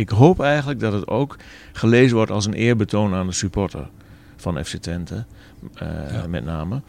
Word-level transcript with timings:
ik 0.00 0.08
hoop 0.08 0.40
eigenlijk 0.40 0.80
dat 0.80 0.92
het 0.92 1.06
ook 1.08 1.36
gelezen 1.72 2.16
wordt 2.16 2.30
als 2.30 2.46
een 2.46 2.54
eerbetoon 2.54 3.14
aan 3.14 3.26
de 3.26 3.32
supporter 3.32 3.90
van 4.36 4.64
FC 4.64 4.76
Twente, 4.76 5.24
uh, 5.82 6.24
met 6.24 6.44
name. 6.44 6.82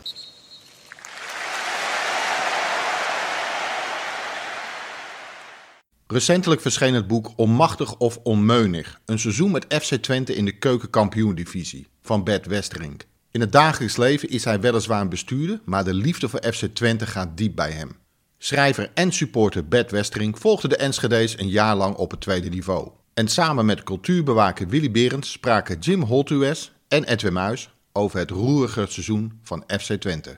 Recentelijk 6.07 6.61
verscheen 6.61 6.93
het 6.93 7.07
boek 7.07 7.31
Onmachtig 7.35 7.97
of 7.97 8.19
Onmeunig. 8.23 8.99
Een 9.05 9.19
seizoen 9.19 9.51
met 9.51 9.65
FC 9.81 9.95
Twente 9.95 10.35
in 10.35 10.45
de 10.45 10.57
keukenkampioen-divisie 10.57 11.87
van 12.01 12.23
Bert 12.23 12.45
Westerink. 12.45 13.05
In 13.31 13.41
het 13.41 13.51
dagelijks 13.51 13.97
leven 13.97 14.29
is 14.29 14.43
hij 14.43 14.59
weliswaar 14.59 15.01
een 15.01 15.09
bestuurder, 15.09 15.61
maar 15.65 15.83
de 15.83 15.93
liefde 15.93 16.29
voor 16.29 16.43
FC 16.53 16.65
Twente 16.65 17.05
gaat 17.05 17.37
diep 17.37 17.55
bij 17.55 17.71
hem. 17.71 17.91
Schrijver 18.37 18.91
en 18.93 19.11
supporter 19.11 19.67
Bert 19.67 19.91
Westerink 19.91 20.37
volgde 20.37 20.67
de 20.67 20.75
Enschede's 20.75 21.39
een 21.39 21.49
jaar 21.49 21.75
lang 21.75 21.95
op 21.95 22.11
het 22.11 22.21
tweede 22.21 22.49
niveau. 22.49 22.91
En 23.13 23.27
samen 23.27 23.65
met 23.65 23.83
cultuurbewaker 23.83 24.67
Willy 24.67 24.91
Berends 24.91 25.31
spraken 25.31 25.79
Jim 25.79 26.01
Holtues 26.01 26.73
en 26.87 27.03
Edwin 27.03 27.33
Muis 27.33 27.73
over 27.91 28.19
het 28.19 28.29
roerige 28.29 28.85
seizoen 28.89 29.39
van 29.43 29.63
FC 29.67 29.93
Twente. 29.93 30.37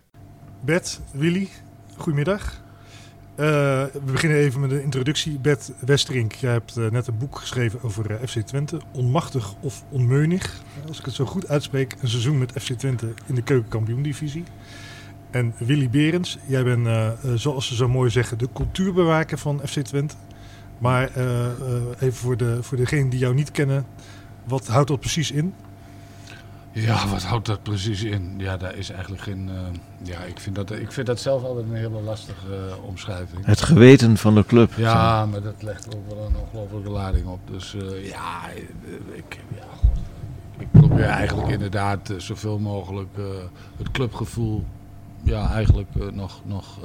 Bert, 0.66 1.00
Willy, 1.12 1.50
goedemiddag. 1.98 2.62
Uh, 3.32 3.38
we 3.94 4.12
beginnen 4.12 4.38
even 4.38 4.60
met 4.60 4.70
de 4.70 4.84
introductie. 4.84 5.40
Bert 5.40 5.72
Westerink, 5.80 6.34
jij 6.34 6.52
hebt 6.52 6.78
uh, 6.78 6.90
net 6.90 7.08
een 7.08 7.18
boek 7.18 7.38
geschreven 7.38 7.84
over 7.84 8.12
uh, 8.12 8.18
FC 8.28 8.40
Twente. 8.40 8.82
Onmachtig 8.94 9.54
of 9.62 9.84
onmeunig, 9.90 10.62
als 10.88 11.00
ik 11.00 11.06
het 11.06 11.14
zo 11.14 11.26
goed 11.26 11.48
uitspreek. 11.48 11.96
Een 12.02 12.10
seizoen 12.10 12.38
met 12.38 12.52
FC 12.52 12.72
Twente 12.72 13.14
in 13.26 13.36
de 13.36 13.42
keukenkampioen-divisie. 13.42 14.44
En 15.32 15.54
Willy 15.58 15.90
Berends, 15.90 16.38
jij 16.48 16.64
bent, 16.64 16.88
zoals 17.36 17.68
ze 17.68 17.76
zo 17.76 17.88
mooi 17.88 18.10
zeggen, 18.10 18.38
de 18.38 18.50
cultuurbewaker 18.54 19.38
van 19.38 19.62
FC 19.66 19.80
Twente. 19.80 20.16
Maar 20.78 21.10
even 22.00 22.14
voor, 22.14 22.38
de, 22.38 22.64
voor 22.64 22.78
degenen 22.78 23.10
die 23.10 23.20
jou 23.20 23.34
niet 23.34 23.52
kennen, 23.52 23.86
wat 24.44 24.68
houdt 24.68 24.88
dat 24.88 25.00
precies 25.00 25.32
in? 25.32 25.54
Ja, 26.74 27.08
wat 27.08 27.24
houdt 27.24 27.46
dat 27.46 27.64
precies 27.64 28.04
in? 28.04 28.34
Ja, 28.38 28.58
daar 28.58 28.76
is 28.76 28.90
eigenlijk 28.90 29.22
geen. 29.22 29.50
Uh, 29.50 29.54
ja, 30.04 30.20
ik 30.20 30.40
vind, 30.40 30.56
dat, 30.56 30.72
ik 30.72 30.92
vind 30.92 31.08
dat 31.08 31.20
zelf 31.20 31.44
altijd 31.44 31.66
een 31.66 31.76
hele 31.76 32.02
lastige 32.02 32.48
uh, 32.48 32.86
omschrijving. 32.86 33.46
Het 33.46 33.62
geweten 33.62 34.18
van 34.18 34.36
de 34.36 34.46
club. 34.46 34.74
Ja, 34.76 35.26
maar 35.26 35.42
dat 35.42 35.64
legt 35.64 35.96
ook 35.96 36.16
wel 36.16 36.26
een 36.26 36.36
ongelofelijke 36.36 36.90
lading 36.90 37.28
op. 37.28 37.40
Dus 37.52 37.74
uh, 37.74 38.08
ja, 38.08 38.50
ik, 39.12 39.40
ja 39.56 39.90
ik 40.58 40.72
probeer 40.72 41.06
eigenlijk 41.06 41.50
inderdaad 41.50 42.14
zoveel 42.18 42.60
mogelijk 42.60 43.18
het 43.78 43.92
clubgevoel. 43.92 44.66
Ja, 45.24 45.52
eigenlijk 45.52 45.90
nog. 46.14 46.42
nog 46.46 46.80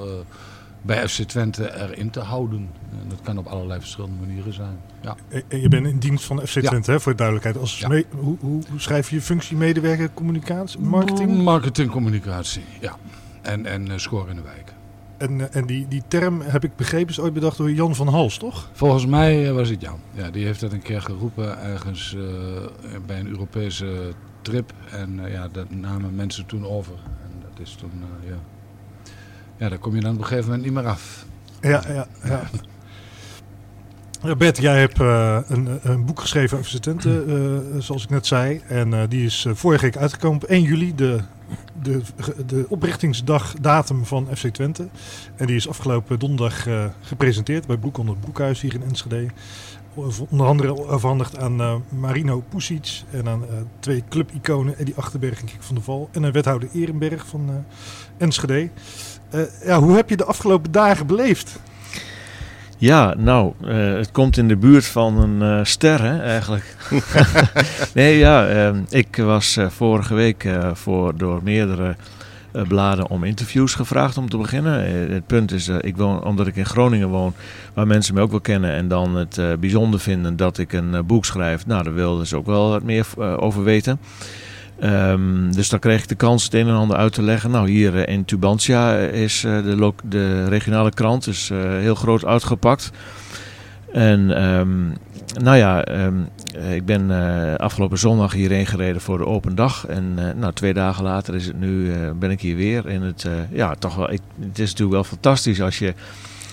bij 0.83 1.09
FC 1.09 1.23
Twente 1.23 1.75
erin 1.75 2.11
te 2.11 2.21
houden. 2.21 2.71
En 2.91 3.09
dat 3.09 3.21
kan 3.23 3.39
op 3.39 3.47
allerlei 3.47 3.81
verschillende 3.81 4.17
manieren 4.27 4.53
zijn. 4.53 4.79
Ja. 5.01 5.17
En 5.49 5.61
je 5.61 5.69
bent 5.69 5.87
in 5.87 5.99
dienst 5.99 6.25
van 6.25 6.47
FC 6.47 6.61
Twente, 6.61 6.91
hè, 6.91 7.01
voor 7.01 7.13
de 7.13 7.19
duidelijkheid. 7.19 7.59
Als 7.59 7.85
hoe, 7.85 8.05
hoe, 8.11 8.37
hoe, 8.41 8.63
schrijf 8.77 9.11
je 9.11 9.17
je 9.17 9.23
functie 9.23 9.57
medewerker 9.57 10.11
communicatie, 10.15 10.81
marketing? 10.81 11.43
Marketing, 11.43 11.91
communicatie, 11.91 12.63
ja. 12.81 12.97
En, 13.43 13.67
en 13.67 13.87
uh, 13.87 13.93
score 13.97 14.31
in 14.31 14.37
de 14.37 14.43
wijk. 14.43 14.73
En, 15.17 15.39
uh, 15.39 15.45
en 15.51 15.67
die, 15.67 15.89
die 15.89 16.03
term, 16.09 16.41
heb 16.41 16.65
ik 16.65 16.77
begrepen, 16.77 17.09
is 17.09 17.21
ooit 17.21 17.33
bedacht 17.33 17.57
door 17.57 17.73
Jan 17.73 17.95
van 17.95 18.09
Hals, 18.09 18.39
toch? 18.39 18.71
Volgens 18.73 19.07
mij 19.07 19.49
uh, 19.49 19.53
was 19.53 19.69
het 19.69 19.81
Jan. 19.81 20.01
Ja, 20.13 20.31
die 20.31 20.45
heeft 20.45 20.61
dat 20.61 20.73
een 20.73 20.83
keer 20.83 21.03
geroepen 21.03 21.63
ergens 21.63 22.17
bij 23.07 23.21
een 23.21 23.29
Europese 23.29 24.13
trip. 24.43 24.73
En 24.91 25.21
ja, 25.31 25.49
dat 25.49 25.71
namen 25.71 26.15
mensen 26.15 26.47
toen 26.47 26.67
over. 26.67 26.95
En 26.95 27.43
dat 27.43 27.67
is 27.67 27.73
toen, 27.73 27.91
ja... 28.27 28.37
Ja, 29.59 29.69
daar 29.69 29.79
kom 29.79 29.95
je 29.95 30.01
dan 30.01 30.13
op 30.13 30.19
een 30.19 30.25
gegeven 30.25 30.45
moment 30.45 30.65
niet 30.65 30.75
meer 30.75 30.87
af. 30.87 31.27
Ja, 31.61 31.83
ja, 31.89 32.07
ja. 32.25 32.43
Ja, 34.23 34.37
Bert, 34.37 34.59
jij 34.59 34.81
hebt 34.81 35.01
uh, 35.01 35.39
een, 35.49 35.79
een, 35.83 36.05
boek 36.05 36.21
geschreven 36.21 36.59
over 36.59 36.71
studenten, 36.71 37.31
uh, 37.31 37.81
zoals 37.81 38.03
ik 38.03 38.11
net 38.11 38.27
zei. 38.27 38.61
En 38.69 38.93
uh, 38.93 39.03
die 39.09 39.25
is 39.25 39.47
vorige 39.53 39.85
week 39.85 39.97
uitgekomen 39.97 40.43
op 40.43 40.49
1 40.49 40.63
juli, 40.63 40.95
de, 40.95 41.19
de, 41.83 42.01
de 42.47 42.67
oprichtingsdag 42.69 43.55
datum 43.61 44.05
van 44.05 44.29
FC 44.37 44.47
Twente. 44.47 44.89
En 45.37 45.47
die 45.47 45.57
is 45.57 45.69
afgelopen 45.69 46.19
donderdag 46.19 46.67
gepresenteerd 47.01 47.67
bij 47.67 47.79
Boek 47.79 47.99
onder 47.99 48.15
het 48.15 48.25
Boekhuis 48.25 48.61
hier 48.61 48.75
in 48.75 48.83
Enschede. 48.83 49.27
Onder 50.29 50.47
andere 50.47 50.89
overhandigd 50.89 51.39
aan 51.39 51.83
Marino 51.89 52.45
Pusic 52.49 53.03
en 53.11 53.29
aan 53.29 53.45
twee 53.81 54.05
clubiconen, 54.09 54.79
Eddie 54.79 54.95
Achterberg 54.97 55.41
en 55.41 55.47
Kik 55.47 55.63
van 55.63 55.75
der 55.75 55.85
Val. 55.85 56.09
En 56.13 56.23
een 56.23 56.33
wethouder 56.33 56.69
Ehrenberg 56.73 57.27
van 57.27 57.65
Enschede. 58.17 58.71
Uh, 59.35 59.41
ja, 59.65 59.81
hoe 59.81 59.97
heb 59.97 60.09
je 60.09 60.17
de 60.17 60.25
afgelopen 60.25 60.73
dagen 60.73 61.07
beleefd? 61.07 61.59
Ja, 62.79 63.15
nou, 63.17 63.53
uh, 63.65 63.95
het 63.95 64.11
komt 64.11 64.37
in 64.37 64.49
de 64.49 64.57
buurt 64.57 64.87
van 64.87 65.19
een 65.19 65.59
uh, 65.59 65.65
ster, 65.65 66.03
hè, 66.03 66.23
eigenlijk. 66.23 66.77
nee, 67.95 68.19
ja, 68.19 68.69
uh, 68.71 68.77
ik 68.89 69.17
was 69.17 69.59
vorige 69.69 70.15
week 70.15 70.49
voor, 70.73 71.17
door 71.17 71.41
meerdere 71.43 71.97
bladen 72.69 73.11
om 73.11 73.25
interviews 73.25 73.75
gevraagd 73.75 74.17
om 74.17 74.29
te 74.29 74.37
beginnen. 74.37 75.11
het 75.13 75.27
punt 75.27 75.53
is, 75.53 75.69
ik 75.69 75.97
woon, 75.97 76.25
omdat 76.25 76.47
ik 76.47 76.57
in 76.57 76.67
Groningen 76.67 77.09
woon, 77.09 77.35
waar 77.75 77.87
mensen 77.87 78.15
me 78.15 78.21
ook 78.21 78.31
wel 78.31 78.41
kennen 78.41 78.73
en 78.73 78.89
dan 78.89 79.17
het 79.17 79.41
bijzonder 79.61 80.01
vinden 80.01 80.37
dat 80.37 80.59
ik 80.59 80.73
een 80.73 81.07
boek 81.07 81.25
schrijf. 81.25 81.67
Nou, 81.67 81.83
daar 81.83 81.95
wilden 81.95 82.27
ze 82.27 82.37
ook 82.37 82.47
wel 82.47 82.69
wat 82.71 82.83
meer 82.83 83.07
over 83.39 83.65
weten. 83.65 84.01
Um, 84.85 85.55
dus 85.55 85.69
dan 85.69 85.79
kreeg 85.79 86.03
ik 86.03 86.09
de 86.09 86.15
kans 86.15 86.45
het 86.45 86.55
een 86.55 86.69
en 86.69 86.75
ander 86.75 86.97
uit 86.97 87.13
te 87.13 87.23
leggen. 87.23 87.51
Nou, 87.51 87.71
hier 87.71 87.95
uh, 87.95 88.07
in 88.07 88.25
Tubantia 88.25 88.97
is 88.97 89.45
uh, 89.45 89.63
de, 89.63 89.93
de, 90.05 90.45
regionale 90.45 90.91
krant 90.91 91.27
is, 91.27 91.51
heel 91.55 91.95
groot 91.95 92.25
uitgepakt. 92.25 92.91
En 93.93 94.45
um, 94.45 94.97
nou 95.43 95.57
ja, 95.57 95.89
um, 96.05 96.29
ik 96.71 96.85
ben 96.85 97.11
afgelopen 97.59 97.99
zondag 97.99 98.33
hierheen 98.33 98.67
gereden 98.67 99.01
voor 99.01 99.19
de 99.19 99.27
open 99.27 99.55
dag. 99.55 99.87
En 99.87 100.15
nou, 100.15 100.53
twee 100.53 100.75
dagen 100.75 101.05
later 101.05 101.35
is 101.35 101.47
het 101.47 101.61
nu, 101.61 101.93
ben 102.19 102.31
ik 102.31 102.41
hier 102.41 102.57
weer. 102.57 102.87
En 102.87 103.03
het, 103.03 103.29
ja, 103.53 103.75
toch 103.75 103.95
wel, 103.95 104.13
ik, 104.13 104.21
het 104.41 104.59
is 104.59 104.71
natuurlijk 104.71 104.93
wel 104.93 105.05
fantastisch 105.05 105.61
als 105.61 105.79
je 105.79 105.95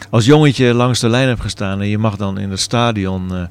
als 0.10 0.26
jongetje 0.26 0.74
langs 0.74 1.00
de 1.00 1.10
lijn 1.10 1.28
hebt 1.28 1.42
gestaan. 1.42 1.82
En 1.82 1.88
je 1.88 1.98
mag 1.98 2.16
dan 2.16 2.38
in 2.38 2.50
het 2.50 2.60
stadion 2.60 3.48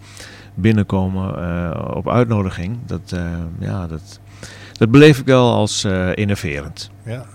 binnenkomen 0.54 1.94
op 1.94 2.08
uitnodiging. 2.08 2.78
Dat, 2.86 3.14
ja, 3.58 3.86
dat, 3.86 4.20
dat 4.78 4.90
beleef 4.90 5.18
ik 5.18 5.26
wel 5.26 5.52
als 5.52 5.84
uh, 5.84 6.10
innoverend. 6.14 6.90
Ja. 7.04 7.26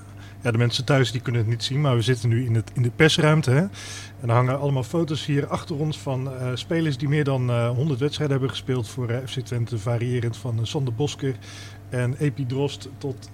ja, 0.41 0.51
de 0.51 0.57
mensen 0.57 0.85
thuis 0.85 1.11
die 1.11 1.21
kunnen 1.21 1.41
het 1.41 1.49
niet 1.49 1.63
zien, 1.63 1.81
maar 1.81 1.95
we 1.95 2.01
zitten 2.01 2.29
nu 2.29 2.45
in, 2.45 2.55
het, 2.55 2.71
in 2.73 2.81
de 2.81 2.91
persruimte. 2.95 3.51
Hè? 3.51 3.61
En 4.19 4.29
er 4.29 4.31
hangen 4.31 4.59
allemaal 4.59 4.83
foto's 4.83 5.25
hier 5.25 5.47
achter 5.47 5.75
ons 5.75 5.99
van 5.99 6.27
uh, 6.27 6.51
spelers 6.53 6.97
die 6.97 7.07
meer 7.07 7.23
dan 7.23 7.49
uh, 7.49 7.69
100 7.69 7.99
wedstrijden 7.99 8.37
hebben 8.37 8.55
gespeeld 8.55 8.89
voor 8.89 9.21
FC 9.25 9.39
Twente. 9.39 9.77
Variërend 9.77 10.37
van 10.37 10.67
Sander 10.67 10.93
Bosker 10.93 11.35
en 11.89 12.15
Epi 12.19 12.45
Drost 12.45 12.89
tot 12.97 13.29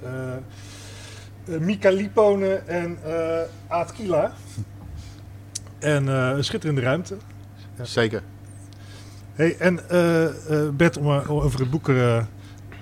Mika 1.46 1.90
Liponen 1.90 2.68
en 2.68 2.98
Aad 3.68 3.94
Kila. 3.94 4.34
En 5.80 6.08
een 6.08 6.44
schitterende 6.44 6.82
ruimte. 6.82 7.18
Ja. 7.78 7.84
Zeker. 7.84 8.24
Hey, 9.34 9.58
en 9.58 9.80
Bert, 10.78 10.98
om 10.98 11.08
over 11.28 11.60
het 11.60 11.70
boek 11.70 11.88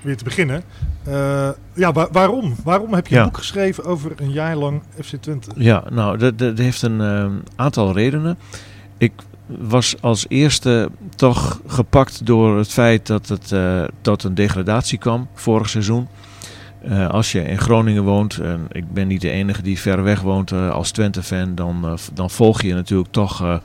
weer 0.03 0.17
te 0.17 0.23
beginnen. 0.23 0.63
Uh, 1.07 1.49
ja, 1.73 1.91
waarom? 2.11 2.55
Waarom 2.63 2.93
heb 2.93 3.07
je 3.07 3.17
een 3.17 3.23
boek 3.23 3.37
geschreven 3.37 3.85
over 3.85 4.11
een 4.15 4.31
jaar 4.31 4.55
lang 4.55 4.81
FC 5.03 5.15
Twente? 5.15 5.49
Ja, 5.55 5.83
nou, 5.91 6.17
dat, 6.17 6.37
dat 6.37 6.57
heeft 6.57 6.81
een 6.81 6.99
uh, 6.99 7.25
aantal 7.55 7.93
redenen. 7.93 8.37
Ik 8.97 9.11
was 9.45 10.01
als 10.01 10.25
eerste 10.27 10.89
toch 11.15 11.61
gepakt 11.67 12.25
door 12.25 12.57
het 12.57 12.71
feit 12.71 13.07
dat 13.07 13.27
het 13.27 13.51
uh, 13.51 13.83
tot 14.01 14.23
een 14.23 14.35
degradatie 14.35 14.97
kwam 14.97 15.27
vorig 15.33 15.69
seizoen. 15.69 16.07
als 17.09 17.31
je 17.31 17.43
in 17.43 17.59
Groningen 17.59 18.03
woont, 18.03 18.37
en 18.37 18.67
ik 18.71 18.93
ben 18.93 19.07
niet 19.07 19.21
de 19.21 19.29
enige 19.29 19.61
die 19.61 19.79
ver 19.79 20.03
weg 20.03 20.21
woont 20.21 20.51
als 20.51 20.91
Twente-fan, 20.91 21.55
dan, 21.55 21.97
dan 22.13 22.29
volg 22.29 22.61
je 22.61 22.73
natuurlijk 22.73 23.11
toch 23.11 23.61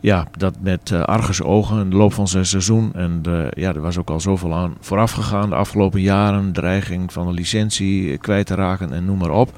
ja, 0.00 0.26
dat 0.36 0.54
met 0.60 0.90
uh, 0.90 1.02
argusogen 1.02 1.80
in 1.80 1.90
de 1.90 1.96
loop 1.96 2.12
van 2.12 2.28
zijn 2.28 2.46
seizoen. 2.46 2.92
En 2.94 3.22
ja, 3.54 3.74
er 3.74 3.80
was 3.80 3.98
ook 3.98 4.10
al 4.10 4.20
zoveel 4.20 4.54
aan 4.54 4.76
vooraf 4.80 5.12
gegaan 5.12 5.48
de 5.48 5.54
afgelopen 5.54 6.00
jaren. 6.00 6.52
Dreiging 6.52 7.12
van 7.12 7.26
een 7.26 7.34
licentie 7.34 8.18
kwijt 8.18 8.46
te 8.46 8.54
raken 8.54 8.92
en 8.92 9.04
noem 9.04 9.18
maar 9.18 9.30
op. 9.30 9.52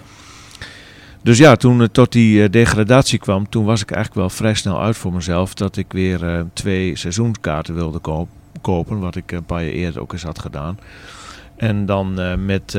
Dus 1.22 1.38
ja, 1.38 1.56
toen 1.56 1.78
het 1.78 1.94
tot 1.94 2.12
die 2.12 2.50
degradatie 2.50 3.18
kwam, 3.18 3.48
toen 3.48 3.64
was 3.64 3.82
ik 3.82 3.90
eigenlijk 3.90 4.20
wel 4.20 4.36
vrij 4.36 4.54
snel 4.54 4.82
uit 4.82 4.96
voor 4.96 5.12
mezelf 5.12 5.54
dat 5.54 5.76
ik 5.76 5.92
weer 5.92 6.46
twee 6.52 6.96
seizoenskaarten 6.96 7.74
wilde 7.74 8.00
kopen. 8.60 8.98
Wat 8.98 9.16
ik 9.16 9.32
een 9.32 9.44
paar 9.44 9.64
jaar 9.64 9.72
eerder 9.72 10.00
ook 10.00 10.12
eens 10.12 10.22
had 10.22 10.38
gedaan. 10.38 10.78
En 11.56 11.86
dan 11.86 12.20
met 12.44 12.78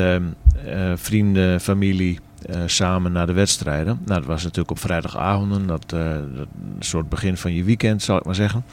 vrienden, 0.95 1.62
familie 1.62 2.19
uh, 2.50 2.56
samen 2.66 3.12
naar 3.12 3.28
de 3.28 3.34
wedstrijden. 3.34 4.00
Nou, 4.06 4.19
dat 4.19 4.30
was 4.30 4.44
natuurlijk 4.44 4.72
op 4.72 4.80
vrijdagavonden, 4.80 5.68
dat, 5.68 5.94
uh, 5.94 6.10
dat 6.36 6.48
soort 6.80 7.10
begin 7.10 7.38
van 7.38 7.54
je 7.54 7.63
weekend, 7.63 8.01
zal 8.01 8.18
ik 8.18 8.25
maar 8.25 8.36
zeggen. 8.36 8.63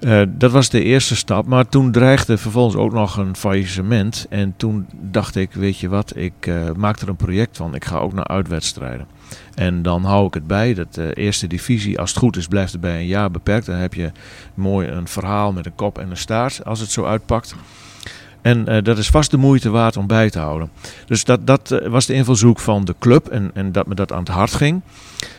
Uh, 0.00 0.22
dat 0.28 0.50
was 0.50 0.68
de 0.68 0.82
eerste 0.82 1.16
stap, 1.16 1.46
maar 1.46 1.68
toen 1.68 1.92
dreigde 1.92 2.38
vervolgens 2.38 2.76
ook 2.76 2.92
nog 2.92 3.16
een 3.16 3.36
faillissement. 3.36 4.26
En 4.30 4.54
toen 4.56 4.86
dacht 4.92 5.36
ik, 5.36 5.52
weet 5.52 5.78
je 5.78 5.88
wat, 5.88 6.16
ik 6.16 6.50
maak 6.76 7.00
er 7.00 7.08
een 7.08 7.16
project 7.16 7.56
van. 7.56 7.74
Ik 7.74 7.84
ga 7.84 7.98
ook 7.98 8.12
naar 8.12 8.26
uitwedstrijden. 8.26 9.06
En 9.54 9.82
dan 9.82 10.04
hou 10.04 10.26
ik 10.26 10.34
het 10.34 10.46
bij. 10.46 10.74
Dat 10.74 10.94
de 10.94 11.14
eerste 11.14 11.46
divisie, 11.46 11.98
als 11.98 12.10
het 12.10 12.18
goed 12.18 12.36
is, 12.36 12.46
blijft 12.46 12.72
het 12.72 12.80
bij 12.80 12.98
een 12.98 13.06
jaar 13.06 13.30
beperkt. 13.30 13.66
Dan 13.66 13.76
heb 13.76 13.94
je 13.94 14.12
mooi 14.54 14.88
een 14.88 15.08
verhaal 15.08 15.52
met 15.52 15.66
een 15.66 15.74
kop 15.74 15.98
en 15.98 16.10
een 16.10 16.16
staart, 16.16 16.64
als 16.64 16.80
het 16.80 16.90
zo 16.90 17.04
uitpakt. 17.04 17.54
En 18.48 18.66
eh, 18.66 18.82
dat 18.82 18.98
is 18.98 19.08
vast 19.08 19.30
de 19.30 19.36
moeite 19.36 19.70
waard 19.70 19.96
om 19.96 20.06
bij 20.06 20.30
te 20.30 20.38
houden. 20.38 20.70
Dus 21.06 21.24
dat, 21.24 21.46
dat 21.46 21.70
eh, 21.70 21.88
was 21.88 22.06
de 22.06 22.14
invalshoek 22.14 22.58
van 22.58 22.84
de 22.84 22.94
club 22.98 23.28
en, 23.28 23.50
en 23.54 23.72
dat 23.72 23.86
me 23.86 23.94
dat 23.94 24.12
aan 24.12 24.18
het 24.18 24.28
hart 24.28 24.54
ging. 24.54 24.80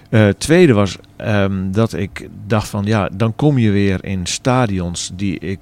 Uh, 0.09 0.27
tweede 0.27 0.73
was 0.73 0.97
ehm, 1.15 1.71
dat 1.71 1.93
ik 1.93 2.29
dacht 2.47 2.67
van 2.67 2.85
ja, 2.85 3.09
dan 3.13 3.35
kom 3.35 3.57
je 3.57 3.71
weer 3.71 4.05
in 4.05 4.25
stadions 4.25 5.11
die 5.13 5.39
ik 5.39 5.59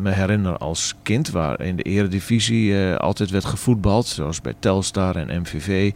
me 0.00 0.10
herinner 0.10 0.56
als 0.56 0.94
kind, 1.02 1.30
waar 1.30 1.60
in 1.60 1.76
de 1.76 1.82
eredivisie 1.82 2.76
altijd 2.96 3.30
werd 3.30 3.44
gevoetbald, 3.44 4.06
zoals 4.06 4.40
bij 4.40 4.54
Telstar 4.58 5.16
en 5.16 5.40
MVV. 5.40 5.92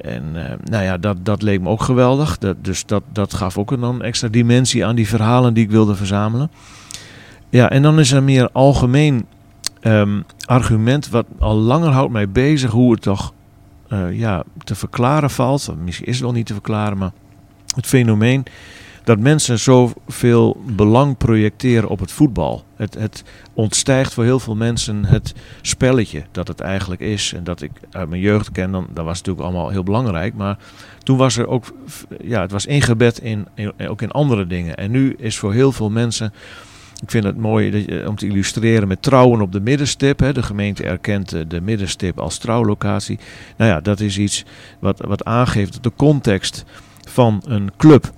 En 0.00 0.32
nou 0.64 0.84
ja, 0.84 0.98
dat, 0.98 1.16
dat 1.22 1.42
leek 1.42 1.60
me 1.60 1.68
ook 1.68 1.82
geweldig. 1.82 2.38
Dat, 2.38 2.64
dus 2.64 2.86
dat, 2.86 3.02
dat 3.12 3.34
gaf 3.34 3.58
ook 3.58 3.70
een 3.70 4.02
extra 4.02 4.28
dimensie 4.28 4.84
aan 4.84 4.96
die 4.96 5.08
verhalen 5.08 5.54
die 5.54 5.64
ik 5.64 5.70
wilde 5.70 5.94
verzamelen. 5.94 6.50
Ja, 7.48 7.70
en 7.70 7.82
dan 7.82 7.98
is 7.98 8.12
er 8.12 8.22
meer 8.22 8.48
algemeen 8.52 9.26
um, 9.86 10.24
argument 10.44 11.08
wat 11.08 11.26
al 11.38 11.56
langer 11.56 11.90
houdt 11.90 12.12
mij 12.12 12.28
bezig 12.28 12.70
hoe 12.70 12.92
het 12.92 13.02
toch 13.02 13.32
uh, 13.88 14.18
ja, 14.18 14.44
te 14.64 14.74
verklaren 14.74 15.30
valt. 15.30 15.74
Misschien 15.78 16.06
is 16.06 16.14
het 16.14 16.24
wel 16.24 16.32
niet 16.32 16.46
te 16.46 16.52
verklaren, 16.52 16.98
maar 16.98 17.12
het 17.74 17.86
fenomeen 17.86 18.44
dat 19.04 19.18
mensen 19.18 19.58
zoveel 19.58 20.62
belang 20.66 21.16
projecteren 21.16 21.88
op 21.88 22.00
het 22.00 22.12
voetbal. 22.12 22.64
Het, 22.76 22.94
het 22.94 23.24
ontstijgt 23.54 24.14
voor 24.14 24.24
heel 24.24 24.40
veel 24.40 24.54
mensen 24.54 25.04
het 25.04 25.34
spelletje 25.62 26.24
dat 26.30 26.48
het 26.48 26.60
eigenlijk 26.60 27.00
is. 27.00 27.32
En 27.32 27.44
dat 27.44 27.62
ik 27.62 27.70
uit 27.90 28.08
mijn 28.08 28.20
jeugd 28.20 28.52
ken, 28.52 28.70
dan, 28.70 28.86
dat 28.92 29.04
was 29.04 29.16
natuurlijk 29.18 29.44
allemaal 29.44 29.68
heel 29.68 29.82
belangrijk. 29.82 30.34
Maar 30.34 30.58
toen 31.02 31.16
was 31.16 31.36
er 31.36 31.46
ook, 31.46 31.64
ja, 32.22 32.40
het 32.40 32.50
was 32.50 32.66
ingebed 32.66 33.18
in, 33.18 33.46
in, 33.54 33.72
ook 33.88 34.02
in 34.02 34.10
andere 34.10 34.46
dingen. 34.46 34.76
En 34.76 34.90
nu 34.90 35.14
is 35.18 35.38
voor 35.38 35.52
heel 35.52 35.72
veel 35.72 35.90
mensen 35.90 36.32
ik 37.04 37.10
vind 37.10 37.24
het 37.24 37.36
mooi 37.36 37.86
om 38.06 38.16
te 38.16 38.26
illustreren 38.26 38.88
met 38.88 39.02
trouwen 39.02 39.40
op 39.40 39.52
de 39.52 39.60
middenstip. 39.60 40.18
De 40.18 40.42
gemeente 40.42 40.84
erkent 40.84 41.32
eh, 41.32 41.40
de 41.48 41.60
middenstip 41.60 42.18
als 42.18 42.38
trouwlocatie. 42.38 43.18
Nou 43.56 43.70
ja, 43.70 43.80
dat 43.80 44.00
is 44.00 44.18
iets 44.18 44.44
wat, 44.78 45.00
wat 45.00 45.24
aangeeft 45.24 45.72
dat 45.72 45.82
de 45.82 45.92
context 45.96 46.64
van 47.08 47.42
een 47.46 47.70
club 47.76 48.12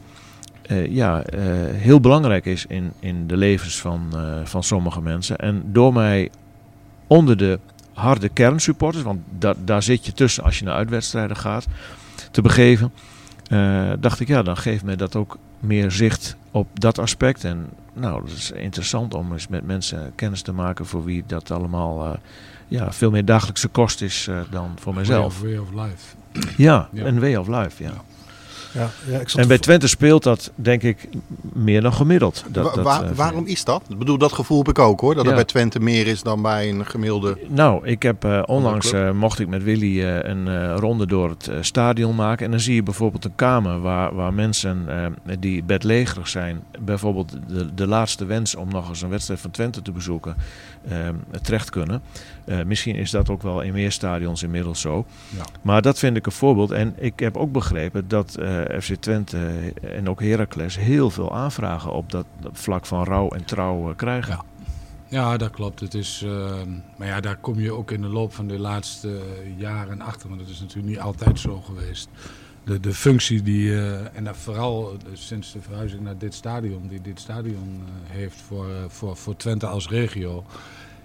uh, 0.70 0.86
ja, 0.86 1.24
uh, 1.34 1.40
heel 1.72 2.00
belangrijk 2.00 2.46
is 2.46 2.66
in, 2.66 2.92
in 3.00 3.26
de 3.26 3.36
levens 3.36 3.80
van, 3.80 4.14
van 4.44 4.62
sommige 4.62 5.00
mensen. 5.00 5.36
En 5.36 5.62
door 5.66 5.92
mij 5.92 6.30
onder 7.06 7.36
de 7.36 7.58
harde 7.92 8.28
kernsupporters, 8.28 9.04
want 9.04 9.20
da 9.38 9.54
daar 9.64 9.82
zit 9.82 10.06
je 10.06 10.12
tussen 10.12 10.44
als 10.44 10.58
je 10.58 10.64
naar 10.64 10.74
uitwedstrijden 10.74 11.36
gaat, 11.36 11.66
te 12.30 12.42
begeven, 12.42 12.92
dacht 14.00 14.20
ik 14.20 14.28
ja, 14.28 14.42
dan 14.42 14.56
geeft 14.56 14.84
mij 14.84 14.96
dat 14.96 15.16
ook 15.16 15.38
meer 15.60 15.90
zicht 15.90 16.36
op 16.50 16.80
dat 16.80 16.98
aspect. 16.98 17.44
En 17.44 17.66
nou, 17.96 18.20
dat 18.20 18.36
is 18.36 18.50
interessant 18.50 19.14
om 19.14 19.32
eens 19.32 19.48
met 19.48 19.66
mensen 19.66 20.12
kennis 20.14 20.42
te 20.42 20.52
maken 20.52 20.86
voor 20.86 21.04
wie 21.04 21.24
dat 21.26 21.50
allemaal 21.50 22.06
uh, 22.06 22.12
ja, 22.68 22.92
veel 22.92 23.10
meer 23.10 23.24
dagelijkse 23.24 23.68
kost 23.68 24.02
is 24.02 24.26
uh, 24.30 24.40
dan 24.50 24.70
voor 24.78 24.94
mijzelf. 24.94 25.40
Way 25.40 25.56
of, 25.56 25.70
way 25.70 25.84
of 25.84 25.90
life. 25.90 26.16
Ja, 26.62 26.88
ja, 26.92 27.04
een 27.04 27.20
way 27.20 27.34
of 27.36 27.48
life, 27.48 27.82
ja. 27.82 27.90
Ja, 27.90 28.00
ja, 28.76 29.18
ik 29.20 29.32
en 29.32 29.48
bij 29.48 29.58
Twente 29.58 29.88
speelt 29.88 30.22
dat 30.22 30.50
denk 30.54 30.82
ik 30.82 31.08
meer 31.52 31.80
dan 31.80 31.92
gemiddeld. 31.92 32.44
Dat, 32.48 32.64
Wa 32.64 32.72
dat, 32.74 32.84
waar, 32.84 33.04
uh, 33.04 33.10
waarom 33.16 33.46
is 33.46 33.64
dat? 33.64 33.82
Ik 33.88 33.98
bedoel, 33.98 34.18
dat 34.18 34.32
gevoel 34.32 34.58
heb 34.58 34.68
ik 34.68 34.78
ook 34.78 35.00
hoor. 35.00 35.14
Dat 35.14 35.22
Ja. 35.22 35.28
het 35.28 35.36
bij 35.38 35.44
Twente 35.48 35.80
meer 35.80 36.06
is 36.06 36.22
dan 36.22 36.42
bij 36.42 36.68
een 36.70 36.86
gemiddelde... 36.86 37.38
Nou, 37.48 37.86
ik 37.86 38.02
heb 38.02 38.24
eh, 38.24 38.42
onlangs 38.46 38.92
eh, 38.92 39.10
mocht 39.10 39.38
ik 39.38 39.48
met 39.48 39.62
Willy 39.62 40.02
eh, 40.02 40.18
een 40.30 40.48
eh, 40.48 40.74
ronde 40.78 41.06
door 41.06 41.28
het 41.30 41.48
eh, 41.48 41.56
stadion 41.60 42.14
maken. 42.14 42.44
En 42.44 42.50
dan 42.50 42.60
zie 42.60 42.74
je 42.74 42.82
bijvoorbeeld 42.82 43.24
een 43.24 43.34
kamer 43.34 43.80
waar, 43.80 44.14
waar 44.14 44.34
mensen 44.34 44.84
eh, 44.88 45.36
die 45.38 45.62
bedlegerig 45.64 46.28
zijn, 46.28 46.62
bijvoorbeeld 46.80 47.36
de, 47.48 47.74
de 47.74 47.86
laatste 47.86 48.24
wens 48.24 48.54
om 48.54 48.68
nog 48.68 48.88
eens 48.88 49.02
een 49.02 49.08
wedstrijd 49.10 49.40
van 49.40 49.50
Twente 49.50 49.82
te 49.82 49.92
bezoeken, 49.92 50.36
eh, 50.36 50.75
terecht 51.42 51.70
kunnen. 51.70 52.02
Eh, 52.44 52.62
misschien 52.64 52.96
is 52.96 53.10
dat 53.10 53.30
ook 53.30 53.42
wel 53.42 53.60
in 53.60 53.72
meer 53.72 53.92
stadions 53.92 54.42
inmiddels 54.42 54.80
zo. 54.80 55.06
Ja. 55.36 55.44
Maar 55.62 55.82
dat 55.82 55.98
vind 55.98 56.16
ik 56.16 56.26
een 56.26 56.32
voorbeeld. 56.32 56.70
En 56.70 56.94
ik 56.98 57.18
heb 57.18 57.36
ook 57.36 57.52
begrepen 57.52 58.08
dat 58.08 58.34
eh, 58.34 58.60
FC 58.80 58.94
Twente 58.94 59.72
en 59.82 60.08
ook 60.08 60.20
Heracles 60.20 60.78
heel 60.78 61.10
veel 61.10 61.34
aanvragen 61.34 61.92
op 61.92 62.10
dat 62.10 62.26
vlak 62.52 62.86
van 62.86 63.04
rouw 63.04 63.28
en 63.28 63.44
trouw 63.44 63.90
eh, 63.90 63.96
krijgen. 63.96 64.32
Ja. 64.32 64.44
Ja, 65.08 65.36
dat 65.36 65.50
klopt. 65.50 65.80
Het 65.80 65.94
is, 65.94 66.22
eh, 66.24 66.60
maar 66.96 67.06
ja, 67.06 67.20
daar 67.20 67.36
kom 67.36 67.60
je 67.60 67.72
ook 67.72 67.90
in 67.90 68.00
de 68.00 68.08
loop 68.08 68.34
van 68.34 68.48
de 68.48 68.58
laatste 68.58 69.20
jaren 69.56 70.00
achter. 70.00 70.28
Want 70.28 70.40
dat 70.40 70.50
is 70.50 70.60
natuurlijk 70.60 70.88
niet 70.88 71.00
altijd 71.00 71.38
zo 71.38 71.60
geweest. 71.60 72.08
De, 72.66 72.80
de 72.80 72.94
functie 72.94 73.42
die, 73.42 73.72
eh, 73.74 74.16
en 74.16 74.24
dat 74.24 74.36
vooral 74.36 74.92
eh, 74.92 74.96
sinds 75.12 75.52
de 75.52 75.60
verhuizing 75.60 76.02
naar 76.02 76.18
dit 76.18 76.34
stadion, 76.34 76.88
die 76.88 77.00
dit 77.00 77.20
stadion 77.20 77.82
eh, 77.84 78.16
heeft 78.16 78.40
voor, 78.40 78.66
voor, 78.88 79.16
voor 79.16 79.36
Twente 79.36 79.66
als 79.66 79.88
regio, 79.88 80.44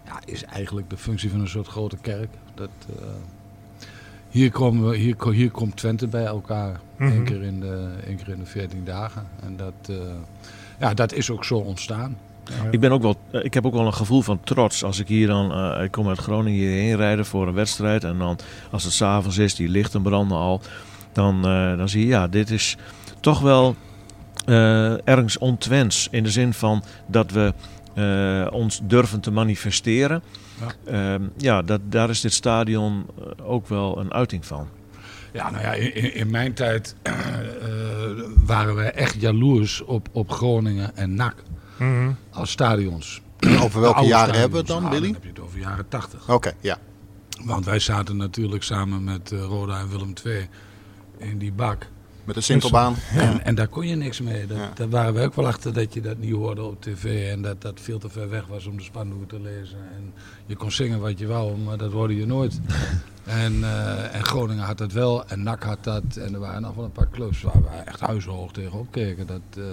ja, 0.06 0.20
is 0.26 0.44
eigenlijk 0.44 0.90
de 0.90 0.98
functie 0.98 1.30
van 1.30 1.40
een 1.40 1.48
soort 1.50 1.68
grote 1.68 1.98
kerk. 2.02 2.30
Dat, 2.56 2.70
eh, 3.00 3.06
hier, 4.30 4.52
komen 4.52 4.90
we, 4.90 4.98
hier, 4.98 5.16
hier 5.32 5.52
komt 5.52 5.76
Twente 5.78 6.08
bij 6.08 6.26
elkaar, 6.26 6.80
Mhm. 6.98 7.12
één, 7.12 7.24
keer 7.24 7.44
in 7.44 7.60
de, 7.60 7.90
één 8.08 8.16
keer 8.16 8.30
in 8.30 8.40
de 8.40 8.46
14 8.46 8.84
dagen. 8.86 9.28
En 9.44 9.58
dat, 9.58 9.74
eh, 9.90 9.96
ja, 10.80 10.94
dat 10.94 11.14
is 11.14 11.30
ook 11.30 11.46
zo 11.46 11.56
ontstaan. 11.58 12.18
Ik, 12.72 12.80
ben 12.80 12.92
ook 12.92 13.02
wel, 13.02 13.16
ik 13.32 13.54
heb 13.54 13.66
ook 13.66 13.74
wel 13.74 13.86
een 13.86 13.94
gevoel 13.94 14.22
van 14.22 14.40
trots 14.44 14.84
als 14.84 15.00
ik 15.00 15.08
hier 15.08 15.28
dan, 15.28 15.52
eh, 15.52 15.84
ik 15.84 15.92
kom 15.92 16.08
uit 16.08 16.18
Groningen 16.18 16.60
hierheen 16.60 16.96
rijden 16.96 17.26
voor 17.26 17.48
een 17.48 17.54
wedstrijd. 17.54 18.04
En 18.04 18.18
dan 18.18 18.40
als 18.72 18.84
het 18.84 18.94
s'avonds 18.94 19.38
is, 19.38 19.56
die 19.56 19.70
lichten 19.70 20.02
branden 20.02 20.38
al, 20.38 20.62
dan, 21.14 21.46
eh, 21.46 21.78
dan 21.78 21.90
zie 21.90 22.02
je, 22.02 22.08
ja, 22.08 22.28
dit 22.28 22.50
is 22.50 22.78
toch 23.20 23.40
wel 23.40 23.76
eh, 24.46 25.08
ergens 25.08 25.38
ontwens. 25.38 26.08
In 26.12 26.24
de 26.24 26.32
zin 26.32 26.54
van 26.54 26.84
dat 27.08 27.32
we 27.32 27.54
eh, 27.94 28.54
ons 28.54 28.80
durven 28.84 29.20
te 29.20 29.32
manifesteren. 29.32 30.24
Ja. 30.60 30.92
Ehm, 31.14 31.24
ja, 31.38 31.62
dat, 31.62 31.82
daar 31.84 32.10
is 32.10 32.22
dit 32.22 32.34
stadion 32.34 33.06
ook 33.44 33.68
wel 33.68 34.00
een 34.00 34.14
uiting 34.14 34.46
van. 34.46 34.68
Ja, 35.34 35.50
nou 35.50 35.64
ja, 35.64 35.74
in, 35.74 36.14
in- 36.16 36.30
mijn 36.30 36.54
tijd 36.54 36.96
eh, 37.02 37.14
waren 38.46 38.76
wij 38.76 38.92
echt 38.92 39.22
jaloers 39.22 39.82
op, 39.84 40.08
op 40.12 40.32
Groningen 40.32 40.96
en 40.96 41.16
NAC 41.16 41.36
Mhm. 41.78 42.12
als 42.32 42.52
stadions. 42.52 43.22
Over 43.64 43.82
welke 43.82 44.06
jaren 44.06 44.34
hebben 44.34 44.52
we 44.52 44.58
het 44.58 44.68
dan, 44.68 44.90
Billy? 44.90 45.02
Dan 45.02 45.14
heb 45.14 45.24
je 45.24 45.30
het 45.30 45.40
over 45.40 45.60
jaren 45.60 45.88
80. 45.88 46.30
Oké, 46.30 46.52
ja. 46.60 46.78
Want 47.46 47.66
wij 47.66 47.80
zaten 47.80 48.18
natuurlijk 48.18 48.64
samen 48.64 49.04
met 49.04 49.32
Roda 49.32 49.80
en 49.80 49.90
Willem 49.90 50.14
II 50.26 50.48
in 51.22 51.38
die 51.38 51.52
bak. 51.52 51.88
Met 52.24 52.36
de 52.36 52.42
Sintelbaan. 52.42 52.96
En, 53.14 53.46
en 53.46 53.56
daar 53.56 53.68
kon 53.68 53.88
je 53.88 53.96
niks 53.96 54.22
mee. 54.22 54.48
Dat, 54.48 54.58
Ja. 54.58 54.72
Daar 54.76 54.90
waren 54.90 55.14
we 55.14 55.22
ook 55.22 55.36
wel 55.36 55.48
achter 55.48 55.74
dat 55.74 55.94
je 55.94 56.02
dat 56.02 56.18
niet 56.18 56.34
hoorde 56.34 56.64
op 56.64 56.82
tv. 56.82 57.32
En 57.32 57.42
dat 57.42 57.62
dat 57.62 57.80
veel 57.82 58.00
te 58.00 58.10
ver 58.10 58.30
weg 58.30 58.48
was 58.48 58.66
om 58.66 58.78
de 58.78 58.84
spandoek 58.84 59.30
te 59.30 59.40
lezen. 59.40 59.78
En 59.96 60.14
je 60.46 60.56
kon 60.56 60.72
zingen 60.72 61.00
wat 61.00 61.20
je 61.20 61.28
wou, 61.28 61.58
maar 61.58 61.78
dat 61.78 61.92
hoorde 61.92 62.16
je 62.16 62.26
nooit. 62.26 62.60
En, 63.26 63.64
eh, 63.64 64.16
en 64.16 64.24
Groningen 64.24 64.64
had 64.64 64.78
dat 64.78 64.92
wel. 64.92 65.28
En 65.28 65.44
NAC 65.44 65.64
had 65.64 65.84
dat. 65.84 66.04
En 66.16 66.34
er 66.34 66.40
waren 66.40 66.62
nog 66.62 66.76
wel 66.76 66.84
een 66.86 66.92
paar 66.92 67.10
clubs 67.12 67.42
waar 67.42 67.62
we 67.62 67.68
echt 67.86 68.00
huishoog 68.00 68.52
tegenop 68.52 68.92
keken. 68.92 69.28
Dat, 69.28 69.42
eh, 69.58 69.64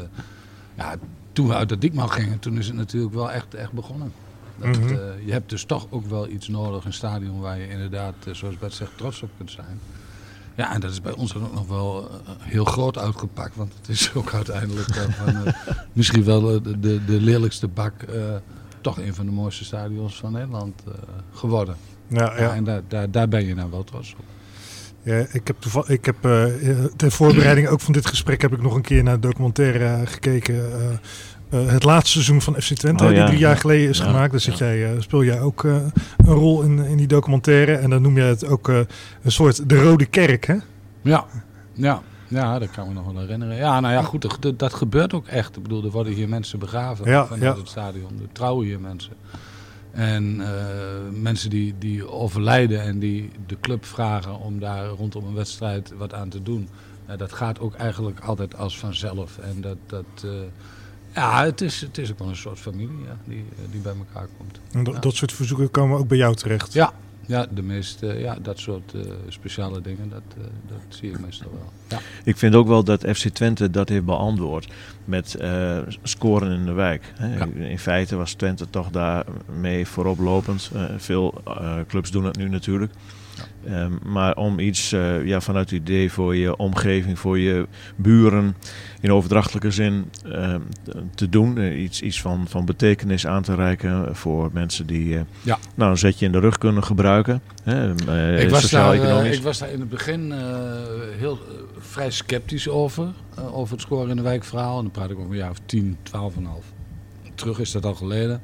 ja, 0.76 0.94
toen 1.32 1.46
we 1.48 1.54
uit 1.54 1.68
de 1.68 1.78
Diekman 1.78 2.10
gingen, 2.10 2.38
toen 2.38 2.58
is 2.58 2.66
het 2.66 2.76
natuurlijk 2.76 3.14
wel 3.14 3.30
echt, 3.30 3.54
echt 3.54 3.72
begonnen. 3.72 4.12
Dat, 4.56 4.68
Mhm. 4.78 4.88
eh, 4.92 4.98
je 5.24 5.32
hebt 5.32 5.50
dus 5.50 5.64
toch 5.64 5.86
ook 5.90 6.06
wel 6.06 6.28
iets 6.28 6.48
nodig, 6.48 6.84
een 6.84 6.92
stadion 6.92 7.40
waar 7.40 7.58
je 7.58 7.68
inderdaad, 7.68 8.14
zoals 8.32 8.58
Bert 8.58 8.72
zegt, 8.72 8.90
trots 8.96 9.22
op 9.22 9.30
kunt 9.36 9.50
zijn. 9.50 9.80
Ja, 10.58 10.72
en 10.74 10.80
dat 10.80 10.90
is 10.90 11.00
bij 11.00 11.12
ons 11.12 11.32
dan 11.32 11.42
ook 11.44 11.54
nog 11.54 11.66
wel 11.68 12.08
eh, 12.10 12.32
heel 12.38 12.64
groot 12.64 12.98
uitgepakt. 12.98 13.56
Want 13.56 13.72
het 13.80 13.88
is 13.88 14.10
ook 14.14 14.34
uiteindelijk 14.34 14.88
eh, 14.88 15.02
van, 15.02 15.46
eh, 15.46 15.52
misschien 15.92 16.24
wel 16.24 16.40
de, 16.62 16.80
de, 16.80 17.04
de 17.04 17.20
lelijkste 17.20 17.68
bak. 17.68 17.92
toch 18.80 18.98
een 18.98 19.14
van 19.14 19.26
de 19.26 19.32
mooiste 19.32 19.64
stadions 19.64 20.16
van 20.16 20.32
Nederland 20.32 20.82
geworden. 21.32 21.76
Ja, 22.06 22.38
Ja. 22.40 22.54
en 22.54 22.64
daar, 22.64 22.82
daar, 22.88 23.10
daar 23.10 23.28
ben 23.28 23.46
je 23.46 23.54
nou 23.54 23.70
wel 23.70 23.84
trots 23.84 24.14
op. 24.18 24.24
Ja, 25.02 25.26
ik 25.32 25.46
heb, 25.46 25.56
toeval, 25.58 25.90
ik 25.90 26.04
heb 26.04 26.24
eh, 26.24 26.44
ter 26.96 27.10
voorbereiding 27.10 27.68
ook 27.68 27.80
van 27.80 27.92
dit 27.92 28.06
gesprek 28.06 28.42
heb 28.42 28.52
ik 28.52 28.62
nog 28.62 28.74
een 28.74 28.82
keer 28.82 29.02
naar 29.02 29.20
de 29.20 29.26
documentaire 29.28 30.06
gekeken. 30.06 30.70
Eh, 31.50 31.66
het 31.66 31.84
laatste 31.84 32.10
seizoen 32.12 32.40
van 32.42 32.54
FC 32.62 32.74
Twente, 32.74 33.02
Oh, 33.04 33.08
die 33.10 33.18
ja, 33.18 33.26
drie 33.26 33.38
jaar 33.38 33.54
ja. 33.54 33.60
geleden 33.60 33.88
is 33.88 33.98
Ja, 33.98 34.04
gemaakt. 34.04 34.30
Daar 34.30 34.40
zit 34.40 34.58
ja. 34.58 34.66
jij, 34.66 34.92
eh, 34.94 35.00
speel 35.00 35.24
jij 35.24 35.40
ook 35.40 35.64
eh, 35.64 35.76
een 36.16 36.34
rol 36.34 36.62
in, 36.62 36.78
in 36.78 36.96
die 36.96 37.06
documentaire. 37.06 37.74
En 37.74 37.90
dan 37.90 38.02
noem 38.02 38.16
je 38.16 38.22
het 38.22 38.46
ook 38.46 38.68
eh, 38.68 38.80
een 39.22 39.32
soort 39.32 39.68
de 39.68 39.82
Rode 39.82 40.06
Kerk, 40.06 40.46
hè? 40.46 40.56
Ja, 41.02 41.24
ja. 41.72 42.02
Ja, 42.30 42.58
dat 42.58 42.70
kan 42.70 42.82
ik 42.84 42.88
me 42.88 42.94
nog 42.94 43.12
wel 43.12 43.20
herinneren. 43.20 43.56
Ja, 43.56 43.80
nou 43.80 43.94
ja, 43.94 44.02
goed, 44.02 44.22
dat- 44.40 44.58
dat, 44.58 44.74
gebeurt 44.74 45.12
ook 45.14 45.26
echt. 45.26 45.56
Ik 45.56 45.62
bedoel, 45.62 45.84
er 45.84 45.90
worden 45.90 46.12
hier 46.12 46.28
mensen 46.28 46.58
begraven 46.58 47.10
Ja, 47.10 47.26
vanuit 47.26 47.42
ja. 47.42 47.60
het 47.60 47.68
stadion. 47.68 48.10
Er 48.22 48.32
trouwen 48.32 48.66
hier 48.66 48.80
mensen. 48.80 49.12
En 49.90 50.40
eh, 50.40 50.48
mensen 51.20 51.50
die, 51.50 51.74
die 51.78 52.08
overlijden 52.10 52.82
en 52.82 52.98
die 52.98 53.30
de 53.46 53.56
club 53.60 53.84
vragen 53.84 54.38
om 54.40 54.60
daar 54.60 54.86
rondom 54.86 55.24
een 55.26 55.34
wedstrijd 55.34 55.92
wat 55.98 56.14
aan 56.14 56.28
te 56.28 56.42
doen. 56.42 56.68
Nou, 57.06 57.18
dat 57.18 57.32
gaat 57.32 57.60
ook 57.60 57.74
eigenlijk 57.74 58.20
altijd 58.20 58.56
als 58.56 58.78
vanzelf. 58.78 59.38
En 59.38 59.60
dat, 59.60 59.76
dat 59.86 60.04
eh, 60.24 60.30
ja, 61.14 61.44
het 61.44 61.60
is, 61.60 61.80
het 61.80 61.98
is 61.98 62.10
ook 62.10 62.18
wel 62.18 62.28
een 62.28 62.36
soort 62.36 62.58
familie 62.58 62.98
ja, 63.04 63.16
die, 63.24 63.44
die 63.70 63.80
bij 63.80 63.94
elkaar 63.98 64.28
komt. 64.38 64.60
En 64.72 64.84
dat, 64.84 64.94
Ja. 64.94 65.00
dat 65.00 65.14
soort 65.14 65.32
verzoeken 65.32 65.70
komen 65.70 65.98
ook 65.98 66.08
bij 66.08 66.18
jou 66.18 66.34
terecht. 66.34 66.72
Ja, 66.72 66.92
Ja, 67.26 67.46
de 67.50 67.62
meeste, 67.62 68.06
ja, 68.06 68.36
dat 68.42 68.58
soort 68.58 68.92
uh, 68.94 69.02
speciale 69.28 69.80
dingen, 69.80 70.08
dat, 70.08 70.22
uh, 70.38 70.44
dat 70.68 70.78
zie 70.88 71.10
je 71.10 71.16
meestal 71.20 71.50
wel. 71.52 71.72
Ja. 71.88 71.98
Ik 72.24 72.36
vind 72.36 72.54
ook 72.54 72.66
wel 72.68 72.84
dat 72.84 73.04
FC 73.14 73.28
Twente 73.28 73.70
dat 73.70 73.88
heeft 73.88 74.04
beantwoord 74.04 74.72
met 75.04 75.36
uh, 75.40 75.78
scoren 76.02 76.50
in 76.52 76.64
de 76.64 76.72
wijk. 76.72 77.12
Hè. 77.14 77.36
Ja. 77.36 77.46
In 77.54 77.78
feite 77.78 78.16
was 78.16 78.32
Twente 78.32 78.70
toch 78.70 78.90
daarmee 78.90 79.86
vooroplopend. 79.86 80.70
veel 80.96 81.42
clubs 81.86 82.10
doen 82.10 82.24
het 82.24 82.36
nu 82.36 82.48
natuurlijk. 82.48 82.92
Um, 83.66 83.98
maar 84.04 84.36
om 84.36 84.58
iets 84.58 84.92
uh, 84.92 85.26
ja, 85.26 85.40
vanuit 85.40 85.70
het 85.70 85.80
idee 85.80 86.12
voor 86.12 86.36
je 86.36 86.56
omgeving, 86.56 87.18
voor 87.18 87.38
je 87.38 87.66
buren 87.96 88.56
in 89.00 89.12
overdrachtelijke 89.12 89.70
zin 89.70 90.10
uh, 90.26 90.54
te 91.14 91.28
doen. 91.28 91.58
Uh, 91.58 91.82
iets 91.82 92.02
iets 92.02 92.20
van, 92.20 92.46
van 92.48 92.64
betekenis 92.64 93.26
aan 93.26 93.42
te 93.42 93.54
reiken 93.54 94.16
voor 94.16 94.50
mensen 94.52 94.86
die 94.86 95.18
ja. 95.42 95.58
nou, 95.74 95.90
een 95.90 95.98
zetje 95.98 96.26
in 96.26 96.32
de 96.32 96.38
rug 96.38 96.58
kunnen 96.58 96.84
gebruiken. 96.84 97.42
Hè, 97.62 97.90
ik, 98.40 98.50
was 98.50 98.70
daar, 98.70 99.26
ik 99.26 99.42
was 99.42 99.58
daar 99.58 99.70
in 99.70 99.80
het 99.80 99.88
begin 99.88 100.32
heel 101.18 101.38
vrij 101.78 102.10
sceptisch 102.10 102.68
over. 102.68 103.08
over 103.52 103.72
het 103.72 103.80
scoren 103.80 104.10
in 104.10 104.16
de 104.16 104.22
wijkverhaal. 104.22 104.76
En 104.76 104.82
dan 104.82 104.92
praat 104.92 105.10
ik 105.10 105.18
over 105.18 105.30
een 105.30 105.36
jaar 105.36 105.50
of 105.50 105.60
10, 105.66 105.96
12,5. 106.02 106.12
Terug 107.34 107.58
is 107.58 107.72
dat 107.72 107.84
al 107.84 107.94
geleden. 107.94 108.40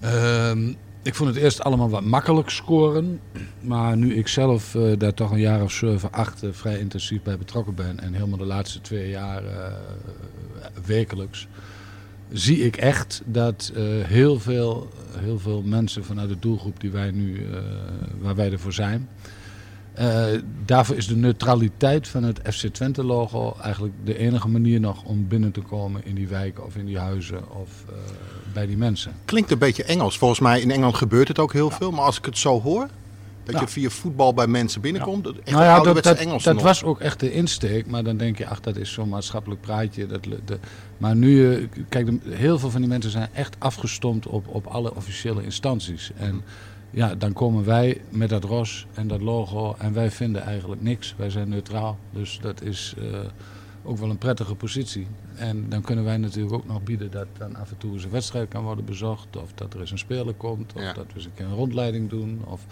Ehm, 0.00 0.72
ik 1.02 1.14
vond 1.14 1.34
het 1.34 1.42
eerst 1.42 1.62
allemaal 1.62 1.90
wat 1.90 2.04
makkelijk 2.04 2.50
scoren. 2.50 3.20
Maar 3.60 3.96
nu 3.96 4.14
ik 4.14 4.28
zelf 4.28 4.74
uh, 4.74 4.98
daar 4.98 5.14
toch 5.14 5.30
een 5.30 5.40
jaar 5.40 5.62
of 5.62 5.72
7, 5.72 6.12
8 6.12 6.42
uh, 6.42 6.50
vrij 6.52 6.78
intensief 6.78 7.22
bij 7.22 7.38
betrokken 7.38 7.74
ben. 7.74 8.00
En 8.00 8.12
helemaal 8.12 8.38
de 8.38 8.44
laatste 8.44 8.80
twee 8.80 9.08
jaar 9.08 9.44
uh, 9.44 9.50
wekelijks. 10.86 11.46
Zie 12.32 12.58
ik 12.64 12.76
echt 12.76 13.22
dat 13.24 13.72
heel, 14.06 14.40
veel, 14.40 14.88
heel 15.18 15.38
veel 15.38 15.62
mensen 15.62 16.04
vanuit 16.04 16.28
de 16.28 16.38
doelgroep 16.38 16.80
die 16.80 16.90
wij 16.90 17.10
nu, 17.10 17.46
waar 18.20 18.34
wij 18.34 18.52
ervoor 18.52 18.72
zijn. 18.72 19.08
Daarvoor 20.64 20.96
is 20.96 21.06
de 21.06 21.16
neutraliteit 21.16 22.08
van 22.08 22.22
het 22.22 22.40
FC 22.52 22.66
Twente 22.66 23.04
logo 23.04 23.56
eigenlijk 23.62 23.94
de 24.04 24.18
enige 24.18 24.48
manier 24.48 24.80
nog 24.80 25.04
om 25.04 25.28
binnen 25.28 25.52
te 25.52 25.60
komen 25.60 26.04
in 26.04 26.14
die 26.14 26.28
wijken 26.28 26.64
of 26.64 26.76
in 26.76 26.86
die 26.86 26.98
huizen 26.98 27.50
of 27.60 27.84
bij 28.52 28.66
die 28.66 28.76
mensen. 28.76 29.12
Klinkt 29.24 29.50
een 29.50 29.58
beetje 29.58 29.84
Engels. 29.84 30.18
Volgens 30.18 30.40
mij 30.40 30.60
in 30.60 30.70
Engeland 30.70 30.94
gebeurt 30.94 31.28
het 31.28 31.38
ook 31.38 31.52
heel 31.52 31.70
veel. 31.70 31.90
Maar 31.90 32.04
als 32.04 32.18
ik 32.18 32.24
het 32.24 32.38
zo 32.38 32.60
hoor, 32.60 32.88
dat 33.44 33.60
je 33.60 33.68
via 33.68 33.88
voetbal 33.88 34.34
bij 34.34 34.46
mensen 34.46 34.80
binnenkomt. 34.80 35.24
Ja. 35.26 35.32
Echt 35.44 35.50
nou 35.50 35.64
ja, 35.64 35.80
dat, 35.80 36.02
dat, 36.02 36.18
Engels 36.18 36.42
dat 36.42 36.62
was 36.62 36.82
ook 36.82 37.00
echt 37.00 37.20
de 37.20 37.32
insteek. 37.32 37.86
Maar 37.86 38.04
dan 38.04 38.16
denk 38.16 38.38
je, 38.38 38.46
ach, 38.46 38.60
dat 38.60 38.76
is 38.76 38.92
zo'n 38.92 39.08
maatschappelijk 39.08 39.60
praatje. 39.60 40.06
Dat, 40.06 40.24
de, 40.24 40.58
maar 40.98 41.16
nu, 41.16 41.54
eh, 41.54 41.66
kijk, 41.88 42.10
heel 42.24 42.58
veel 42.58 42.70
van 42.70 42.80
die 42.80 42.90
mensen 42.90 43.10
zijn 43.10 43.28
echt 43.32 43.56
afgestomd 43.58 44.26
op, 44.26 44.48
op 44.48 44.66
alle 44.66 44.94
officiële 44.94 45.42
instanties. 45.44 46.10
En 46.16 46.42
ja, 46.90 47.14
dan 47.14 47.32
komen 47.32 47.64
wij 47.64 48.00
met 48.08 48.28
dat 48.28 48.44
ros 48.44 48.86
en 48.94 49.08
dat 49.08 49.20
logo. 49.20 49.74
En 49.78 49.92
wij 49.92 50.10
vinden 50.10 50.42
eigenlijk 50.42 50.82
niks. 50.82 51.14
Wij 51.16 51.30
zijn 51.30 51.48
neutraal. 51.48 51.98
Dus 52.12 52.38
dat 52.42 52.62
is... 52.62 52.94
Uh, 52.98 53.18
ook 53.84 53.98
wel 53.98 54.10
een 54.10 54.18
prettige 54.18 54.54
positie. 54.54 55.06
En 55.36 55.68
dan 55.68 55.82
kunnen 55.82 56.04
wij 56.04 56.16
natuurlijk 56.16 56.54
ook 56.54 56.66
nog 56.66 56.82
bieden 56.82 57.10
dat 57.10 57.26
dan 57.38 57.56
af 57.56 57.70
en 57.70 57.78
toe 57.78 57.92
eens 57.92 58.04
een 58.04 58.10
wedstrijd 58.10 58.48
kan 58.48 58.62
worden 58.62 58.84
bezocht. 58.84 59.36
Of 59.36 59.52
dat 59.54 59.74
er 59.74 59.80
eens 59.80 59.90
een 59.90 59.98
speler 59.98 60.34
komt. 60.34 60.72
Of 60.72 60.92
dat 60.92 61.06
we 61.06 61.14
eens 61.14 61.24
een 61.24 61.34
keer 61.34 61.46
een 61.46 61.54
rondleiding 61.54 62.10
doen. 62.10 62.42
Of... 62.44 62.66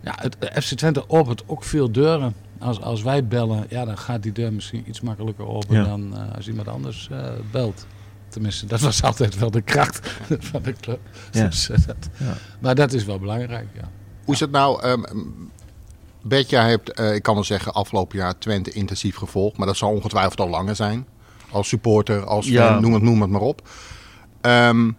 Ja, 0.00 0.14
het 0.20 0.36
FC 0.64 0.74
Twente 0.74 1.08
opent 1.08 1.42
ook 1.46 1.64
veel 1.64 1.92
deuren. 1.92 2.34
Als, 2.58 2.80
als 2.80 3.02
wij 3.02 3.26
bellen, 3.26 3.66
ja, 3.68 3.84
dan 3.84 3.98
gaat 3.98 4.22
die 4.22 4.32
deur 4.32 4.52
misschien 4.52 4.84
iets 4.88 5.00
makkelijker 5.00 5.46
open 5.46 5.84
dan 5.84 6.12
uh, 6.12 6.34
als 6.34 6.48
iemand 6.48 6.68
anders 6.68 7.08
uh, 7.12 7.26
belt. 7.50 7.86
Tenminste, 8.34 8.66
dat 8.66 8.80
was 8.80 9.02
altijd 9.02 9.38
wel 9.38 9.50
de 9.50 9.62
kracht 9.62 10.10
van 10.50 10.62
de 10.62 10.72
club. 10.72 11.00
Ja. 11.30 11.46
Dus, 11.46 11.70
uh, 11.70 11.76
dat, 11.86 11.96
ja. 12.18 12.36
Maar 12.60 12.74
dat 12.74 12.92
is 12.92 13.04
wel 13.04 13.18
belangrijk, 13.18 13.66
ja. 13.74 13.90
Hoe 14.24 14.34
is 14.34 14.40
het 14.40 14.50
nou, 14.50 14.86
um, 14.86 15.04
Bert, 16.22 16.50
jij 16.50 16.68
hebt, 16.68 17.00
uh, 17.00 17.14
ik 17.14 17.22
kan 17.22 17.34
wel 17.34 17.44
zeggen, 17.44 17.72
afgelopen 17.72 18.18
jaar 18.18 18.38
Twente 18.38 18.70
intensief 18.70 19.16
gevolgd. 19.16 19.56
Maar 19.56 19.66
dat 19.66 19.76
zal 19.76 19.90
ongetwijfeld 19.90 20.40
al 20.40 20.48
langer 20.48 20.76
zijn. 20.76 21.06
Als 21.50 21.68
supporter, 21.68 22.24
als 22.24 22.50
fan, 22.50 22.80
noem, 22.82 22.92
het, 22.92 23.02
noem 23.02 23.20
het 23.20 23.30
maar 23.30 23.40
op. 23.40 23.68
Um, 24.40 24.96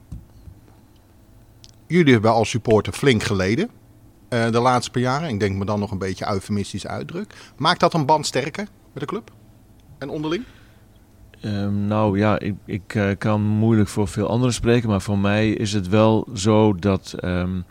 jullie 1.87 2.13
hebben 2.13 2.31
als 2.31 2.49
supporter 2.49 2.93
flink 2.93 3.23
geleden. 3.23 3.69
Uh, 4.29 4.51
de 4.51 4.59
laatste 4.59 4.91
paar 4.91 5.01
jaren. 5.01 5.29
Ik 5.29 5.39
denk 5.39 5.55
me 5.55 5.65
dan 5.65 5.79
nog 5.79 5.91
een 5.91 5.97
beetje 5.97 6.31
eufemistisch 6.31 6.87
uitdruk. 6.87 7.35
Maakt 7.57 7.79
dat 7.79 7.93
een 7.93 8.05
band 8.05 8.25
sterker 8.25 8.67
met 8.93 9.01
de 9.01 9.09
club? 9.09 9.31
En 9.97 10.09
onderling? 10.09 10.43
Um, 11.45 11.87
nou 11.87 12.17
ja, 12.17 12.39
ik, 12.39 12.55
ik 12.65 12.93
uh, 12.95 13.09
kan 13.17 13.41
moeilijk 13.41 13.89
voor 13.89 14.07
veel 14.07 14.27
anderen 14.27 14.53
spreken. 14.53 14.89
Maar 14.89 15.01
voor 15.01 15.19
mij 15.19 15.49
is 15.49 15.73
het 15.73 15.87
wel 15.87 16.27
zo 16.35 16.75
dat... 16.75 17.15
Um, 17.23 17.63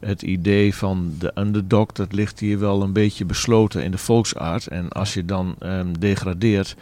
het 0.00 0.22
idee 0.22 0.74
van 0.74 1.14
de 1.18 1.32
underdog, 1.34 1.92
dat 1.92 2.12
ligt 2.12 2.40
hier 2.40 2.58
wel 2.58 2.82
een 2.82 2.92
beetje 2.92 3.24
besloten 3.24 3.82
in 3.84 3.90
de 3.90 3.98
volksaard. 3.98 4.66
En 4.66 4.88
als 4.88 5.14
je 5.14 5.24
dan 5.24 5.56
um, 5.62 5.98
degradeert, 5.98 6.76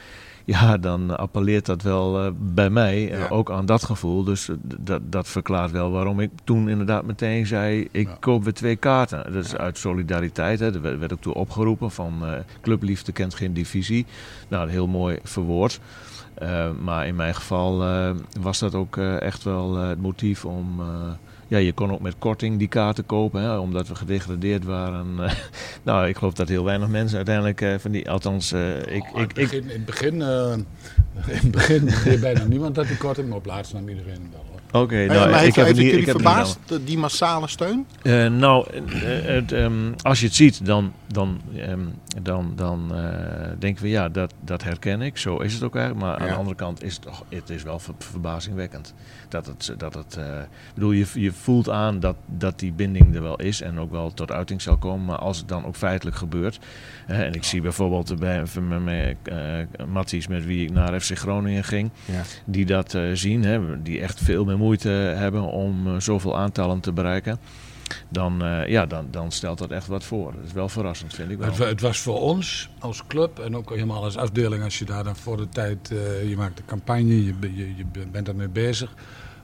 ja, 0.55 0.77
dan 0.77 1.19
appelleert 1.19 1.67
dat 1.67 1.83
wel 1.83 2.25
uh, 2.25 2.31
bij 2.39 2.71
mij 2.71 3.13
uh, 3.13 3.33
ook 3.33 3.51
aan 3.51 3.67
dat 3.67 3.85
gevoel. 3.85 4.25
Dus 4.25 4.51
dat, 4.63 5.01
dat 5.05 5.29
verklaart 5.29 5.71
wel 5.71 5.91
waarom 5.91 6.21
ik 6.21 6.31
toen 6.45 6.69
inderdaad 6.69 7.05
meteen 7.05 7.47
zei: 7.47 7.89
ik 7.91 8.09
ja. 8.09 8.17
koop 8.21 8.45
weer 8.45 8.53
twee 8.53 8.77
kaarten. 8.77 9.33
Dat 9.33 9.45
is 9.45 9.57
uit 9.57 9.79
solidariteit. 9.79 10.61
Hè. 10.61 10.75
Er 10.75 10.81
werd, 10.81 10.99
werd 10.99 11.13
ook 11.13 11.21
toe 11.21 11.35
opgeroepen 11.35 11.91
van 11.91 12.25
clubliefde 12.61 13.13
kent 13.13 13.35
geen 13.35 13.53
divisie. 13.53 14.07
Nou, 14.49 14.71
heel 14.71 14.87
mooi 14.87 15.19
verwoord. 15.23 15.81
maar 16.83 17.07
in 17.07 17.17
mijn 17.17 17.35
geval 17.35 17.85
was 18.41 18.59
dat 18.59 18.75
ook 18.75 18.97
echt 18.97 19.43
wel 19.43 19.77
het 19.77 20.01
motief 20.01 20.45
om 20.45 20.81
ja, 21.49 21.59
je 21.59 21.73
kon 21.73 21.93
ook 21.93 22.01
met 22.01 22.15
korting 22.19 22.59
die 22.59 22.69
kaarten 22.69 23.07
kopen, 23.07 23.43
hè, 23.43 23.57
omdat 23.57 23.89
we 23.89 23.95
gedegradeerd 23.95 24.65
waren. 24.65 25.17
nou, 25.83 26.09
ik 26.09 26.17
geloof 26.17 26.35
dat 26.35 26.49
heel 26.49 26.65
weinig 26.65 26.89
mensen 26.89 27.17
uiteindelijk 27.17 27.61
uh, 27.61 27.75
van 27.79 27.91
die, 27.91 28.11
althans, 28.11 28.53
uh, 28.53 28.79
ik, 28.79 29.05
oh, 29.15 29.21
ik, 29.21 29.53
in, 29.53 29.63
in 29.63 29.69
het 29.69 29.85
begin, 29.85 30.15
uh, 30.15 30.53
in 31.27 31.41
het 31.43 31.51
begin 31.51 31.91
deed 32.05 32.21
bijna 32.21 32.45
niemand 32.45 32.75
dat 32.75 32.87
die 32.87 32.97
korting, 32.97 33.29
maar 33.29 33.39
op 33.39 33.47
laatst 33.47 33.73
nam 33.73 33.89
iedereen 33.89 34.29
wel. 34.33 34.57
Oké, 34.67 34.79
okay, 34.79 35.07
nou, 35.07 35.31
maar 35.31 35.45
ik 35.45 35.55
heb 35.55 35.67
het 35.67 35.77
niet, 35.77 35.91
jullie 35.91 36.07
verbaasd, 36.07 36.59
die 36.85 36.99
massale 36.99 37.49
steun? 37.49 37.87
Uh, 38.03 38.27
nou, 38.27 38.67
het, 39.05 39.53
um, 39.53 39.95
als 40.03 40.21
je 40.21 40.27
het 40.27 40.35
ziet, 40.35 40.67
dan, 40.67 40.93
dan, 41.07 41.41
um, 41.69 41.95
dan, 42.23 42.53
dan 42.57 42.91
uh, 42.93 43.01
denken 43.59 43.83
we 43.83 43.89
ja, 43.89 44.09
dat, 44.09 44.35
dat 44.45 44.63
herken 44.63 45.03
ik. 45.03 45.17
Zo 45.17 45.39
is 45.39 45.55
het 45.55 45.63
ook 45.63 45.77
eigenlijk. 45.77 46.07
Maar 46.07 46.17
ja. 46.19 46.23
aan 46.23 46.33
de 46.33 46.39
andere 46.39 46.57
kant 46.57 46.83
is 46.83 46.95
het, 46.95 47.03
toch, 47.03 47.25
het 47.29 47.51
is 47.51 47.63
wel 47.63 47.79
ver, 47.79 47.95
verbazingwekkend. 47.99 48.95
Dat 49.29 49.47
het, 49.47 49.75
dat 49.79 49.95
het 49.95 50.17
uh, 50.19 50.25
bedoel, 50.75 50.93
je, 50.93 51.07
je 51.15 51.33
voelt 51.33 51.69
aan 51.71 52.01
dat, 52.01 52.17
dat 52.27 52.59
die 52.59 52.73
binding 52.73 53.15
er 53.15 53.23
wel 53.23 53.37
is 53.37 53.61
en 53.61 53.79
ook 53.79 53.91
wel 53.91 54.15
tot 54.15 54.33
uiting 54.33 54.63
zal 54.63 54.77
komen. 54.77 55.05
Maar 55.05 55.19
als 55.19 55.39
het 55.39 55.49
dan 55.49 55.65
ook 55.65 55.77
feitelijk 55.77 56.17
gebeurt. 56.17 56.59
en 57.07 57.33
ik 57.33 57.45
zie 57.45 57.61
bijvoorbeeld 57.61 58.19
bij 58.19 58.45
met, 58.81 59.17
Matties 59.89 60.27
met 60.27 60.45
wie 60.45 60.65
ik 60.65 60.73
naar 60.73 61.01
FC 61.01 61.19
Groningen 61.19 61.65
ging, 61.65 61.91
ja. 62.05 62.23
die 62.45 62.67
dat 62.67 62.99
zien, 63.13 63.45
hè, 63.45 63.83
die 63.83 64.01
echt 64.01 64.21
veel 64.21 64.45
meer 64.45 64.59
moeite 64.59 64.89
hebben 64.89 65.43
om 65.43 66.01
zoveel 66.01 66.39
aantallen 66.39 66.81
te 66.81 66.93
bereiken. 66.93 67.39
Dan, 68.09 68.45
uh, 68.45 68.69
ja, 68.69 68.87
dan, 68.87 69.07
dan 69.11 69.33
stelt 69.33 69.59
dat 69.59 69.71
echt 69.71 69.87
wat 69.87 70.05
voor. 70.05 70.33
Dat 70.33 70.45
is 70.45 70.53
wel 70.53 70.69
verrassend, 70.69 71.15
vind 71.15 71.31
ik 71.31 71.39
wel. 71.39 71.49
Het, 71.49 71.59
het, 71.59 71.81
was 71.81 71.99
voor 71.99 72.21
ons 72.21 72.71
als 72.79 73.07
club 73.07 73.39
en 73.39 73.57
ook 73.57 73.71
helemaal 73.71 74.05
als 74.05 74.17
afdeling, 74.17 74.63
als 74.63 74.79
je 74.79 74.85
daar 74.85 75.05
dan 75.05 75.17
voor 75.17 75.37
de 75.37 75.49
tijd, 75.49 75.91
uh, 75.91 76.29
je 76.29 76.37
maakt 76.37 76.57
de 76.57 76.65
campagne, 76.67 77.25
je, 77.25 77.35
je, 77.41 77.77
je 77.77 77.85
bent 78.11 78.27
daarmee 78.27 78.49
bezig. 78.49 78.95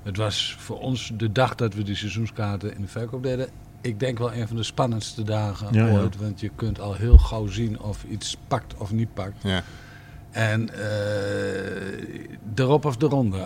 Het 0.02 0.16
was 0.16 0.56
voor 0.58 0.78
ons 0.78 1.12
de 1.16 1.32
dag 1.32 1.54
dat 1.54 1.75
we 1.75 1.82
die 1.82 1.94
seizoenskaarten 1.94 2.75
in 2.75 2.80
de 2.80 2.88
verkoop 2.88 3.22
deden. 3.22 3.49
Ik 3.80 4.00
denk 4.00 4.18
wel 4.18 4.32
een 4.32 4.49
van 4.49 4.56
de 4.56 4.62
spannendste 4.62 5.22
dagen 5.22 5.72
ja, 5.72 5.90
ooit. 5.90 6.14
Ja. 6.14 6.20
Want 6.20 6.40
je 6.40 6.50
kunt 6.54 6.80
al 6.80 6.94
heel 6.94 7.18
gauw 7.18 7.46
zien 7.46 7.80
of 7.80 8.04
iets 8.04 8.37
pakt 8.49 8.75
of 8.76 8.92
niet 8.92 9.14
pakt. 9.14 9.42
Ja. 9.42 9.62
En 10.32 10.68
erop 12.54 12.84
of 12.84 13.02
eronder. 13.02 13.40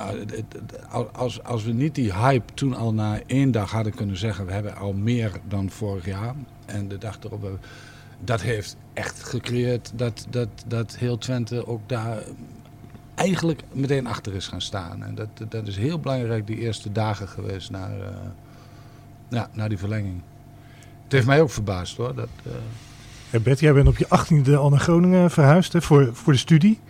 Als, 1.13 1.43
als 1.43 1.65
we 1.65 1.73
niet 1.73 1.95
die 1.95 2.15
hype 2.15 2.55
toen 2.55 2.75
al 2.75 2.95
na 2.95 3.21
één 3.27 3.51
dag 3.51 3.71
hadden 3.71 3.95
kunnen 3.95 4.17
zeggen... 4.17 4.47
we 4.47 4.53
hebben 4.53 4.77
al 4.77 4.93
meer 4.93 5.33
dan 5.49 5.71
vorig 5.71 6.05
jaar. 6.05 6.35
En 6.67 6.89
de 6.89 6.99
dag 6.99 7.19
erop... 7.23 7.59
Dat 8.21 8.41
heeft 8.43 8.77
echt 8.93 9.23
gecreëerd 9.23 9.93
dat, 9.95 10.27
dat, 10.31 10.49
dat 10.67 10.97
heel 10.97 11.19
Twente 11.19 11.67
ook 11.67 11.81
daar 11.89 12.23
eigenlijk 13.15 13.63
meteen 13.73 14.07
achter 14.07 14.35
is 14.35 14.49
gaan 14.49 14.61
staan. 14.61 15.03
En 15.03 15.15
dat, 15.15 15.29
dat 15.49 15.67
is 15.67 15.77
heel 15.77 16.01
belangrijk 16.01 16.47
die 16.47 16.59
eerste 16.59 16.93
dagen 16.93 17.29
geweest 17.29 17.71
naar, 17.71 17.99
uh, 17.99 18.07
ja, 19.29 19.49
naar 19.53 19.69
die 19.69 19.79
verlenging. 19.79 20.23
Het 21.03 21.13
heeft 21.13 21.27
mij 21.27 21.41
ook 21.41 21.51
verbaasd 21.51 21.97
hoor. 21.97 22.15
Dat, 22.15 22.29
Hey 23.31 23.41
Bert, 23.41 23.61
jij 23.61 23.73
bent 23.73 23.89
op 23.89 23.97
je 23.97 24.09
achttiende 24.09 24.57
al 24.57 24.71
naar 24.71 24.81
Groningen 24.81 25.31
verhuisd 25.31 25.73
hè, 25.73 25.83
voor, 25.83 26.11
voor 26.13 26.33
de 26.33 26.39
studie. 26.39 26.81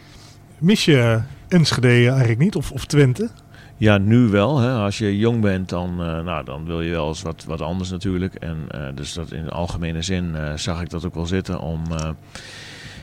Mis 0.58 0.84
je 0.84 1.20
Enschede 1.48 2.08
eigenlijk 2.08 2.38
niet, 2.38 2.56
of, 2.56 2.70
of 2.70 2.84
Twente? 2.84 3.30
Ja, 3.76 3.98
nu 3.98 4.28
wel. 4.28 4.58
Hè. 4.58 4.70
Als 4.70 4.98
je 4.98 5.18
jong 5.18 5.40
bent, 5.40 5.68
dan, 5.68 5.90
uh, 5.90 6.20
nou, 6.20 6.44
dan 6.44 6.64
wil 6.64 6.80
je 6.80 6.90
wel 6.90 7.08
eens 7.08 7.22
wat, 7.22 7.44
wat 7.44 7.60
anders 7.60 7.90
natuurlijk. 7.90 8.34
En 8.34 8.56
uh, 8.74 8.86
dus 8.94 9.12
dat 9.12 9.32
in 9.32 9.44
de 9.44 9.50
algemene 9.50 10.02
zin 10.02 10.32
uh, 10.34 10.52
zag 10.54 10.80
ik 10.80 10.90
dat 10.90 11.04
ook 11.04 11.14
wel 11.14 11.26
zitten 11.26 11.60
om 11.60 11.82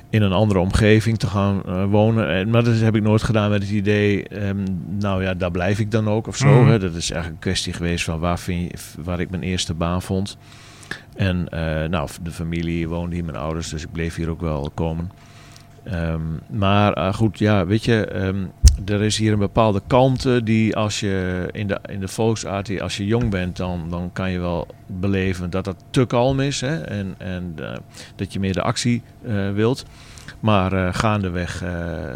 in 0.10 0.22
een 0.22 0.34
andere 0.34 0.60
omgeving 0.60 1.18
te 1.20 1.28
gaan 1.28 1.90
wonen. 1.90 2.50
maar 2.50 2.64
dat 2.64 2.80
heb 2.80 2.96
ik 2.96 3.02
nooit 3.02 3.24
gedaan 3.24 3.50
met 3.50 3.62
het 3.62 3.72
idee, 3.72 4.44
um, 4.48 4.64
nou 5.00 5.24
ja, 5.24 5.34
daar 5.34 5.52
blijf 5.52 5.80
ik 5.80 5.92
dan 5.92 6.08
ook 6.08 6.28
of 6.28 6.38
zo. 6.38 6.62
Mm. 6.62 6.68
Hè. 6.68 6.80
Dat 6.80 6.96
is 6.96 7.12
eigenlijk 7.12 7.44
een 7.44 7.52
kwestie 7.52 7.74
geweest 7.74 8.04
van 8.04 8.20
waar, 8.20 8.40
vind 8.40 8.72
je, 8.72 9.02
waar 9.04 9.20
ik 9.20 9.30
mijn 9.30 9.44
eerste 9.44 9.74
baan 9.74 10.02
vond. 10.02 10.38
En 11.16 11.50
eh, 11.50 11.90
nou, 11.90 12.10
de 12.22 12.32
familie 12.32 12.88
woonde 12.88 13.16
hier, 13.16 13.26
mijn 13.26 13.38
ouders, 13.38 13.70
dus 13.70 13.84
ik 13.84 13.92
bleef 13.92 14.16
hier 14.16 14.30
ook 14.30 14.42
wel 14.42 14.72
komen. 14.74 15.12
Ehm, 15.84 16.22
maar 16.50 16.94
eh, 16.94 17.14
goed, 17.14 17.40
ja, 17.40 17.66
weet 17.66 17.86
je, 17.86 18.06
ehm, 18.06 18.46
er 18.86 19.02
is 19.02 19.18
hier 19.18 19.34
een 19.34 19.40
bepaalde 19.40 19.82
kalmte 19.88 20.44
die 20.44 20.76
als 20.76 21.00
je 21.00 21.48
in 21.52 21.68
de, 21.68 21.80
in 21.90 22.00
de 22.00 22.08
volksaard, 22.08 22.66
die 22.66 22.84
als 22.84 22.98
je 22.98 23.06
jong 23.06 23.30
bent, 23.30 23.58
dan, 23.58 23.90
dan 23.90 24.10
kan 24.14 24.32
je 24.32 24.40
wel 24.40 24.68
beleven 24.86 25.50
dat 25.50 25.66
het 25.66 25.76
te 25.90 26.06
kalm 26.06 26.40
is 26.40 26.62
hè, 26.62 26.82
en, 26.82 27.16
en 27.18 27.54
eh, 27.58 27.78
dat 28.16 28.34
je 28.34 28.40
meer 28.40 28.54
de 28.54 28.62
actie 28.62 29.02
eh, 29.26 29.52
wilt. 29.52 29.86
Maar 30.40 30.94
gaandeweg 30.94 31.64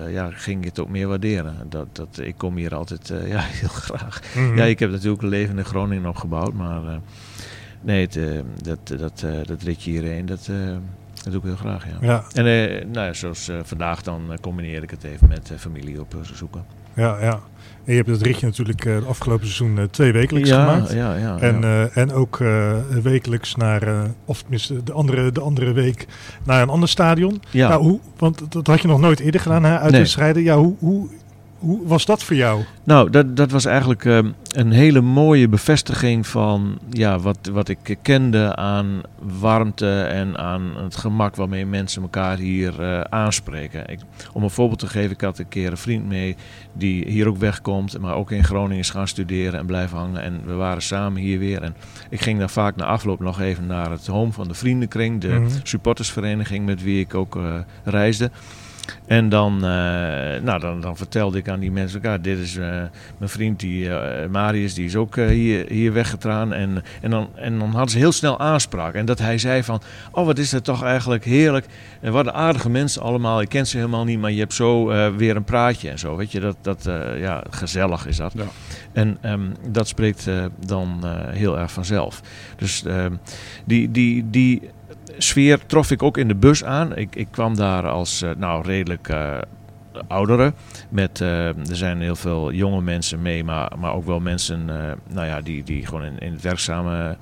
ja, 0.10 0.30
ging 0.32 0.60
ik 0.60 0.66
het 0.66 0.80
ook 0.80 0.90
meer 0.90 1.08
waarderen. 1.08 1.56
Dat, 1.70 1.96
dat, 1.96 2.20
ik 2.22 2.38
kom 2.38 2.56
hier 2.56 2.76
altijd 2.76 3.08
ja, 3.26 3.40
heel 3.40 3.68
graag. 3.68 4.22
Mhm. 4.36 4.58
Ja, 4.58 4.64
ik 4.64 4.80
heb 4.80 4.92
natuurlijk 4.92 5.22
een 5.22 5.30
leven 5.30 5.58
in 5.58 5.66
Groningen 5.66 6.10
opgebouwd, 6.10 6.54
maar 6.54 6.82
nee, 7.88 8.02
het, 8.06 8.16
eh, 8.16 8.24
dat, 8.64 9.00
dat, 9.00 9.24
eh, 9.26 9.32
dat 9.46 9.62
ritje 9.62 9.92
hierheen, 9.92 10.26
dat, 10.26 10.48
eh, 10.52 10.56
dat 11.24 11.32
doe 11.32 11.36
ik 11.42 11.44
heel 11.44 11.56
graag, 11.56 11.86
ja. 11.86 11.98
Ja, 12.02 12.24
En 12.34 12.44
nou 12.92 13.06
ja, 13.08 13.14
zoals 13.14 13.52
vandaag 13.64 14.02
dan 14.02 14.38
combineer 14.42 14.84
ik 14.84 14.90
het 14.90 15.04
even 15.04 15.28
met 15.28 15.52
familie 15.58 16.00
op 16.02 16.16
zoeken. 16.34 16.66
ja, 16.94 17.18
ja. 17.22 17.40
En 17.86 17.94
je 17.94 18.00
hebt 18.00 18.10
het 18.10 18.22
ritje 18.22 18.46
natuurlijk 18.46 18.84
het 18.84 19.06
afgelopen 19.06 19.48
seizoen 19.48 19.88
twee 19.92 20.12
wekelijks 20.12 20.50
ja, 20.50 20.66
gemaakt. 20.74 20.94
Ja, 20.94 21.16
ja, 21.16 21.40
En, 21.40 21.90
en 21.94 22.12
ook 22.12 22.38
wekelijks 23.04 23.56
naar, 23.56 24.08
of 24.26 24.42
tenminste 24.42 24.84
de 24.84 24.92
andere, 24.92 25.32
de 25.32 25.40
andere 25.42 25.72
week, 25.72 26.06
naar 26.44 26.62
een 26.62 26.70
ander 26.70 26.90
stadion. 26.90 27.42
ja. 27.52 27.70
Nou, 27.70 27.82
hoe, 27.84 28.00
want 28.18 28.40
dat- 28.40 28.52
dat 28.52 28.68
had 28.68 28.82
je 28.82 28.88
nog 28.88 29.00
nooit 29.00 29.20
eerder 29.20 29.42
gedaan, 29.42 29.64
hè, 29.64 29.80
uitwedstrijden. 29.80 30.44
Ja, 30.44 30.58
hoe, 30.58 30.76
hoe, 30.80 31.10
hoe 31.60 31.88
was 31.88 32.06
dat 32.06 32.24
voor 32.24 32.36
jou? 32.36 32.64
Nou, 32.84 33.10
dat, 33.10 33.36
dat 33.38 33.52
was 33.52 33.66
eigenlijk 33.66 34.06
ehm, 34.06 34.32
een 34.56 34.72
hele 34.72 35.02
mooie 35.02 35.48
bevestiging 35.48 36.28
van 36.28 36.80
ja, 36.90 37.20
wat, 37.20 37.38
wat 37.52 37.68
ik 37.70 37.98
kende 38.02 38.56
aan 38.56 39.02
warmte 39.40 40.02
en 40.02 40.38
aan 40.38 40.72
het 40.84 40.96
gemak 40.96 41.36
waarmee 41.36 41.66
mensen 41.66 42.02
elkaar 42.02 42.38
hier 42.38 42.82
eh, 42.82 43.02
aanspreken. 43.02 43.88
Ik, 43.90 44.00
om 44.34 44.44
een 44.44 44.50
voorbeeld 44.50 44.80
te 44.80 44.88
geven, 44.88 45.12
ik 45.12 45.22
had 45.22 45.40
een 45.40 45.48
keer 45.50 45.72
een 45.72 45.78
vriend 45.78 46.08
mee 46.08 46.36
die 46.74 47.06
hier 47.08 47.28
ook 47.28 47.38
wegkomt, 47.38 48.00
maar 48.00 48.16
ook 48.16 48.32
in 48.32 48.44
Groningen 48.44 48.78
is 48.78 48.90
gaan 48.90 49.08
studeren 49.08 49.60
en 49.60 49.66
blijven 49.66 49.98
hangen. 49.98 50.22
En 50.22 50.42
we 50.46 50.54
waren 50.54 50.82
samen 50.82 51.22
hier 51.22 51.40
weer. 51.40 51.62
En 51.62 51.76
ik 52.10 52.22
ging 52.22 52.40
dan 52.40 52.50
vaak 52.50 52.76
na 52.76 52.86
afloop 52.86 53.20
nog 53.20 53.42
even 53.42 53.66
naar 53.68 53.92
het 53.92 54.08
home 54.08 54.32
van 54.32 54.48
de 54.48 54.54
vriendenkring, 54.54 55.22
de 55.22 55.28
Mhm. 55.28 55.50
supportersvereniging 55.64 56.66
met 56.66 56.84
wie 56.84 57.00
ik 57.00 57.16
ook 57.16 57.36
eh, 57.36 57.56
reisde. 57.84 58.32
En 59.06 59.30
dan, 59.30 59.56
eh, 59.56 60.42
nou, 60.42 60.60
dan, 60.60 60.82
dan 60.82 60.98
vertelde 60.98 61.38
ik 61.38 61.50
aan 61.50 61.60
die 61.60 61.72
mensen, 61.72 62.02
elkaar, 62.02 62.22
dit 62.22 62.38
is 62.38 62.58
eh, 62.58 62.68
mijn 63.18 63.30
vriend, 63.30 63.60
die, 63.60 63.90
eh, 63.90 64.30
Marius, 64.30 64.74
die 64.74 64.86
is 64.86 64.96
ook 64.96 65.16
hier, 65.16 65.66
hier 65.70 65.94
weggetraan. 65.94 66.54
En, 66.54 66.84
en, 67.02 67.10
dan, 67.10 67.30
en 67.36 67.60
dan 67.60 67.70
hadden 67.70 67.90
ze 67.90 67.98
heel 67.98 68.12
snel 68.12 68.40
aanspraak. 68.40 68.94
En 68.94 69.06
dat 69.06 69.20
hij 69.20 69.38
zei 69.38 69.64
van, 69.64 69.82
oh 70.12 70.26
wat 70.26 70.38
is 70.38 70.50
dat 70.50 70.64
toch 70.64 70.84
eigenlijk 70.84 71.26
heerlijk. 71.26 71.66
En 72.02 72.12
wat 72.12 72.32
aardige 72.32 72.70
mensen 72.70 73.02
allemaal, 73.02 73.42
ik 73.42 73.50
ken 73.50 73.68
ze 73.68 73.78
helemaal 73.78 74.04
niet, 74.04 74.20
maar 74.20 74.32
je 74.32 74.40
hebt 74.40 74.54
zo 74.54 74.86
weer 75.16 75.36
een 75.36 75.44
praatje 75.44 75.90
en 75.90 76.00
zo. 76.00 76.16
Weet 76.16 76.32
je, 76.32 76.40
dat, 76.40 76.58
dat 76.62 76.90
ja, 77.18 77.44
gezellig 77.50 78.08
is 78.08 78.18
dat. 78.18 78.34
Ja. 78.36 78.44
En 78.94 79.18
ehm, 79.22 79.50
dat 79.70 79.88
spreekt 79.88 80.30
dan 80.66 81.06
heel 81.30 81.60
erg 81.60 81.72
vanzelf. 81.72 82.22
Dus 82.56 82.84
ehm, 82.84 83.14
die, 83.66 83.92
die, 83.92 84.30
die 84.30 84.62
sfeer 85.18 85.66
trof 85.66 85.92
ik 85.92 86.04
ook 86.04 86.18
in 86.18 86.28
de 86.28 86.36
bus 86.36 86.64
aan. 86.64 86.96
Ik, 86.96 87.16
ik 87.16 87.28
kwam 87.32 87.56
daar 87.56 87.90
als 87.90 88.22
eh, 88.22 88.30
nou, 88.38 88.66
redelijk 88.66 89.10
eh 89.10 89.38
oudere. 90.08 90.54
Met, 90.90 91.22
eh, 91.22 91.48
er 91.48 91.76
zijn 91.76 92.02
heel 92.02 92.16
veel 92.16 92.52
jonge 92.52 92.82
mensen 92.82 93.22
mee, 93.22 93.44
maar, 93.44 93.72
maar 93.80 93.94
ook 93.94 94.06
wel 94.06 94.20
mensen 94.20 94.66
nou 95.10 95.28
ja, 95.28 95.42
die, 95.42 95.64
die 95.64 95.86
gewoon 95.86 96.04
in, 96.04 96.20
in 96.20 96.32
het 96.32 96.42
werkzame 96.42 97.18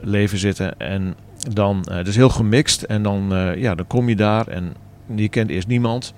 leven 0.00 0.38
zitten. 0.38 0.78
En 0.78 1.14
dan, 1.52 1.84
eh 1.84 2.04
dus 2.04 2.16
heel 2.16 2.28
gemixt. 2.28 2.82
En 2.82 3.02
dan, 3.02 3.32
ja, 3.56 3.74
dan 3.74 3.86
kom 3.86 4.08
je 4.08 4.16
daar 4.16 4.46
en 4.46 4.74
je 5.14 5.28
kent 5.28 5.50
eerst 5.50 5.68
niemand. 5.68 6.14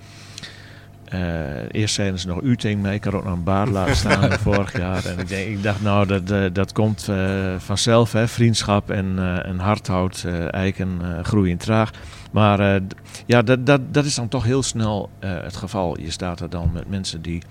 Eh, 1.14 1.80
eerst 1.80 1.94
zeiden 1.94 2.21
ze 2.21 2.26
nog 2.26 2.40
u 2.40 2.56
tegen 2.56 2.80
mij. 2.80 2.94
Ik 2.94 3.04
had 3.04 3.14
ook 3.14 3.25
nog 3.25 3.33
een 3.33 3.42
baard 3.42 3.71
laten 3.71 3.97
staan 3.97 4.33
vorig 4.49 4.76
jaar. 4.76 5.04
En 5.04 5.18
ik, 5.18 5.28
denk, 5.28 5.49
ik 5.49 5.62
dacht, 5.62 5.83
nou, 5.83 6.06
dat, 6.06 6.30
eh, 6.30 6.44
dat 6.52 6.73
komt 6.73 7.09
eh, 7.09 7.54
vanzelf. 7.59 8.12
Hè? 8.12 8.28
Vriendschap 8.28 8.90
en, 8.90 9.18
en 9.44 9.59
hardhout, 9.59 10.24
eiken 10.50 11.00
groeien 11.22 11.57
traag. 11.57 11.90
Maar 12.33 12.81
ja, 13.27 13.42
dat, 13.42 13.66
dat, 13.66 13.81
dat 13.94 14.05
is 14.05 14.14
dan 14.14 14.29
toch 14.29 14.44
heel 14.44 14.62
snel 14.62 15.11
het 15.20 15.57
geval. 15.57 16.00
Je 16.00 16.11
staat 16.11 16.40
er 16.40 16.50
dan 16.50 16.70
met 16.72 16.88
mensen 16.88 17.22
die 17.22 17.42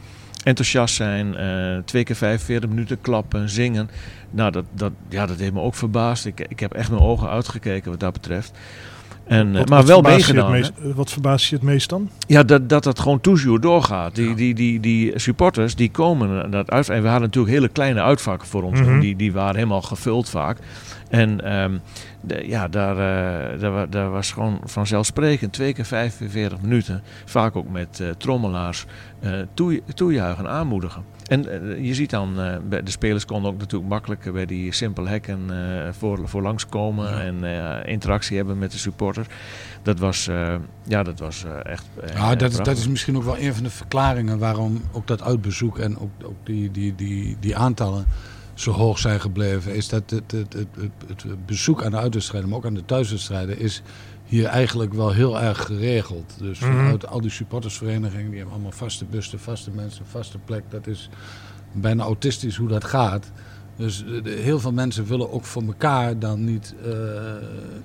enthousiast 0.44 0.96
zijn. 0.96 1.36
twee 1.86 2.04
keer 2.04 2.16
45 2.16 2.70
minuten 2.70 3.02
klappen, 3.02 3.50
zingen. 3.50 3.90
Nou, 4.30 4.52
dat, 4.52 4.66
dat, 4.74 4.92
ja, 5.10 5.26
dat 5.26 5.40
heeft 5.40 5.54
me 5.54 5.62
ook 5.62 5.76
verbaasd. 5.76 6.26
Ik, 6.26 6.40
ik 6.40 6.60
heb 6.60 6.74
echt 6.74 6.90
mijn 6.90 7.02
ogen 7.02 7.30
uitgekeken 7.30 7.92
wat 7.92 8.00
dat 8.00 8.14
betreft. 8.14 8.52
En, 9.28 9.52
eh, 9.54 9.58
Wat- 9.60 9.70
maar 9.70 9.78
wat 9.80 9.88
wel 9.88 10.02
meegedaan. 10.02 10.52
meest- 10.52 10.72
eh, 10.84 10.86
Wat 10.96 11.12
verbaast 11.12 11.46
je 11.50 11.56
het 11.56 11.64
meest 11.64 11.90
dan? 11.90 12.10
Ja, 12.28 12.44
dat, 12.44 12.70
dat 12.70 13.00
gewoon 13.00 13.22
toujours 13.22 13.60
doorgaat. 13.60 14.16
Die, 14.16 14.36
die, 14.36 14.54
die, 14.54 14.80
die 14.80 15.20
supporters 15.20 15.76
die 15.76 15.92
komen 15.92 16.52
dat 16.52 16.70
uit. 16.72 16.90
En 16.90 17.02
we 17.02 17.08
hadden 17.08 17.26
natuurlijk 17.28 17.54
hele 17.54 17.68
kleine 17.68 18.02
uitvakken 18.02 18.48
voor 18.48 18.64
ons. 18.64 18.80
Mhm. 18.80 19.00
die, 19.00 19.16
die 19.16 19.34
waren 19.34 19.56
helemaal 19.56 19.82
gevuld 19.82 20.30
vaak. 20.30 20.58
En 21.14 21.42
ehm, 21.44 21.78
de- 22.22 22.48
ja, 22.48 22.68
daar, 22.68 22.92
eh, 23.54 23.60
daar, 23.60 23.90
daar 23.90 24.10
was 24.10 24.32
gewoon 24.32 24.60
vanzelfsprekend 24.64 25.54
twee 25.54 25.74
keer 25.74 25.86
45 25.86 26.62
minuten. 26.62 27.02
Vaak 27.26 27.56
ook 27.56 27.70
met 27.70 28.00
eh, 28.00 28.10
trommelaars 28.18 28.86
eh 29.20 29.32
toe, 29.54 29.82
toejuichen, 29.94 30.48
aanmoedigen. 30.50 31.04
En 31.28 31.42
je 31.84 31.94
ziet 31.94 32.10
dan, 32.10 32.36
de 32.70 32.82
spelers 32.86 33.26
konden 33.26 33.52
ook 33.52 33.58
natuurlijk 33.58 33.90
makkelijk 33.90 34.34
bij 34.34 34.46
die 34.46 34.74
simpele 34.74 35.10
hekken 35.10 35.40
voor, 35.98 36.28
voor 36.30 36.42
langskomen. 36.42 37.10
Ja. 37.10 37.22
En 37.22 37.86
interactie 37.86 38.38
hebben 38.38 38.58
met 38.58 38.72
de 38.72 38.78
supporters. 38.78 39.28
Dat 39.82 40.00
was, 40.00 40.30
ja, 40.84 41.04
dat 41.04 41.20
was 41.20 41.46
echt. 41.64 41.86
Ja, 42.14 42.36
dat, 42.36 42.52
is- 42.52 42.58
dat 42.58 42.78
is 42.78 42.88
misschien 42.88 43.18
ook 43.18 43.24
wel 43.24 43.38
een 43.40 43.54
van 43.54 43.64
de 43.64 43.70
verklaringen 43.70 44.40
waarom 44.40 44.82
ook 44.92 45.08
dat 45.08 45.22
uitbezoek 45.24 45.80
en 45.80 45.98
ook, 46.00 46.12
ook 46.24 46.36
die, 46.44 46.72
die, 46.72 46.96
die, 46.96 47.38
die 47.40 47.56
aantallen 47.58 48.06
zo 48.64 48.72
hoog 48.72 49.00
zijn 49.00 49.22
gebleven. 49.22 49.76
Is 49.76 49.90
dat 49.90 50.10
het, 50.10 50.32
het, 50.32 50.54
het, 50.54 50.68
het, 51.08 51.24
het 51.24 51.46
bezoek 51.46 51.84
aan 51.84 51.92
de 51.92 51.98
uitwedstrijden, 51.98 52.50
maar 52.50 52.58
ook 52.58 52.66
aan 52.66 52.74
de 52.74 52.86
thuiswedstrijden, 52.86 53.60
is 53.60 53.82
hier 54.26 54.46
eigenlijk 54.46 54.94
wel 54.94 55.12
heel 55.12 55.42
erg 55.42 55.66
geregeld. 55.66 56.34
Dus 56.38 56.60
Mhm. 56.60 56.72
vanuit 56.72 57.08
al 57.08 57.22
die 57.22 57.32
supportersverenigingen, 57.32 58.26
die 58.28 58.36
hebben 58.36 58.54
allemaal 58.54 58.72
vaste 58.72 59.06
bussen, 59.06 59.40
vaste 59.40 59.72
mensen, 59.72 60.06
vaste 60.06 60.38
plek. 60.38 60.64
Dat 60.70 60.88
is 60.88 61.10
bijna 61.72 62.04
autistisch 62.04 62.56
hoe 62.56 62.68
dat 62.68 62.84
gaat. 62.84 63.32
Dus 63.84 64.06
heel 64.24 64.60
veel 64.60 64.72
mensen 64.72 65.06
willen 65.06 65.32
ook 65.32 65.44
voor 65.46 65.62
elkaar 65.64 66.20
dan 66.20 66.44
niet, 66.44 66.74
eh, 66.86 66.92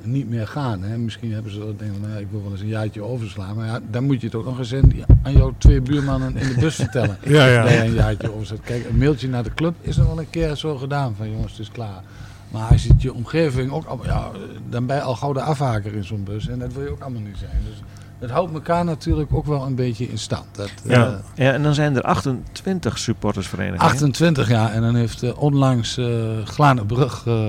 niet 0.03 0.29
meer 0.29 0.47
gaan. 0.47 0.83
Hè. 0.83 0.99
Misschien 0.99 1.33
hebben 1.33 1.53
ze 1.53 1.59
dat 1.59 1.79
denken, 1.79 2.01
nou 2.01 2.21
ik 2.21 2.27
wil 2.31 2.43
wel 2.43 2.51
eens 2.53 2.61
een 2.61 2.67
jaartje 2.69 3.03
overslaan. 3.03 3.57
Maar 3.57 3.67
ja, 3.67 3.81
dan 3.91 4.05
moet 4.05 4.21
je 4.21 4.27
het 4.27 4.35
ook 4.37 4.45
nog 4.45 4.59
eens 4.59 4.73
in- 4.73 5.05
aan 5.23 5.33
jouw 5.33 5.55
twee 5.59 5.81
buurmannen 5.81 6.37
in 6.37 6.49
de 6.49 6.61
bus 6.61 6.75
vertellen. 6.75 7.17
Ja, 7.37 7.47
ja. 7.47 7.63
Dat 7.63 7.73
je 7.73 7.79
een 7.85 7.93
jaartje 7.95 8.33
overslaat. 8.35 8.61
Kijk, 8.61 8.87
een 8.89 8.99
mailtje 8.99 9.29
naar 9.29 9.43
de 9.43 9.55
club 9.55 9.75
is 9.81 9.97
nog 9.97 10.07
wel 10.07 10.19
een 10.19 10.31
keer 10.31 10.57
zo 10.57 10.77
gedaan. 10.77 11.15
Van 11.17 11.31
jongens, 11.31 11.53
het 11.53 11.61
is 11.61 11.71
klaar. 11.71 12.03
Maar 12.51 12.71
als 12.71 12.83
je 12.85 12.95
je 12.99 13.15
omgeving 13.15 13.73
ook 13.73 14.05
ja, 14.05 14.31
dan 14.69 14.87
ben 14.87 14.97
je 14.97 15.03
al 15.03 15.17
gauw 15.17 15.33
de 15.33 15.41
afhaker 15.43 15.95
in 15.95 16.05
zo'n 16.05 16.25
bus. 16.25 16.49
En 16.49 16.59
dat 16.59 16.73
wil 16.73 16.83
je 16.83 16.91
ook 16.91 17.01
allemaal 17.01 17.23
niet 17.23 17.37
zijn. 17.39 17.61
Dus 17.69 17.83
het 18.19 18.31
houdt 18.31 18.53
elkaar 18.53 18.85
natuurlijk 18.85 19.35
ook 19.35 19.47
wel 19.47 19.63
een 19.67 19.75
beetje 19.75 20.09
in 20.09 20.19
stand. 20.19 20.45
Dat, 20.53 20.71
Ja. 20.85 21.07
eh, 21.07 21.45
Ja, 21.47 21.53
en 21.53 21.63
dan 21.63 21.75
zijn 21.75 21.97
er 21.97 22.03
28 22.03 22.99
supportersverenigingen. 22.99 23.93
28 23.93 24.49
jaar 24.49 24.73
en 24.73 24.83
dan 24.83 24.95
heeft 24.95 25.23
eh, 25.23 25.43
onlangs 25.43 25.99
Glanenbrug 26.45 27.23
eh, 27.27 27.49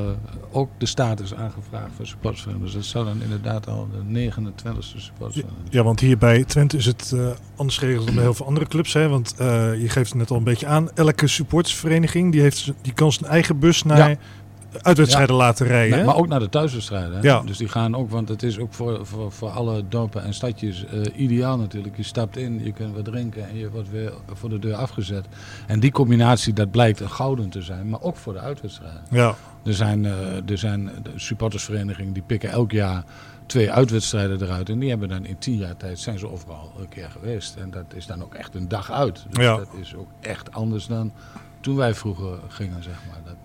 ook 0.52 0.70
de 0.78 0.86
status 0.86 1.36
aangevraagd 1.36 1.90
voor 1.96 2.06
supportersvereniging. 2.08 2.72
Dus 2.72 2.82
dat 2.82 2.92
zou 2.92 3.06
dan 3.06 3.22
inderdaad 3.22 3.68
al 3.68 3.88
de 3.92 4.32
29e 4.32 4.80
supportersvereniging 4.80 5.68
Ja, 5.70 5.84
want 5.84 6.00
hier 6.00 6.18
bij 6.18 6.44
Twente 6.44 6.78
is 6.78 6.86
het 6.86 7.12
eh, 7.16 7.28
anders 7.56 7.78
geregeld 7.78 8.06
dan 8.06 8.16
bij 8.16 8.24
heel 8.24 8.34
veel 8.34 8.46
andere 8.46 8.68
clubs. 8.68 8.94
Hè? 8.94 9.08
Want 9.08 9.34
eh, 9.38 9.48
je 9.82 9.90
geeft 9.90 10.10
het 10.10 10.18
net 10.18 10.32
al 10.32 10.38
een 10.38 10.44
beetje 10.44 10.68
aan. 10.68 10.90
Elke 10.96 11.28
supportersvereniging 11.28 12.32
die, 12.32 12.42
heeft, 12.42 12.72
die 12.82 12.94
kan 12.94 13.12
zijn 13.12 13.30
eigen 13.32 13.60
bus 13.60 13.84
naar 13.84 14.18
uitwedstrijden 14.82 15.36
laten 15.36 15.68
rijden. 15.68 15.98
Nee, 15.98 16.06
maar 16.06 16.16
ook 16.16 16.28
naar 16.28 16.40
de 16.40 16.50
thuiswedstrijden. 16.50 17.12
hè? 17.14 17.20
Ja. 17.22 17.42
Dus 17.42 17.58
die 17.58 17.68
gaan 17.68 17.96
ook, 17.96 18.10
want 18.10 18.30
het 18.30 18.44
is 18.44 18.60
ook 18.60 18.74
voor, 18.74 19.06
voor, 19.06 19.32
voor 19.32 19.50
alle 19.50 19.84
dorpen 19.90 20.24
en 20.24 20.34
stadjes 20.34 20.86
eh, 20.86 21.02
ideaal 21.16 21.58
natuurlijk. 21.58 21.98
Je 21.98 22.04
stapt 22.04 22.38
in, 22.38 22.64
je 22.64 22.72
kunt 22.72 22.96
wat 22.96 23.06
drinken 23.06 23.50
en 23.50 23.58
je 23.58 23.70
wordt 23.70 23.90
weer 23.92 24.14
voor 24.34 24.50
de 24.50 24.60
deur 24.60 24.76
afgezet. 24.76 25.26
En 25.68 25.80
die 25.80 25.92
combinatie, 25.92 26.54
dat 26.54 26.72
blijkt 26.72 27.00
een 27.00 27.10
gouden 27.10 27.50
te 27.50 27.62
zijn, 27.62 27.90
maar 27.90 28.02
ook 28.02 28.16
voor 28.18 28.34
de 28.34 28.40
uitwedstrijden. 28.40 29.02
ja. 29.12 29.36
Er 29.64 29.74
zijn, 29.74 30.06
eh, 30.06 30.50
er 30.50 30.58
zijn 30.58 30.90
de 31.04 31.12
supportersverenigingen 31.16 32.14
die 32.14 32.24
pikken 32.24 32.50
elk 32.50 32.72
jaar 32.72 33.04
twee 33.46 33.72
uitwedstrijden 33.72 34.42
eruit. 34.42 34.70
En 34.70 34.80
die 34.80 34.90
hebben 34.90 35.10
dan 35.10 35.26
in 35.26 35.38
tien 35.38 35.58
jaar 35.58 35.78
tijd 35.78 36.00
zijn 36.00 36.20
ze 36.20 36.30
overal 36.32 36.72
een 36.80 36.90
keer 36.90 37.10
geweest. 37.12 37.56
En 37.56 37.72
dat 37.72 37.84
is 37.96 38.06
dan 38.06 38.24
ook 38.24 38.34
echt 38.34 38.56
een 38.56 38.68
dag 38.68 38.92
uit. 38.92 39.26
Dus 39.30 39.44
Ja. 39.46 39.56
dat 39.58 39.68
is 39.82 39.96
ook 39.96 40.08
echt 40.20 40.52
anders 40.54 40.88
dan 40.88 41.12
toen 41.62 41.76
wij 41.76 41.94
vroeger 41.94 42.40
gingen, 42.48 42.84
zeg 42.84 42.94
maar. 43.08 43.20
Dat, 43.26 43.36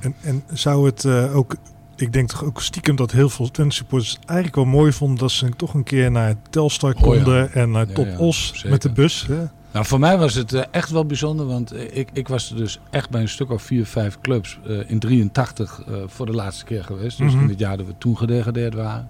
En, 0.00 0.14
en 0.20 0.42
zou 0.52 0.86
het 0.86 1.04
eh, 1.04 1.36
ook... 1.36 1.56
Ik 1.96 2.12
denk 2.12 2.28
toch 2.28 2.44
ook 2.44 2.60
stiekem 2.62 2.96
dat 2.96 3.10
heel 3.10 3.28
veel 3.28 3.50
Twente 3.50 3.74
supporters 3.74 4.18
eigenlijk 4.24 4.56
wel 4.56 4.64
mooi 4.64 4.92
vonden 4.92 5.18
dat 5.18 5.30
ze 5.30 5.48
toch 5.56 5.74
een 5.74 5.82
keer 5.82 6.10
naar 6.10 6.34
Telstar 6.50 6.90
Oh 6.94 6.96
ja. 7.00 7.02
konden 7.02 7.52
en 7.52 7.70
naar 7.70 7.86
Top 7.86 8.06
ja, 8.06 8.18
Os 8.18 8.50
zeker. 8.54 8.70
met 8.70 8.82
de 8.82 8.90
bus. 8.92 9.26
Hè? 9.26 9.44
Nou, 9.72 9.86
voor 9.86 9.98
mij 9.98 10.18
was 10.18 10.34
het 10.34 10.52
eh, 10.52 10.62
echt 10.70 10.90
wel 10.90 11.04
bijzonder, 11.06 11.46
want 11.46 11.72
eh, 11.72 11.96
ik, 11.96 12.08
ik 12.12 12.28
was 12.28 12.50
er 12.50 12.56
dus 12.56 12.80
echt 12.90 13.10
bij 13.10 13.20
een 13.20 13.28
stuk 13.28 13.50
of 13.50 13.62
vier, 13.62 13.86
vijf 13.86 14.18
clubs 14.20 14.58
eh, 14.66 14.90
in 14.90 14.98
83 14.98 15.82
eh, 15.88 15.94
voor 16.06 16.26
de 16.26 16.32
laatste 16.32 16.64
keer 16.64 16.84
geweest. 16.84 17.18
Dus 17.18 17.32
Mhm. 17.32 17.42
in 17.42 17.48
het 17.48 17.58
jaar 17.58 17.76
dat 17.76 17.86
we 17.86 17.94
toen 17.98 18.16
gedegradeerd 18.16 18.74
waren. 18.74 19.08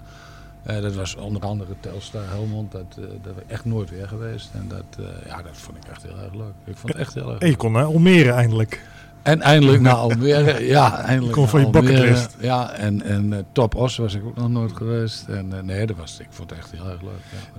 Eh, 0.62 0.80
dat 0.82 0.94
was 0.94 1.16
onder 1.16 1.42
andere 1.42 1.74
Telstar 1.80 2.28
Helmond, 2.28 2.72
dat, 2.72 2.84
eh 2.98 3.04
dat 3.22 3.34
we 3.34 3.42
echt 3.46 3.64
nooit 3.64 3.90
weer 3.90 4.08
geweest. 4.08 4.50
En 4.52 4.64
dat, 4.68 4.84
eh, 4.98 5.26
ja, 5.26 5.42
dat 5.42 5.52
vond 5.56 5.76
ik 5.76 5.84
echt 5.90 6.02
heel 6.02 6.18
erg 6.18 6.34
leuk. 6.34 6.52
Ik 6.64 6.76
vond 6.76 6.92
het 6.92 7.02
echt 7.02 7.14
heel 7.14 7.22
erg 7.30 7.38
En 7.38 7.46
je 7.46 7.46
leuk. 7.52 7.58
kon 7.58 7.72
naar 7.72 7.84
Almere 7.84 8.30
eindelijk. 8.30 8.82
En 9.24 9.40
eindelijk 9.40 9.82
naar 9.82 9.94
Almere. 10.04 10.66
Ja, 10.66 10.98
eindelijk 11.02 11.32
Kom 11.34 11.48
van 11.48 11.60
je 11.60 11.70
bucketlist. 11.70 12.36
Ja, 12.40 12.72
en, 12.72 13.02
en 13.02 13.32
eh, 13.32 13.38
Top 13.52 13.74
Os 13.74 13.96
was 13.96 14.14
ik 14.14 14.24
ook 14.24 14.36
nog 14.36 14.48
nooit 14.48 14.72
geweest. 14.76 15.28
En 15.28 15.52
eh, 15.52 15.62
nee, 15.62 15.86
dat 15.86 15.96
was, 15.96 16.18
ik 16.20 16.26
vond 16.30 16.50
het 16.50 16.58
echt 16.58 16.70
heel 16.70 16.90
erg 16.90 17.02
leuk. 17.02 17.10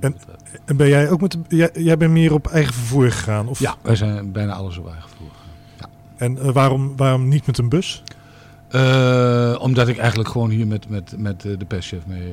Ja, 0.02 0.12
En- 0.66 0.78
ben 0.78 0.88
jij 0.88 1.10
ook 1.10 1.22
met 1.22 1.32
de, 1.32 1.56
jij, 1.56 1.70
jij 1.74 1.98
bent 1.98 2.12
meer 2.12 2.34
op 2.34 2.48
eigen 2.48 2.74
vervoer 2.74 3.12
gegaan? 3.12 3.48
Of, 3.48 3.60
ja, 3.60 3.76
wij 3.82 3.96
zijn 3.96 4.32
bijna 4.32 4.54
alles 4.54 4.78
op 4.78 4.88
eigen 4.88 5.10
voer. 5.18 5.30
En 6.18 6.38
eh, 6.38 6.50
waarom, 6.52 6.96
waarom 6.96 7.28
niet 7.28 7.46
met 7.46 7.58
een 7.58 7.70
bus? 7.70 8.04
Omdat 9.60 9.88
ik 9.88 9.98
eigenlijk 9.98 10.30
gewoon 10.30 10.50
hier 10.50 10.68
met, 10.68 10.90
met, 10.90 11.14
met 11.18 11.42
de 11.42 11.66
perschef 11.68 12.06
mee 12.06 12.32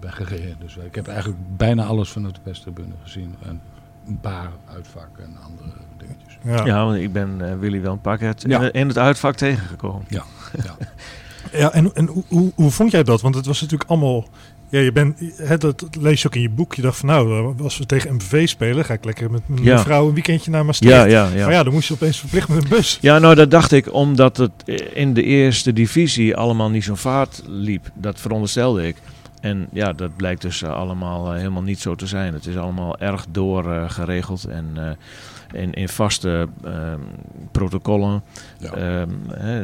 ben 0.00 0.12
gereden. 0.12 0.56
Dus 0.60 0.76
ik 0.76 0.94
heb 0.94 1.06
eigenlijk 1.08 1.38
bijna 1.56 1.84
alles 1.84 2.08
vanuit 2.10 2.34
de 2.34 2.40
perstribune 2.42 2.92
gezien. 3.02 3.34
En 3.46 3.60
een 4.06 4.20
paar 4.20 4.50
uitvak 4.74 5.08
en 5.18 5.36
andere 5.44 5.70
dingetjes. 5.98 6.38
Ja. 6.42 6.64
Ja, 6.66 6.84
want 6.84 6.96
ik 7.00 7.12
ben 7.12 7.50
eh, 7.50 7.58
Willy 7.58 7.80
wel 7.80 7.92
een 7.92 8.00
paar 8.00 8.18
keer 8.18 8.28
het- 8.28 8.44
Ja. 8.46 8.72
in, 8.72 8.88
het 8.88 8.98
uitvak 8.98 9.34
tegengekomen. 9.36 10.04
Ja. 10.08 10.24
Ja, 11.52 11.72
en, 11.72 11.90
en 11.94 12.06
hoe, 12.06 12.24
hoe, 12.28 12.52
hoe 12.54 12.70
vond 12.70 12.90
jij 12.90 13.02
dat? 13.02 13.20
Want 13.20 13.34
het 13.34 13.46
was 13.46 13.60
natuurlijk 13.60 13.90
allemaal... 13.90 14.28
Ja, 14.68 14.78
je 14.80 14.92
bent, 14.92 15.18
hè, 15.36 15.58
dat, 15.58 15.78
dat 15.80 15.96
lees 15.96 16.22
je 16.22 16.28
ook 16.28 16.34
in 16.34 16.40
je 16.40 16.50
boek. 16.50 16.74
Je 16.74 16.82
dacht 16.82 16.96
van 16.98 17.08
nou, 17.08 17.54
als 17.62 17.78
we 17.78 17.86
tegen 17.86 18.14
MVV 18.14 18.48
spelen... 18.48 18.84
ga 18.84 18.94
ik 18.94 19.04
lekker 19.04 19.30
met 19.30 19.48
mijn 19.48 19.62
Ja. 19.62 19.78
vrouw 19.78 20.08
een 20.08 20.14
weekendje 20.14 20.50
naar 20.50 20.64
Maastricht. 20.64 20.94
Ja, 20.94 21.04
ja, 21.04 21.28
ja. 21.34 21.44
Maar 21.44 21.52
ja, 21.54 21.62
dan 21.62 21.72
moest 21.72 21.88
je 21.88 21.94
opeens 21.94 22.18
verplicht 22.18 22.48
met 22.48 22.62
een 22.62 22.68
bus. 22.68 22.98
Ja, 23.00 23.18
nou 23.18 23.34
dat 23.34 23.50
dacht 23.50 23.72
ik 23.72 23.92
omdat 23.92 24.36
het 24.36 24.52
in 24.94 25.14
de 25.14 25.22
eerste 25.22 25.72
divisie 25.72 26.36
allemaal 26.36 26.70
niet 26.70 26.84
zo'n 26.84 26.96
vaart 26.96 27.42
liep. 27.46 27.90
Dat 27.94 28.20
veronderstelde 28.20 28.86
ik. 28.86 28.96
En 29.40 29.68
ja, 29.72 29.92
dat 29.92 30.16
blijkt 30.16 30.42
dus 30.42 30.62
eh, 30.62 30.72
allemaal 30.74 31.30
eh, 31.32 31.36
helemaal 31.36 31.62
niet 31.62 31.80
zo 31.80 31.94
te 31.94 32.06
zijn. 32.06 32.32
Het 32.34 32.46
is 32.46 32.56
allemaal 32.56 32.98
erg 32.98 33.26
doorgeregeld 33.30 34.44
en 34.44 34.66
eh, 34.74 34.90
in, 35.62 35.72
in 35.72 35.88
vaste 35.88 36.48
ehm, 36.64 37.00
protocollen 37.52 38.22
Ja. 38.58 38.72
ehm, 38.72 39.10
eh, 39.30 39.54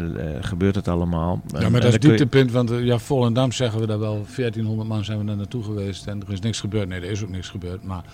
gebeurt 0.41 0.75
het 0.75 0.89
allemaal. 0.89 1.41
Ja, 1.47 1.59
En- 1.59 1.73
maar 1.73 1.81
en 1.81 1.91
dat 1.91 2.03
is 2.03 2.09
dieptepunt, 2.09 2.51
want 2.51 2.71
ja, 2.71 2.99
Volendam 2.99 3.53
zeggen 3.53 3.81
we 3.81 3.87
daar 3.87 3.99
wel, 3.99 4.25
1400 4.37 4.89
man 4.89 5.05
zijn 5.05 5.19
we 5.19 5.25
daar 5.25 5.37
naartoe 5.37 5.62
geweest 5.62 6.07
en 6.07 6.23
er 6.27 6.33
is 6.33 6.41
niks 6.41 6.61
gebeurd. 6.61 6.89
Nee, 6.89 7.01
er 7.01 7.11
is 7.11 7.23
ook 7.23 7.31
niks 7.31 7.49
gebeurd, 7.49 7.85
maar 7.85 8.05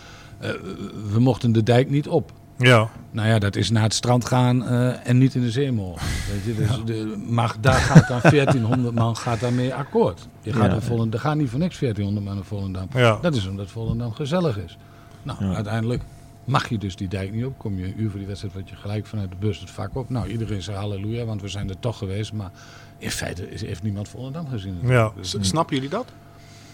we 1.12 1.20
mochten 1.20 1.52
de 1.52 1.62
dijk 1.62 1.90
niet 1.90 2.08
op. 2.08 2.32
Ja, 2.62 2.88
Nou 3.10 3.28
ja, 3.28 3.38
dat 3.38 3.56
is 3.56 3.70
naar 3.70 3.82
het 3.82 3.94
strand 3.94 4.24
gaan 4.24 4.66
eh, 4.66 5.08
en 5.08 5.18
niet 5.18 5.34
in 5.34 5.40
de 5.40 5.50
zee 5.50 5.72
mogen. 5.72 6.06
Weet 6.32 6.44
je, 6.44 6.54
dus 6.54 6.84
de, 6.84 7.16
maar 7.28 7.54
daar 7.60 7.74
gaat 7.80 8.08
dan 8.08 8.20
1400 8.30 8.94
man 8.94 9.16
gaat 9.16 9.40
daarmee 9.40 9.74
akkoord. 9.74 10.28
Je 10.42 10.52
gaat 10.52 10.70
Ja. 10.70 10.80
Volendam, 10.80 11.12
er 11.12 11.20
gaan 11.20 11.38
niet 11.38 11.48
voor 11.50 11.58
niks 11.58 11.78
1400 11.78 12.26
man 12.26 12.34
naar 12.34 12.44
Volendam. 12.44 12.88
ja. 12.94 13.18
Dat 13.22 13.34
is 13.36 13.46
omdat 13.46 13.70
Volendam 13.70 14.12
gezellig 14.12 14.58
is. 14.58 14.76
Nou, 15.22 15.44
Ja. 15.44 15.54
uiteindelijk 15.54 16.02
mag 16.44 16.68
je 16.68 16.78
dus 16.78 16.96
die 16.96 17.08
dijk 17.08 17.32
niet 17.32 17.44
op. 17.44 17.58
Kom 17.58 17.78
je 17.78 17.84
een 17.84 18.00
uur 18.00 18.08
voor 18.10 18.18
die 18.18 18.28
wedstrijd, 18.28 18.54
wat 18.54 18.68
je 18.68 18.76
gelijk 18.76 19.06
vanuit 19.06 19.30
de 19.30 19.36
bus 19.38 19.60
het 19.60 19.70
vak 19.70 19.96
op. 19.96 20.10
Nou, 20.10 20.28
iedereen 20.28 20.62
zegt 20.62 20.78
halleluja, 20.78 21.24
want 21.24 21.40
we 21.40 21.48
zijn 21.48 21.68
er 21.68 21.78
toch 21.78 21.98
geweest. 21.98 22.32
Maar 22.32 22.50
in 22.98 23.10
feite 23.10 23.50
is, 23.50 23.60
heeft 23.60 23.82
niemand 23.82 24.08
Volendam 24.08 24.48
gezien. 24.48 24.78
Ja. 24.82 25.12
Dus, 25.16 25.36
Snappen 25.40 25.74
jullie 25.74 25.90
dat? 25.90 26.06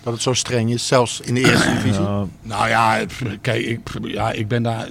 Dat 0.02 0.12
het 0.12 0.22
zo 0.22 0.32
streng 0.32 0.70
is, 0.72 0.86
zelfs 0.86 1.20
in 1.20 1.34
de 1.34 1.40
eerste 1.40 1.68
divisie? 1.72 2.02
Nou, 2.02 2.28
Nou 2.42 2.68
ja, 2.68 3.04
kijk, 3.40 3.64
ik, 3.64 3.80
ja, 4.02 4.30
ik 4.32 4.48
ben 4.48 4.62
daar. 4.62 4.88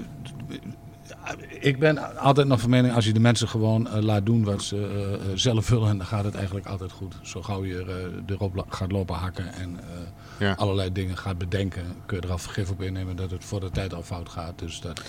Ik 1.68 1.80
ben 1.80 2.18
altijd 2.20 2.48
nog 2.48 2.60
van 2.60 2.70
mening, 2.70 2.94
als 2.94 3.06
je 3.06 3.14
de 3.14 3.20
mensen 3.20 3.48
gewoon 3.48 3.88
eh, 3.88 4.02
laat 4.02 4.26
doen 4.26 4.44
wat 4.44 4.64
ze 4.64 4.76
eh, 4.76 5.14
eh, 5.14 5.20
zelf 5.36 5.70
willen, 5.70 5.98
dan 5.98 6.06
gaat 6.08 6.24
het 6.24 6.36
eigenlijk 6.36 6.66
altijd 6.68 6.92
goed. 6.92 7.16
Zo 7.22 7.42
gauw 7.42 7.66
je 7.66 7.86
eh, 8.28 8.34
erop 8.36 8.66
gaat 8.70 8.92
lopen 8.92 9.16
hakken 9.16 9.54
en 9.54 9.80
Ja. 10.40 10.54
allerlei 10.54 10.92
dingen 10.92 11.18
gaat 11.18 11.38
bedenken, 11.38 11.84
kun 12.06 12.18
je 12.18 12.24
er 12.24 12.32
al 12.32 12.38
vergif 12.38 12.70
op 12.70 12.82
innemen 12.82 13.16
dat 13.16 13.32
het 13.32 13.46
voor 13.46 13.60
de 13.60 13.70
tijd 13.72 13.94
al 13.94 14.04
fout 14.04 14.30
gaat. 14.30 14.60
Dus 14.60 14.80
dat, 14.82 15.02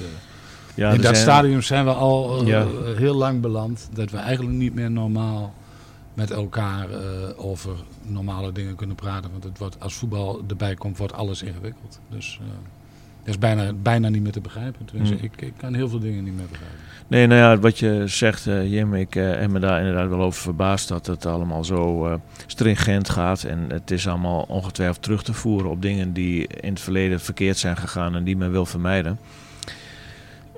ja, 0.75 0.89
in 0.91 0.97
dat 0.97 1.05
zijn- 1.05 1.17
stadium 1.17 1.63
zijn 1.63 1.85
we 1.85 1.93
al 1.93 2.45
Ja. 2.47 2.67
heel 2.97 3.15
lang 3.15 3.41
beland. 3.41 3.89
Dat 3.93 4.11
we 4.11 4.17
eigenlijk 4.17 4.57
niet 4.57 4.75
meer 4.75 4.91
normaal 4.91 5.55
met 6.15 6.31
elkaar 6.31 6.89
over 7.37 7.73
normale 8.03 8.53
dingen 8.53 8.75
kunnen 8.75 8.97
praten. 8.97 9.31
Want 9.31 9.45
het 9.45 9.59
wordt, 9.59 9.81
als 9.81 9.95
voetbal 9.95 10.43
erbij 10.49 10.75
komt, 10.75 10.99
wordt 10.99 11.13
alles 11.13 11.43
ingewikkeld. 11.43 12.01
Dus 12.09 12.41
dat 13.19 13.29
is 13.35 13.39
bijna, 13.39 13.73
bijna 13.73 14.09
niet 14.09 14.23
meer 14.23 14.33
te 14.33 14.41
begrijpen. 14.41 14.87
Tenminste, 14.87 15.15
Hmm. 15.15 15.25
ik, 15.25 15.41
ik 15.43 15.53
kan 15.57 15.75
heel 15.75 15.89
veel 15.89 15.99
dingen 15.99 16.25
niet 16.25 16.37
meer 16.37 16.47
begrijpen. 16.51 16.79
Nee, 17.09 17.27
nou 17.27 17.41
ja, 17.41 17.59
wat 17.59 17.79
je 17.79 18.03
zegt, 18.07 18.47
eh, 18.47 18.73
Jim, 18.73 18.95
ik 18.95 19.17
eh, 19.17 19.31
heb 19.31 19.51
me 19.51 19.59
daar 19.59 19.79
inderdaad 19.79 20.09
wel 20.09 20.23
over 20.23 20.43
verbaasd 20.43 20.89
dat 20.89 21.07
het 21.07 21.27
allemaal 21.27 21.65
zo 21.65 22.07
eh, 22.07 22.15
stringent 22.47 23.09
gaat. 23.09 23.45
En 23.45 23.65
het 23.69 23.91
is 23.91 24.09
allemaal 24.09 24.45
ongetwijfeld 24.49 25.03
terug 25.03 25.23
te 25.23 25.33
voeren 25.33 25.71
op 25.71 25.83
dingen 25.83 26.13
die 26.13 26.47
in 26.47 26.71
het 26.71 26.81
verleden 26.81 27.21
verkeerd 27.21 27.57
zijn 27.59 27.77
gegaan 27.77 28.15
en 28.15 28.25
die 28.25 28.37
men 28.37 28.51
wil 28.51 28.67
vermijden. 28.67 29.19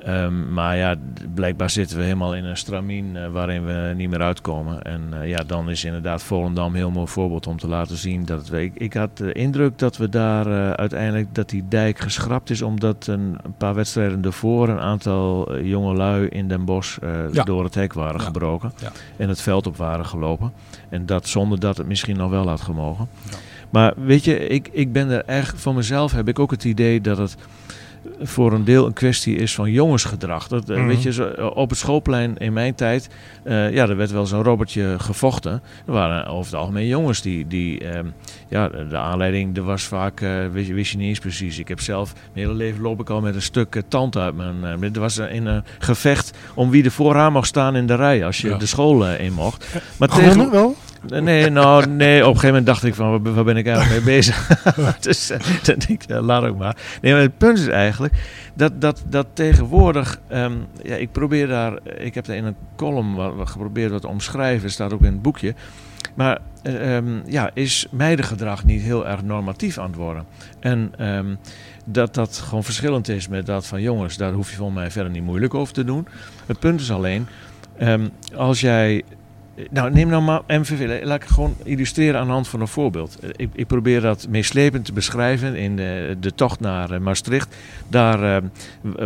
Ehm, 0.05 0.53
maar 0.53 0.77
ja, 0.77 0.95
blijkbaar 1.35 1.71
zitten 1.71 1.97
we 1.97 2.03
helemaal 2.03 2.35
in 2.35 2.45
een 2.45 2.57
stramien 2.57 3.17
eh, 3.17 3.29
waarin 3.29 3.65
we 3.67 3.93
niet 3.97 4.11
meer 4.11 4.21
uitkomen. 4.23 4.83
En 4.83 5.03
eh, 5.13 5.29
ja, 5.29 5.43
dan 5.47 5.71
is 5.71 5.85
inderdaad 5.85 6.23
Volendam 6.23 6.67
een 6.71 6.75
heel 6.75 6.91
mooi 6.91 7.07
voorbeeld 7.07 7.47
om 7.47 7.59
te 7.59 7.69
laten 7.69 7.97
zien 7.97 8.25
dat 8.25 8.41
het... 8.49 8.53
Ik, 8.53 8.73
ik 8.75 8.93
had 8.95 9.17
de 9.17 9.33
indruk 9.33 9.79
dat 9.79 9.97
we 9.97 10.09
daar 10.09 10.47
eh, 10.47 10.71
uiteindelijk, 10.71 11.35
dat 11.35 11.49
die 11.49 11.65
dijk 11.69 11.99
geschrapt 11.99 12.51
is 12.51 12.63
omdat 12.63 13.07
een, 13.07 13.39
een 13.43 13.55
paar 13.59 13.75
wedstrijden 13.75 14.25
ervoor 14.25 14.69
een 14.69 14.81
aantal 14.81 15.57
jonge 15.59 15.95
lui 15.95 16.27
in 16.27 16.49
Den 16.49 16.65
Bosch 16.65 16.99
Ja. 17.33 17.43
door 17.45 17.65
het 17.65 17.75
hek 17.75 17.93
waren 17.93 18.21
Ja. 18.21 18.27
gebroken. 18.27 18.73
Ja. 18.81 18.93
En 19.17 19.29
het 19.29 19.41
veld 19.41 19.67
op 19.67 19.77
waren 19.77 20.07
gelopen. 20.07 20.53
En 20.89 21.07
dat 21.07 21.29
zonder 21.29 21.61
dat 21.61 21.77
het 21.77 21.87
misschien 21.87 22.17
nog 22.17 22.31
wel 22.31 22.49
had 22.49 22.61
gemogen. 22.61 23.09
Maar 23.71 23.93
weet 23.97 24.25
je, 24.25 24.47
ik, 24.47 24.69
ik 24.73 24.93
ben 24.93 25.11
er 25.11 25.25
echt, 25.25 25.61
voor 25.61 25.75
mezelf 25.75 26.13
heb 26.13 26.29
ik 26.29 26.39
ook 26.39 26.51
het 26.51 26.65
idee 26.65 27.01
dat 27.01 27.19
het 27.19 27.37
voor 28.21 28.53
een 28.53 28.65
deel 28.65 28.87
een 28.87 28.93
kwestie 28.93 29.37
is 29.37 29.55
van 29.55 29.71
jongensgedrag. 29.71 30.49
Dat, 30.49 30.71
eh, 30.71 30.77
Mhm. 30.77 30.87
Weet 30.87 31.03
je, 31.03 31.13
zo, 31.13 31.25
eh, 31.29 31.57
op 31.57 31.71
het 31.71 31.79
schoolplein 31.79 32.37
in 32.39 32.53
mijn 32.53 32.75
tijd, 32.75 33.09
eh, 33.43 33.73
ja, 33.73 33.89
er 33.89 33.97
werd 33.97 34.11
wel 34.11 34.27
zo'n 34.27 34.43
robbertje 34.43 34.95
gevochten. 34.99 35.53
Er 35.87 35.93
waren 35.93 36.27
over 36.27 36.53
het 36.53 36.61
algemeen 36.61 36.87
jongens 36.87 37.23
die, 37.23 37.47
die 37.47 37.85
ehm, 37.89 38.07
ja, 38.49 38.69
de 38.69 38.97
aanleiding, 38.97 39.57
er 39.57 39.63
was 39.63 39.83
vaak, 39.83 40.21
eh, 40.21 40.31
wist, 40.53 40.67
je, 40.69 40.75
wist 40.75 40.91
je 40.93 40.97
niet 40.99 41.09
eens 41.09 41.19
precies. 41.19 41.59
Ik 41.59 41.69
heb 41.69 41.81
zelf, 41.81 42.13
mijn 42.35 42.47
hele 42.47 42.59
leven 42.59 42.83
loop 42.83 43.01
ik 43.01 43.11
al 43.11 43.21
met 43.21 43.35
een 43.35 43.43
stuk 43.43 43.83
tand 43.89 44.17
uit 44.17 44.35
mijn, 44.37 44.65
er 44.95 45.01
was 45.01 45.19
in 45.19 45.47
een 45.47 45.65
gevecht 45.79 46.31
om 46.55 46.71
wie 46.71 46.85
er 46.85 46.91
vooraan 46.91 47.33
mag 47.33 47.47
staan 47.47 47.77
in 47.77 47.87
de 47.87 47.95
rij, 47.95 48.25
als 48.25 48.41
je 48.41 48.49
Ja. 48.49 48.57
de 48.57 48.67
school 48.67 49.07
in 49.07 49.33
mocht. 49.33 49.67
Maar 49.97 50.09
tegen, 50.09 50.51
wel? 50.51 50.77
Nee, 51.09 51.51
nou, 51.51 51.87
nee, 51.87 52.21
op 52.21 52.27
een 52.27 52.41
gegeven 52.41 52.49
moment 52.49 52.67
dacht 52.67 52.85
ik 52.85 52.95
van, 52.95 53.35
waar, 53.35 53.45
ben 53.45 53.57
ik 53.57 53.67
eigenlijk 53.67 54.05
mee 54.05 54.17
bezig? 54.17 54.63
dus 55.01 55.31
eh, 55.31 55.39
eh, 56.09 56.23
laat 56.23 56.45
ook 56.45 56.59
maar. 56.59 56.77
Nee, 57.03 57.13
maar 57.13 57.23
het 57.23 57.39
punt 57.39 57.59
is 57.59 57.67
eigenlijk 57.67 58.15
dat, 58.55 58.81
dat, 58.81 59.03
dat 59.09 59.27
tegenwoordig, 59.33 60.21
ehm, 60.29 60.53
ja, 60.83 60.95
ik 60.95 61.13
probeer 61.13 61.47
daar, 61.47 61.79
ik 61.99 62.15
heb 62.15 62.25
daar 62.25 62.37
in 62.37 62.45
een 62.45 62.57
column 62.77 63.15
wat, 63.15 63.51
geprobeerd 63.51 63.91
wat 63.91 64.01
te 64.01 64.09
omschrijven, 64.09 64.71
staat 64.71 64.93
ook 64.93 65.01
in 65.01 65.13
het 65.13 65.23
boekje. 65.23 65.55
Maar 66.15 66.39
eh, 66.63 66.97
ehm, 66.97 67.19
ja, 67.27 67.51
is 67.55 67.87
meidengedrag 67.91 68.65
niet 68.65 68.83
heel 68.83 69.07
erg 69.07 69.23
normatief 69.23 69.79
aan 69.79 69.87
het 69.87 69.97
worden? 69.97 70.25
En 70.61 70.93
ehm, 70.99 71.35
dat 71.85 72.15
dat 72.15 72.37
gewoon 72.37 72.65
verschillend 72.65 73.09
is 73.09 73.29
met 73.29 73.47
dat 73.47 73.67
van 73.67 73.83
jongens, 73.83 74.17
daar 74.17 74.33
hoef 74.33 74.51
je 74.51 74.57
volgens 74.57 74.79
mij 74.79 74.91
verder 74.91 75.13
niet 75.13 75.25
moeilijk 75.25 75.55
over 75.55 75.75
te 75.75 75.85
doen. 75.85 76.07
Het 76.47 76.59
punt 76.59 76.81
is 76.81 76.91
alleen, 76.91 77.27
als 78.35 78.61
jij 78.61 79.05
nou, 79.71 79.91
neem 79.93 80.09
nou 80.09 80.23
maar 80.23 80.41
MVV. 80.47 81.01
Laat 81.05 81.23
ik 81.23 81.29
gewoon 81.29 81.55
illustreren 81.65 82.21
aan 82.21 82.27
de 82.27 82.33
hand 82.33 82.49
van 82.49 82.61
een 82.61 82.69
voorbeeld. 82.69 83.19
Eh, 83.21 83.29
Ik, 83.37 83.49
ik 83.55 83.67
probeer 83.67 84.01
dat 84.01 84.27
meeslepend 84.29 84.85
te 84.85 84.93
beschrijven 84.93 85.57
in 85.57 85.77
de, 85.77 86.17
de 86.21 86.35
tocht 86.35 86.61
naar 86.61 86.91
eh, 86.91 87.01
Maastricht. 87.01 87.57
Daar 87.89 88.23
eh, 88.37 88.43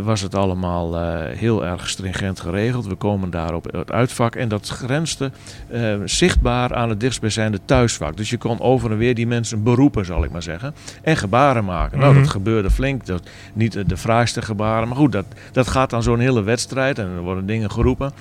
was 0.02 0.20
het 0.20 0.34
allemaal 0.34 0.96
eh, 0.98 1.36
heel 1.38 1.64
erg 1.64 1.88
stringent 1.88 2.40
geregeld. 2.40 2.86
We 2.86 2.94
komen 2.94 3.30
daar 3.30 3.54
op 3.54 3.72
het 3.72 3.92
uitvak 3.92 4.34
en 4.36 4.48
dat 4.48 4.68
grensde 4.68 5.30
eh, 5.68 5.94
zichtbaar 6.04 6.74
aan 6.74 6.88
het 6.88 7.00
dichtstbijzijnde 7.00 7.58
thuisvak. 7.64 8.16
Dus 8.16 8.30
je 8.30 8.36
kon 8.38 8.60
over 8.60 8.90
en 8.90 8.98
weer 8.98 9.14
die 9.14 9.26
mensen 9.26 9.62
beroepen, 9.62 10.04
zal 10.04 10.24
ik 10.24 10.30
maar 10.30 10.42
zeggen. 10.42 10.74
En 11.02 11.16
gebaren 11.16 11.64
maken. 11.64 11.98
Nou, 11.98 12.12
Mhm. 12.12 12.22
dat 12.22 12.30
gebeurde 12.30 12.70
flink. 12.70 13.06
Dat, 13.06 13.28
niet 13.52 13.72
de, 13.72 13.84
de 13.84 13.96
fraaiste 13.96 14.42
gebaren. 14.42 14.88
Maar 14.88 14.96
goed, 14.96 15.12
dat, 15.12 15.26
dat 15.52 15.68
gaat 15.68 15.90
dan 15.90 16.02
zo'n 16.02 16.18
hele 16.18 16.42
wedstrijd 16.42 16.98
en 16.98 17.06
er 17.16 17.22
worden 17.22 17.46
dingen 17.46 17.70
geroepen. 17.70 18.12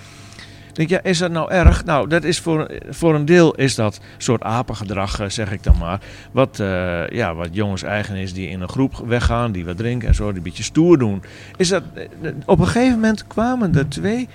Ik 0.73 0.79
denk, 0.79 0.89
ja, 0.89 1.09
is 1.09 1.17
dat 1.17 1.31
nou 1.31 1.51
erg? 1.51 1.85
Nou, 1.85 2.07
dat 2.07 2.23
is 2.23 2.39
voor, 2.39 2.71
voor 2.89 3.15
een 3.15 3.25
deel 3.25 3.55
is 3.55 3.75
dat 3.75 3.99
soort 4.17 4.41
apengedrag, 4.41 5.19
eh, 5.19 5.29
zeg 5.29 5.51
ik 5.51 5.63
dan 5.63 5.77
maar. 5.77 5.99
Wat, 6.31 6.59
eh, 6.59 7.07
ja, 7.09 7.35
wat 7.35 7.49
jongens 7.51 7.83
eigen 7.83 8.15
is 8.15 8.33
die 8.33 8.47
in 8.47 8.61
een 8.61 8.69
groep 8.69 9.03
weggaan, 9.05 9.51
die 9.51 9.65
wat 9.65 9.77
drinken 9.77 10.07
en 10.07 10.15
zo, 10.15 10.27
die 10.27 10.37
een 10.37 10.43
beetje 10.43 10.63
stoer 10.63 10.97
doen. 10.97 11.23
Is 11.57 11.69
dat, 11.69 11.83
eh, 11.93 12.31
op 12.45 12.59
een 12.59 12.67
gegeven 12.67 12.93
moment 12.93 13.27
kwamen 13.27 13.75
er 13.75 13.89
twee 13.89 14.29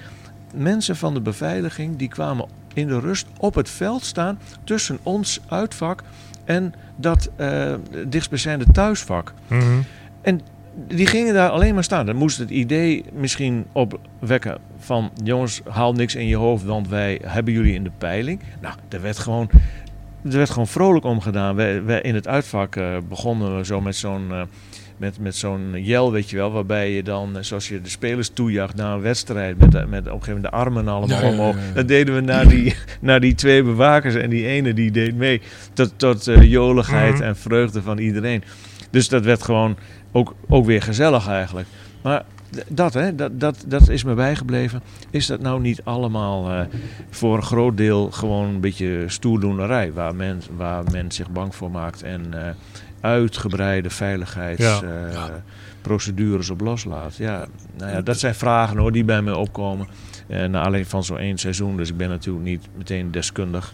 mensen 0.55 0.97
van 0.97 1.15
de 1.15 1.21
beveiliging, 1.21 1.97
die 1.97 2.09
kwamen 2.09 2.47
in 2.75 2.87
de 2.87 3.01
rust 3.01 3.27
op 3.39 3.55
het 3.55 3.71
veld 3.71 4.05
staan 4.05 4.39
tussen 4.65 4.99
ons 5.03 5.41
uitvak 5.49 6.03
en 6.45 6.75
dat 6.97 7.31
eh 7.37 7.75
dichtstbijzijnde 8.07 8.65
thuisvak. 8.73 9.33
Mhm. 9.47 9.81
Die 10.87 11.07
gingen 11.07 11.35
daar 11.35 11.51
alleen 11.51 11.75
maar 11.75 11.85
staan. 11.85 12.07
Dan 12.07 12.17
moest 12.17 12.39
het 12.39 12.51
idee 12.51 13.05
misschien 13.13 13.67
opwekken 13.73 14.59
van... 14.79 15.11
jongens, 15.25 15.61
haal 15.69 15.93
niks 15.93 16.15
in 16.15 16.27
je 16.27 16.37
hoofd, 16.37 16.65
want 16.65 16.89
wij 16.89 17.21
hebben 17.25 17.53
jullie 17.53 17.75
in 17.75 17.85
de 17.85 17.91
peiling. 17.99 18.41
Nou, 18.61 18.75
er 18.89 19.03
werd 19.03 19.19
gewoon, 19.19 19.51
er 20.25 20.37
werd 20.37 20.51
gewoon 20.51 20.67
vrolijk 20.67 21.05
omgedaan. 21.05 21.55
Wij, 21.55 21.85
wij 21.85 22.01
in 22.01 22.15
het 22.15 22.29
uitvak 22.29 22.77
uh, 22.77 22.97
begonnen 23.09 23.57
we 23.57 23.65
zo 23.65 23.81
met 23.81 23.97
zo'n... 23.97 24.29
Uh, 24.31 24.43
met, 24.99 25.19
met 25.21 25.37
zo'n 25.37 25.75
jel, 25.75 26.13
weet 26.13 26.31
je 26.31 26.37
wel, 26.37 26.53
waarbij 26.53 26.93
je 26.93 27.03
dan, 27.03 27.37
zoals 27.41 27.69
je 27.69 27.81
de 27.81 27.89
spelers 27.89 28.29
toejacht 28.29 28.75
na 28.75 28.93
een 28.95 29.01
wedstrijd, 29.01 29.59
met, 29.59 29.73
met 29.73 29.83
op 29.83 29.91
een 29.91 30.03
gegeven 30.03 30.27
moment 30.27 30.43
de 30.43 30.51
armen 30.51 30.89
allemaal 30.89 31.23
ja, 31.23 31.29
omhoog. 31.29 31.55
Ja, 31.55 31.61
ja, 31.61 31.73
dat 31.75 31.89
deden 31.89 32.15
we 32.15 32.21
naar 32.21 32.49
die, 32.49 32.75
naar 33.01 33.21
die 33.21 33.35
twee 33.35 33.63
bewakers 33.63 34.15
en 34.15 34.31
die 34.31 34.47
ene 34.47 34.75
die 34.75 34.91
deed 34.91 35.15
mee. 35.15 35.41
Tot, 35.73 35.93
tot 35.97 36.29
uh, 36.29 36.43
joligheid 36.43 37.13
mm 37.13 37.19
-hmm. 37.19 37.27
en 37.27 37.37
vreugde 37.37 37.83
van 37.83 37.99
iedereen. 37.99 38.43
Dus 38.91 39.09
dat 39.09 39.25
werd 39.25 39.43
gewoon 39.43 39.77
ook, 40.19 40.35
ook 40.49 40.65
weer 40.65 40.83
gezellig 40.83 41.29
eigenlijk. 41.29 41.67
Maar 42.03 42.25
dat, 42.69 42.95
hè, 42.95 43.15
dat, 43.15 43.41
dat, 43.41 43.65
dat 43.67 43.89
is 43.89 44.05
me 44.05 44.15
bijgebleven. 44.15 44.83
Is 45.11 45.27
dat 45.27 45.41
nou 45.41 45.61
niet 45.61 45.81
allemaal 45.85 46.51
uh, 46.51 46.61
voor 47.11 47.37
een 47.37 47.43
groot 47.43 47.77
deel 47.77 48.11
gewoon 48.11 48.49
een 48.49 48.61
beetje 48.61 49.05
stoerdoenerij, 49.07 49.93
waar 49.93 50.15
men, 50.15 50.43
waar 50.57 50.85
men 50.91 51.13
zich 51.13 51.31
bang 51.31 51.55
voor 51.55 51.71
maakt 51.71 52.03
en 52.03 52.33
uh, 52.35 52.41
uitgebreide 53.01 53.91
veiligheidsprocedures 53.91 56.47
ja. 56.47 56.53
uh, 56.53 56.59
op 56.59 56.67
loslaat? 56.67 57.17
Ja, 57.17 57.47
nou 57.77 57.93
ja, 57.93 58.01
dat 58.01 58.19
zijn 58.19 58.35
vragen 58.35 58.79
hoor, 58.79 58.93
die 58.93 59.05
bij 59.05 59.23
me 59.23 59.37
opkomen. 59.37 59.87
na 60.49 60.63
alleen 60.63 60.87
van 60.87 61.05
zo'n 61.05 61.19
één 61.19 61.39
seizoen, 61.39 61.77
dus 61.77 61.89
ik 61.89 61.97
ben 61.97 62.09
natuurlijk 62.09 62.45
niet 62.45 62.69
meteen 62.77 63.11
deskundig. 63.11 63.73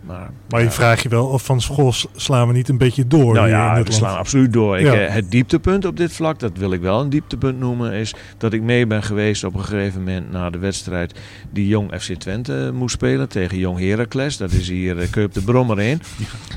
Maar, 0.00 0.30
maar 0.48 0.60
je 0.60 0.66
ja. 0.66 0.72
vraagt 0.72 1.02
je 1.02 1.08
wel 1.08 1.26
of 1.26 1.44
van 1.44 1.60
school 1.60 1.92
slaan 2.14 2.46
we 2.46 2.52
niet 2.52 2.68
een 2.68 2.78
beetje 2.78 3.06
door? 3.06 3.34
Nou 3.34 3.48
ja, 3.48 3.82
we 3.82 3.92
slaan 3.92 4.16
absoluut 4.16 4.52
door. 4.52 4.78
Ik, 4.78 4.84
ja. 4.84 4.94
Het 4.94 5.30
dieptepunt 5.30 5.84
op 5.84 5.96
dit 5.96 6.12
vlak, 6.12 6.38
dat 6.38 6.52
wil 6.54 6.72
ik 6.72 6.80
wel 6.80 7.00
een 7.00 7.10
dieptepunt 7.10 7.58
noemen, 7.58 7.92
is 7.92 8.14
dat 8.38 8.52
ik 8.52 8.62
mee 8.62 8.86
ben 8.86 9.02
geweest 9.02 9.44
op 9.44 9.54
een 9.54 9.64
gegeven 9.64 9.98
moment 9.98 10.32
naar 10.32 10.52
de 10.52 10.58
wedstrijd 10.58 11.18
die 11.50 11.68
Jong 11.68 11.92
FC 12.00 12.12
Twente 12.12 12.70
moest 12.74 12.94
spelen 12.94 13.28
tegen 13.28 13.58
Jong 13.58 13.78
Heracles. 13.78 14.36
Dat 14.36 14.52
is 14.52 14.68
hier 14.68 14.96
uh, 14.96 15.10
Keup 15.10 15.32
de 15.32 15.42
Brommer 15.42 15.80
in. 15.80 16.00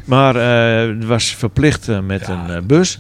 Maar 0.06 0.36
uh, 0.36 0.96
het 0.96 1.06
was 1.06 1.36
verplicht 1.36 1.88
uh, 1.88 2.00
met 2.00 2.28
ja. 2.28 2.46
een 2.48 2.56
uh, 2.56 2.68
bus. 2.68 3.00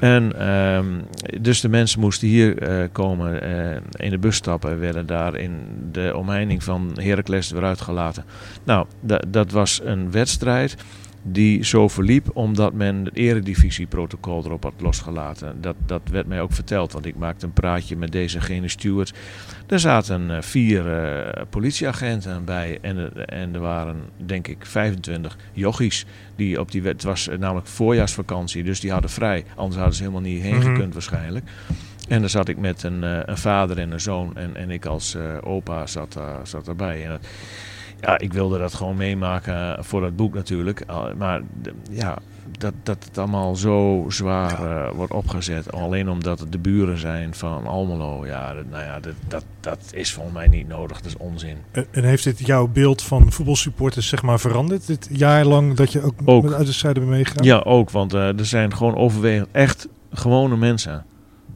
En 0.00 0.48
um, 0.48 1.02
dus 1.40 1.60
de 1.60 1.68
mensen 1.68 2.00
moesten 2.00 2.28
hier 2.28 2.80
uh, 2.82 2.84
komen, 2.92 3.44
uh, 3.44 3.76
in 3.96 4.10
de 4.10 4.18
bus 4.18 4.36
stappen 4.36 4.70
en 4.70 4.80
werden 4.80 5.06
daar 5.06 5.36
in 5.36 5.52
de 5.92 6.12
omheining 6.16 6.64
van 6.64 6.90
Heracles 6.94 7.50
weer 7.50 7.64
uitgelaten. 7.64 8.24
Nou, 8.64 8.86
dat 9.28 9.50
was 9.50 9.79
een 9.84 10.10
wedstrijd 10.10 10.76
die 11.22 11.64
zo 11.64 11.88
verliep 11.88 12.36
omdat 12.36 12.72
men 12.72 13.04
het 13.04 13.16
eredivisieprotocol 13.16 14.44
erop 14.44 14.62
had 14.62 14.72
losgelaten. 14.78 15.60
Dat, 15.60 15.76
dat 15.86 16.02
werd 16.10 16.26
mij 16.26 16.40
ook 16.40 16.52
verteld, 16.52 16.92
want 16.92 17.06
ik 17.06 17.16
maakte 17.16 17.46
een 17.46 17.52
praatje 17.52 17.96
met 17.96 18.12
dezegene 18.12 18.68
steward. 18.68 19.14
Er 19.66 19.80
zaten 19.80 20.30
uh, 20.30 20.40
vier 20.40 20.86
uh, 20.86 21.42
politieagenten 21.50 22.44
bij 22.44 22.78
en, 22.80 23.26
en 23.26 23.54
er 23.54 23.60
waren 23.60 23.96
denk 24.16 24.48
ik 24.48 24.66
25 24.66 25.36
jochies. 25.52 26.06
Die 26.36 26.60
op 26.60 26.70
die, 26.70 26.82
het 26.82 27.02
was 27.02 27.28
namelijk 27.38 27.66
voorjaarsvakantie, 27.66 28.64
dus 28.64 28.80
die 28.80 28.92
hadden 28.92 29.10
vrij. 29.10 29.44
Anders 29.54 29.76
hadden 29.76 29.94
ze 29.94 30.02
helemaal 30.02 30.22
niet 30.22 30.42
heen 30.42 30.54
gekund 30.54 30.76
mm 30.76 30.82
-hmm. 30.82 30.92
waarschijnlijk. 30.92 31.44
En 32.08 32.20
dan 32.20 32.30
zat 32.30 32.48
ik 32.48 32.58
met 32.58 32.82
een, 32.82 33.02
een 33.02 33.38
vader 33.38 33.78
en 33.78 33.90
een 33.90 34.00
zoon 34.00 34.36
en, 34.36 34.56
en 34.56 34.70
ik 34.70 34.86
als 34.86 35.16
opa 35.40 35.86
zat, 35.86 36.20
zat 36.42 36.68
erbij. 36.68 37.06
En, 37.06 37.20
ja, 38.00 38.18
ik 38.18 38.32
wilde 38.32 38.58
dat 38.58 38.74
gewoon 38.74 38.96
meemaken 38.96 39.84
voor 39.84 40.04
het 40.04 40.16
boek 40.16 40.34
natuurlijk. 40.34 40.84
Maar 41.16 41.42
ja, 41.90 42.18
dat, 42.58 42.74
dat 42.82 43.04
het 43.04 43.18
allemaal 43.18 43.56
zo 43.56 44.04
zwaar 44.08 44.62
uh, 44.62 44.90
wordt 44.94 45.12
opgezet. 45.12 45.72
Alleen 45.72 46.08
omdat 46.08 46.40
het 46.40 46.52
de 46.52 46.58
buren 46.58 46.98
zijn 46.98 47.34
van 47.34 47.66
Almelo. 47.66 48.26
Ja, 48.26 48.54
dat, 48.54 48.64
nou 48.70 48.84
ja, 48.84 49.00
dat, 49.00 49.14
dat, 49.28 49.44
dat 49.60 49.78
is 49.92 50.12
volgens 50.12 50.34
mij 50.34 50.48
niet 50.48 50.68
nodig. 50.68 50.96
Dat 50.96 51.06
is 51.06 51.16
onzin. 51.16 51.56
En, 51.70 52.04
heeft 52.04 52.24
dit 52.24 52.46
jouw 52.46 52.66
beeld 52.66 53.02
van 53.02 53.32
voetbalsupporters 53.32 54.08
zeg 54.08 54.22
maar 54.22 54.40
veranderd? 54.40 54.86
Dit 54.86 55.08
jaar 55.12 55.44
lang 55.44 55.74
dat 55.74 55.92
je 55.92 56.02
ook, 56.02 56.14
ook. 56.24 56.52
uit 56.52 56.66
de 56.66 56.72
zijde 56.72 57.00
meegegaan? 57.00 57.44
Ja, 57.44 57.58
ook. 57.58 57.90
Want 57.90 58.14
uh, 58.14 58.38
er 58.38 58.46
zijn 58.46 58.76
gewoon 58.76 58.96
overwegend 58.96 59.48
echt 59.52 59.88
gewone 60.12 60.56
mensen. 60.56 61.04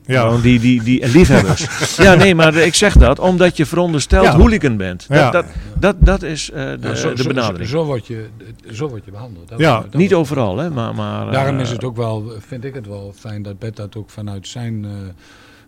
Ja. 0.06 0.22
Gewoon 0.22 0.40
die, 0.40 0.60
die, 0.60 0.82
die 0.82 1.08
liefhebbers. 1.08 1.66
ja, 2.06 2.14
nee, 2.14 2.34
maar 2.34 2.54
ik 2.54 2.74
zeg 2.74 2.96
dat 2.96 3.18
omdat 3.18 3.56
je 3.56 3.66
verondersteld 3.66 4.24
ja. 4.24 4.36
hooligan 4.36 4.76
bent. 4.76 5.08
Dat, 5.08 5.18
ja. 5.18 5.30
dat, 5.30 5.46
dat, 5.78 5.96
dat 5.98 6.22
is 6.22 6.50
uh, 6.50 6.56
de, 6.56 6.78
ja, 6.80 6.94
zo, 6.94 7.12
de 7.12 7.26
benadering. 7.26 7.68
Zo, 7.68 7.76
zo, 7.76 7.84
word 7.84 8.06
je, 8.06 8.26
zo 8.72 8.88
word 8.88 9.04
je 9.04 9.10
behandeld. 9.10 9.48
Dat 9.48 9.58
ja, 9.58 9.80
dat 9.80 9.94
niet 9.94 10.14
overal, 10.14 10.56
hè. 10.56 10.70
Maar, 10.70 10.94
maar, 10.94 11.32
Daarom 11.32 11.58
is 11.58 11.70
het 11.70 11.84
ook 11.84 11.96
wel, 11.96 12.32
vind 12.38 12.64
ik 12.64 12.74
het 12.74 12.86
wel 12.86 13.12
fijn 13.16 13.42
dat 13.42 13.58
Bert 13.58 13.76
dat 13.76 13.96
ook 13.96 14.10
vanuit 14.10 14.48
zijn... 14.48 14.84
Uh, 14.84 14.90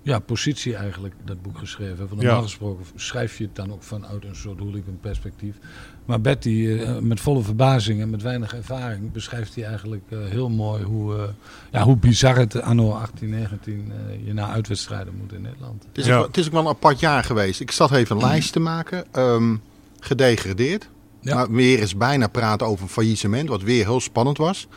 ja, 0.06 0.18
positie 0.18 0.76
eigenlijk 0.76 1.14
dat 1.24 1.42
boek 1.42 1.58
geschreven. 1.58 2.08
Van 2.08 2.16
normaal 2.16 2.36
ja. 2.36 2.42
gesproken 2.42 2.84
schrijf 2.94 3.38
je 3.38 3.44
het 3.44 3.56
dan 3.56 3.72
ook 3.72 3.82
vanuit 3.82 4.24
een 4.24 4.36
soort 4.36 4.58
hooligan 4.58 4.98
perspectief. 5.00 5.54
Maar 6.04 6.20
Betty, 6.20 6.48
uh, 6.48 6.98
met 6.98 7.20
volle 7.20 7.42
verbazing 7.42 8.00
en 8.00 8.10
met 8.10 8.22
weinig 8.22 8.54
ervaring, 8.54 9.12
beschrijft 9.12 9.54
hij 9.54 9.64
eigenlijk 9.64 10.02
uh, 10.08 10.18
heel 10.24 10.48
mooi 10.48 10.82
hoe, 10.84 11.14
uh, 11.14 11.22
ja, 11.70 11.82
hoe 11.82 11.96
bizar 11.96 12.36
het 12.36 12.60
anno 12.60 12.90
1819 12.90 13.92
je 14.24 14.32
na 14.32 14.48
uitwedstrijden 14.48 15.14
moet 15.20 15.32
in 15.32 15.42
Nederland. 15.42 15.84
Het 15.88 15.98
is, 15.98 16.06
ja. 16.06 16.18
ook, 16.18 16.26
het 16.26 16.36
is 16.36 16.46
ook 16.46 16.52
wel 16.52 16.60
een 16.62 16.68
apart 16.68 17.00
jaar 17.00 17.24
geweest. 17.24 17.60
Ik 17.60 17.70
zat 17.70 17.92
even 17.92 18.16
een 18.16 18.22
lijst 18.22 18.52
te 18.52 18.60
maken. 18.60 19.04
Um, 19.12 19.62
gedegradeerd. 20.00 20.88
Ja. 21.20 21.34
Maar 21.34 21.50
weer 21.50 21.80
eens 21.80 21.96
bijna 21.96 22.26
praten 22.26 22.66
over 22.66 22.82
een 22.82 22.90
faillissement, 22.90 23.48
wat 23.48 23.62
weer 23.62 23.84
heel 23.84 24.00
spannend 24.00 24.38
was. 24.38 24.68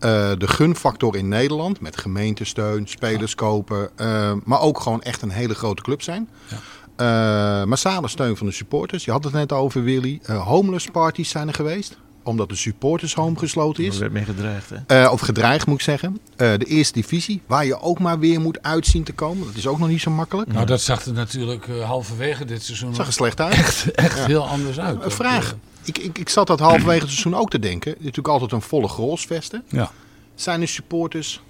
Uh, 0.00 0.30
de 0.38 0.48
gunfactor 0.48 1.16
in 1.16 1.28
Nederland 1.28 1.80
met 1.80 1.96
gemeentesteun, 1.96 2.86
spelers 2.86 3.30
ja. 3.30 3.36
kopen, 3.36 3.90
uh, 4.00 4.32
maar 4.44 4.60
ook 4.60 4.80
gewoon 4.80 5.02
echt 5.02 5.22
een 5.22 5.30
hele 5.30 5.54
grote 5.54 5.82
club 5.82 6.02
zijn. 6.02 6.28
Ja. 6.48 7.60
Uh, 7.60 7.66
massale 7.66 8.08
steun 8.08 8.36
van 8.36 8.46
de 8.46 8.52
supporters. 8.52 9.04
Je 9.04 9.10
had 9.10 9.24
het 9.24 9.32
net 9.32 9.52
over 9.52 9.82
Willy. 9.82 10.20
homeless 10.26 10.86
parties 10.86 11.30
zijn 11.30 11.48
er 11.48 11.54
geweest 11.54 11.96
omdat 12.24 12.48
de 12.48 12.54
supporters 12.54 13.14
home 13.14 13.38
gesloten 13.38 13.84
is. 13.84 13.94
Er 13.94 14.00
werd 14.00 14.12
mee 14.12 14.24
gedreigd, 14.24 14.70
hè? 14.70 15.02
Uh, 15.02 15.12
of 15.12 15.20
gedreigd, 15.20 15.66
moet 15.66 15.76
ik 15.76 15.82
zeggen. 15.82 16.20
Uh, 16.36 16.36
de 16.36 16.64
eerste 16.64 16.92
divisie, 16.92 17.42
waar 17.46 17.66
je 17.66 17.80
ook 17.80 17.98
maar 17.98 18.18
weer 18.18 18.40
moet 18.40 18.62
uitzien 18.62 19.02
te 19.02 19.12
komen. 19.12 19.46
Dat 19.46 19.56
is 19.56 19.66
ook 19.66 19.78
nog 19.78 19.88
niet 19.88 20.00
zo 20.00 20.10
makkelijk. 20.10 20.52
Nou, 20.52 20.66
dat 20.66 20.80
zag 20.80 21.04
er 21.04 21.12
natuurlijk 21.12 21.66
uh, 21.66 21.84
halverwege 21.84 22.44
dit 22.44 22.62
seizoen... 22.62 22.94
Zag 22.94 23.06
er 23.06 23.12
slecht 23.12 23.40
uit. 23.40 23.54
Echt, 23.54 23.90
echt 23.90 24.18
ja. 24.18 24.26
heel 24.26 24.46
anders 24.46 24.80
uit. 24.80 25.04
Een 25.04 25.10
vraag. 25.10 25.54
Ik, 25.84 25.98
ik, 25.98 26.18
ik 26.18 26.28
zat 26.28 26.46
dat 26.46 26.60
halverwege 26.60 27.00
het 27.00 27.10
seizoen 27.10 27.34
ook 27.34 27.50
te 27.50 27.58
denken. 27.58 27.90
Het 27.90 27.98
is 27.98 28.04
natuurlijk 28.04 28.34
altijd 28.34 28.52
een 28.52 28.62
volle 28.62 28.88
grolsvesten. 28.88 29.64
Ja. 29.68 29.90
Zijn 30.34 30.60
de 30.60 30.66
supporters... 30.66 31.42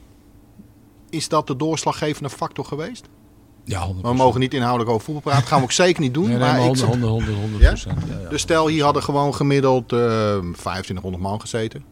Is 1.10 1.28
dat 1.28 1.46
de 1.46 1.56
doorslaggevende 1.56 2.30
factor 2.30 2.64
geweest? 2.64 3.08
Ja, 3.64 3.88
100%. 3.88 4.00
We 4.00 4.14
mogen 4.14 4.40
niet 4.40 4.54
inhoudelijk 4.54 4.90
over 4.90 5.04
voetbal 5.04 5.22
praten. 5.22 5.46
gaan 5.48 5.58
we 5.58 5.64
ook 5.64 5.72
zeker 5.72 6.02
niet 6.02 6.14
doen. 6.14 6.28
Nee, 6.28 6.38
nee, 6.38 6.48
maar 6.48 6.58
100, 6.58 6.80
100, 6.88 7.10
100, 7.10 7.38
100 7.38 7.62
ja? 7.62 7.70
Ja, 7.70 8.22
ja. 8.22 8.28
Dus 8.28 8.40
stel, 8.40 8.66
hier 8.66 8.84
hadden 8.84 9.02
gewoon 9.02 9.34
gemiddeld 9.34 9.92
uh, 9.92 9.98
2500 10.38 11.22
man 11.22 11.40
gezeten. 11.40 11.84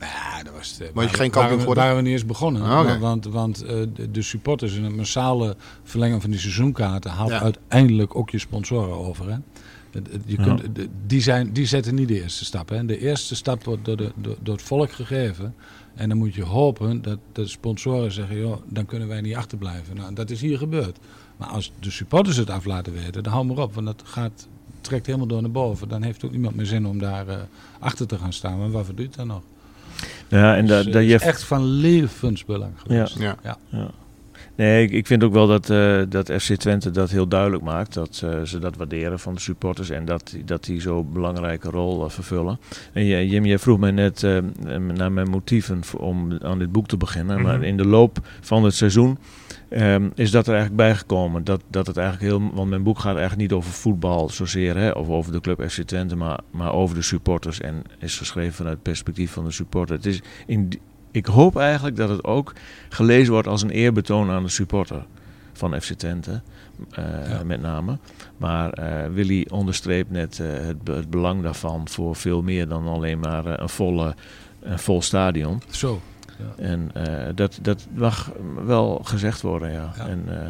Ja, 0.00 0.42
dat 0.42 0.52
was 0.52 0.76
het. 0.78 0.94
Maar 0.94 1.04
je 1.04 1.10
geen 1.10 1.30
kampioen 1.30 1.58
geworden? 1.58 1.82
Waren 1.82 1.96
we 1.96 2.02
niet 2.02 2.12
eens 2.12 2.26
begonnen. 2.26 2.62
Okay. 2.62 2.98
Want, 2.98 3.24
want 3.24 3.64
uh, 3.64 3.68
de, 3.94 4.10
de, 4.10 4.22
supporters 4.22 4.76
en 4.76 4.82
het 4.82 4.96
massale 4.96 5.56
verlengen 5.82 6.20
van 6.20 6.30
die 6.30 6.40
seizoenkaarten 6.40 7.10
haalt 7.10 7.30
uiteindelijk 7.30 8.16
ook 8.16 8.30
je 8.30 8.38
sponsoren 8.38 8.96
over. 8.96 9.30
Hè? 9.30 9.36
Je 10.24 10.36
kunt, 10.36 10.62
die, 11.06 11.20
zijn, 11.20 11.52
die 11.52 11.66
zetten 11.66 11.94
niet 11.94 12.08
de 12.08 12.22
eerste 12.22 12.44
stap. 12.44 12.68
Hè? 12.68 12.84
De 12.84 12.98
eerste 12.98 13.34
stap 13.34 13.64
wordt 13.64 13.84
door, 13.84 13.96
de, 13.96 14.12
door, 14.16 14.36
door 14.42 14.54
het 14.54 14.64
volk 14.64 14.92
gegeven. 14.92 15.54
En 15.94 16.08
dan 16.08 16.18
moet 16.18 16.34
je 16.34 16.42
hopen 16.44 17.02
dat 17.02 17.18
de 17.32 17.46
sponsoren 17.46 18.12
zeggen, 18.12 18.38
joh, 18.38 18.62
dan 18.66 18.86
kunnen 18.86 19.08
wij 19.08 19.20
niet 19.20 19.34
achterblijven. 19.34 19.96
Nou, 19.96 20.14
dat 20.14 20.30
is 20.30 20.40
hier 20.40 20.58
gebeurd. 20.58 20.98
Maar 21.36 21.48
als 21.48 21.72
de 21.80 21.90
supporters 21.90 22.36
het 22.36 22.50
af 22.50 22.64
laten 22.64 22.92
weten, 22.92 23.22
dan 23.22 23.32
hou 23.32 23.44
maar 23.44 23.58
op. 23.58 23.74
Want 23.74 23.86
dat 23.86 24.02
gaat, 24.04 24.48
trekt 24.80 25.06
helemaal 25.06 25.26
door 25.26 25.40
naar 25.40 25.50
boven. 25.50 25.88
Dan 25.88 26.02
heeft 26.02 26.24
ook 26.24 26.30
niemand 26.30 26.56
meer 26.56 26.66
zin 26.66 26.86
om 26.86 26.98
daar 26.98 27.28
uh, 27.28 27.34
achter 27.78 28.06
te 28.06 28.18
gaan 28.18 28.32
staan. 28.32 28.58
Maar 28.58 28.70
waarvoor 28.70 28.94
duurt 28.94 29.14
dat 29.14 29.26
nog? 29.26 29.42
Ja, 30.28 30.56
en 30.56 30.66
dus, 30.66 30.84
dat, 30.84 30.92
dat 30.92 31.02
is 31.02 31.08
je... 31.08 31.18
echt 31.18 31.44
van 31.44 31.64
levensbelang 31.64 32.72
geweest. 32.76 33.18
Ja. 33.18 33.36
ja. 33.42 33.58
ja. 33.68 33.90
Nee, 34.58 34.82
ik, 34.82 34.90
ik, 34.92 35.06
vind 35.06 35.24
ook 35.24 35.32
wel 35.32 35.46
dat, 35.46 35.70
uh, 35.70 36.02
dat 36.08 36.32
FC 36.32 36.54
Twente 36.54 36.90
dat 36.90 37.10
heel 37.10 37.28
duidelijk 37.28 37.62
maakt. 37.62 37.94
Dat 37.94 38.22
uh, 38.24 38.42
ze 38.42 38.58
dat 38.58 38.76
waarderen 38.76 39.18
van 39.18 39.34
de 39.34 39.40
supporters 39.40 39.90
en 39.90 40.04
dat, 40.04 40.36
dat 40.44 40.64
die 40.64 40.80
zo'n 40.80 41.12
belangrijke 41.12 41.70
rol 41.70 42.04
uh, 42.04 42.10
vervullen. 42.10 42.58
En 42.92 43.06
Jim, 43.06 43.44
jij 43.44 43.58
vroeg 43.58 43.78
mij 43.78 43.90
net 43.90 44.22
naar 44.94 45.12
mijn 45.12 45.30
motieven 45.30 45.82
om 45.98 46.38
aan 46.42 46.58
dit 46.58 46.72
boek 46.72 46.86
te 46.86 46.96
beginnen. 46.96 47.38
Mm 47.38 47.44
-hmm. 47.44 47.58
Maar 47.58 47.62
in 47.62 47.76
de 47.76 47.86
loop 47.86 48.18
van 48.40 48.64
het 48.64 48.74
seizoen 48.74 49.18
um, 49.70 50.12
is 50.14 50.30
dat 50.30 50.46
er 50.46 50.54
eigenlijk 50.54 50.82
bijgekomen. 50.82 51.44
Dat, 51.44 51.62
dat 51.70 51.86
het 51.86 51.96
eigenlijk 51.96 52.32
heel. 52.32 52.50
Want 52.54 52.70
mijn 52.70 52.82
boek 52.82 52.98
gaat 52.98 53.16
eigenlijk 53.16 53.40
niet 53.40 53.52
over 53.52 53.70
voetbal 53.70 54.28
zozeer, 54.28 54.76
hè, 54.76 54.90
of 54.90 55.08
over 55.08 55.32
de 55.32 55.40
club 55.40 55.70
FC 55.70 55.82
Twente, 55.82 56.16
maar, 56.16 56.38
maar 56.50 56.72
over 56.72 56.94
de 56.96 57.02
supporters. 57.02 57.60
En 57.60 57.82
is 57.98 58.18
geschreven 58.18 58.54
vanuit 58.54 58.74
het 58.74 58.82
perspectief 58.82 59.32
van 59.32 59.44
de 59.44 59.50
supporter. 59.50 59.96
Het 59.96 60.06
is 60.06 60.22
in 60.46 60.72
ik 61.10 61.26
hoop 61.26 61.56
eigenlijk 61.56 61.96
dat 61.96 62.08
het 62.08 62.24
ook 62.24 62.52
gelezen 62.88 63.32
wordt 63.32 63.48
als 63.48 63.62
een 63.62 63.70
eerbetoon 63.70 64.30
aan 64.30 64.42
de 64.42 64.48
supporter 64.48 65.06
van 65.52 65.80
FC 65.80 65.92
Twente. 65.92 66.40
Uh, 66.98 67.28
ja. 67.28 67.44
Met 67.44 67.60
name. 67.60 67.98
Maar 68.36 68.78
uh, 68.78 69.14
Willy 69.14 69.46
onderstreept 69.50 70.10
net 70.10 70.38
uh, 70.38 70.48
het, 70.52 70.76
het, 70.84 71.10
belang 71.10 71.42
daarvan 71.42 71.88
voor 71.88 72.16
veel 72.16 72.42
meer 72.42 72.68
dan 72.68 72.86
alleen 72.86 73.18
maar 73.18 73.60
een, 73.60 73.68
volle, 73.68 74.14
een 74.60 74.78
vol 74.78 75.02
stadion. 75.02 75.62
Zo. 75.70 76.00
Ja. 76.38 76.62
En 76.64 76.90
eh, 76.94 77.34
dat, 77.34 77.58
dat 77.62 77.86
mag 77.94 78.32
wel 78.64 79.00
gezegd 79.04 79.40
worden, 79.40 79.72
ja. 79.72 79.92
Ja. 79.96 80.06
En, 80.06 80.24
eh, 80.28 80.48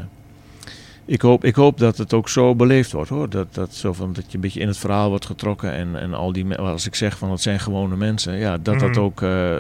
ik, 1.09 1.21
hoop, 1.21 1.44
ik 1.44 1.55
hoop 1.55 1.79
dat 1.79 1.99
het 1.99 2.12
ook 2.12 2.29
zo 2.29 2.55
beleefd 2.55 2.92
wordt, 2.92 3.11
hoor. 3.11 3.29
Dat, 3.31 3.55
dat, 3.55 3.75
zo 3.75 3.92
van, 3.92 4.12
dat 4.12 4.25
je 4.29 4.35
een 4.35 4.40
beetje 4.40 4.61
in 4.61 4.68
het 4.68 4.77
verhaal 4.79 5.09
wordt 5.09 5.27
getrokken. 5.27 5.73
En, 5.73 5.97
en 5.97 6.14
al 6.14 6.33
die, 6.33 6.57
als 6.57 6.87
ik 6.87 6.94
zeg 6.94 7.18
van 7.18 7.31
het 7.31 7.40
zijn 7.40 7.61
gewone 7.61 7.97
mensen, 7.97 8.38
ja, 8.38 8.59
dat 8.59 8.79
dat 8.79 8.90
Mhm. 8.90 9.01
ook 9.01 9.23
eh, 9.23 9.57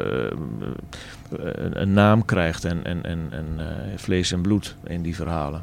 een, 1.30 1.80
een 1.80 1.92
naam 1.92 2.24
krijgt 2.24 2.64
en, 2.64 2.84
en, 2.84 3.04
en, 3.04 3.28
en 3.30 3.46
eh, 3.58 3.66
vlees 3.96 4.32
en 4.32 4.40
bloed 4.40 4.76
in 4.86 5.02
die 5.02 5.14
verhalen. 5.14 5.62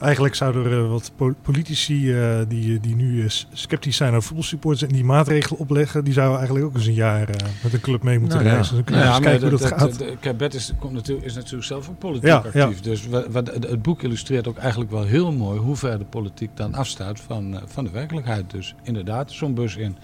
Eigenlijk 0.00 0.34
zouden 0.34 0.64
er 0.64 0.84
eh, 0.84 0.88
wat 0.90 1.12
po- 1.16 1.34
politici 1.42 2.12
eh, 2.14 2.38
die, 2.48 2.80
die 2.80 2.96
nu 2.96 3.22
eh, 3.22 3.28
sceptisch 3.52 3.96
zijn 3.96 4.10
over 4.14 4.22
voetbalsupporters 4.22 4.82
en 4.82 4.88
die 4.94 5.04
maatregelen 5.04 5.58
opleggen, 5.60 6.04
die 6.04 6.12
zouden 6.12 6.36
eigenlijk 6.36 6.66
ook 6.66 6.74
eens 6.74 6.86
een 6.86 6.94
jaar 6.94 7.28
eh, 7.28 7.46
met 7.62 7.72
een 7.72 7.80
club 7.80 8.02
mee 8.02 8.18
moeten 8.18 8.36
Nou 8.38 8.48
ja. 8.48 8.54
reizen. 8.54 8.74
Dan 8.74 8.84
kunnen 8.84 9.02
we 9.02 9.08
Ja, 9.08 9.14
eens 9.14 9.24
maar 9.24 9.30
kijken 9.32 9.48
hoe 9.50 9.58
dat, 9.58 9.68
dat, 9.70 9.78
dat, 9.78 9.88
gaat. 9.90 9.98
dat- 10.08 10.18
kijk, 10.20 10.36
Bert 10.36 10.54
is, 10.54 10.72
komt 10.78 10.92
natuurlijk, 10.92 11.26
is 11.26 11.34
natuurlijk 11.34 11.64
zelf 11.64 11.88
ook 11.88 11.98
politiek 11.98 12.28
Ja, 12.28 12.42
ja. 12.52 12.64
actief. 12.64 12.80
Dus 12.80 13.06
wat, 13.06 13.26
wat, 13.26 13.46
het 13.54 13.82
boek 13.82 14.02
illustreert 14.02 14.46
ook 14.48 14.56
eigenlijk 14.56 14.90
wel 14.90 15.02
heel 15.04 15.32
mooi 15.32 15.58
hoe 15.60 15.76
ver 15.76 15.98
de 15.98 16.04
politiek 16.04 16.50
dan 16.54 16.74
afstaat 16.74 17.20
van, 17.20 17.60
van 17.66 17.84
de 17.84 17.90
werkelijkheid. 17.90 18.50
Dus 18.50 18.74
inderdaad, 18.82 19.32
zo'n 19.32 19.54
bus 19.54 19.76
in. 19.76 19.96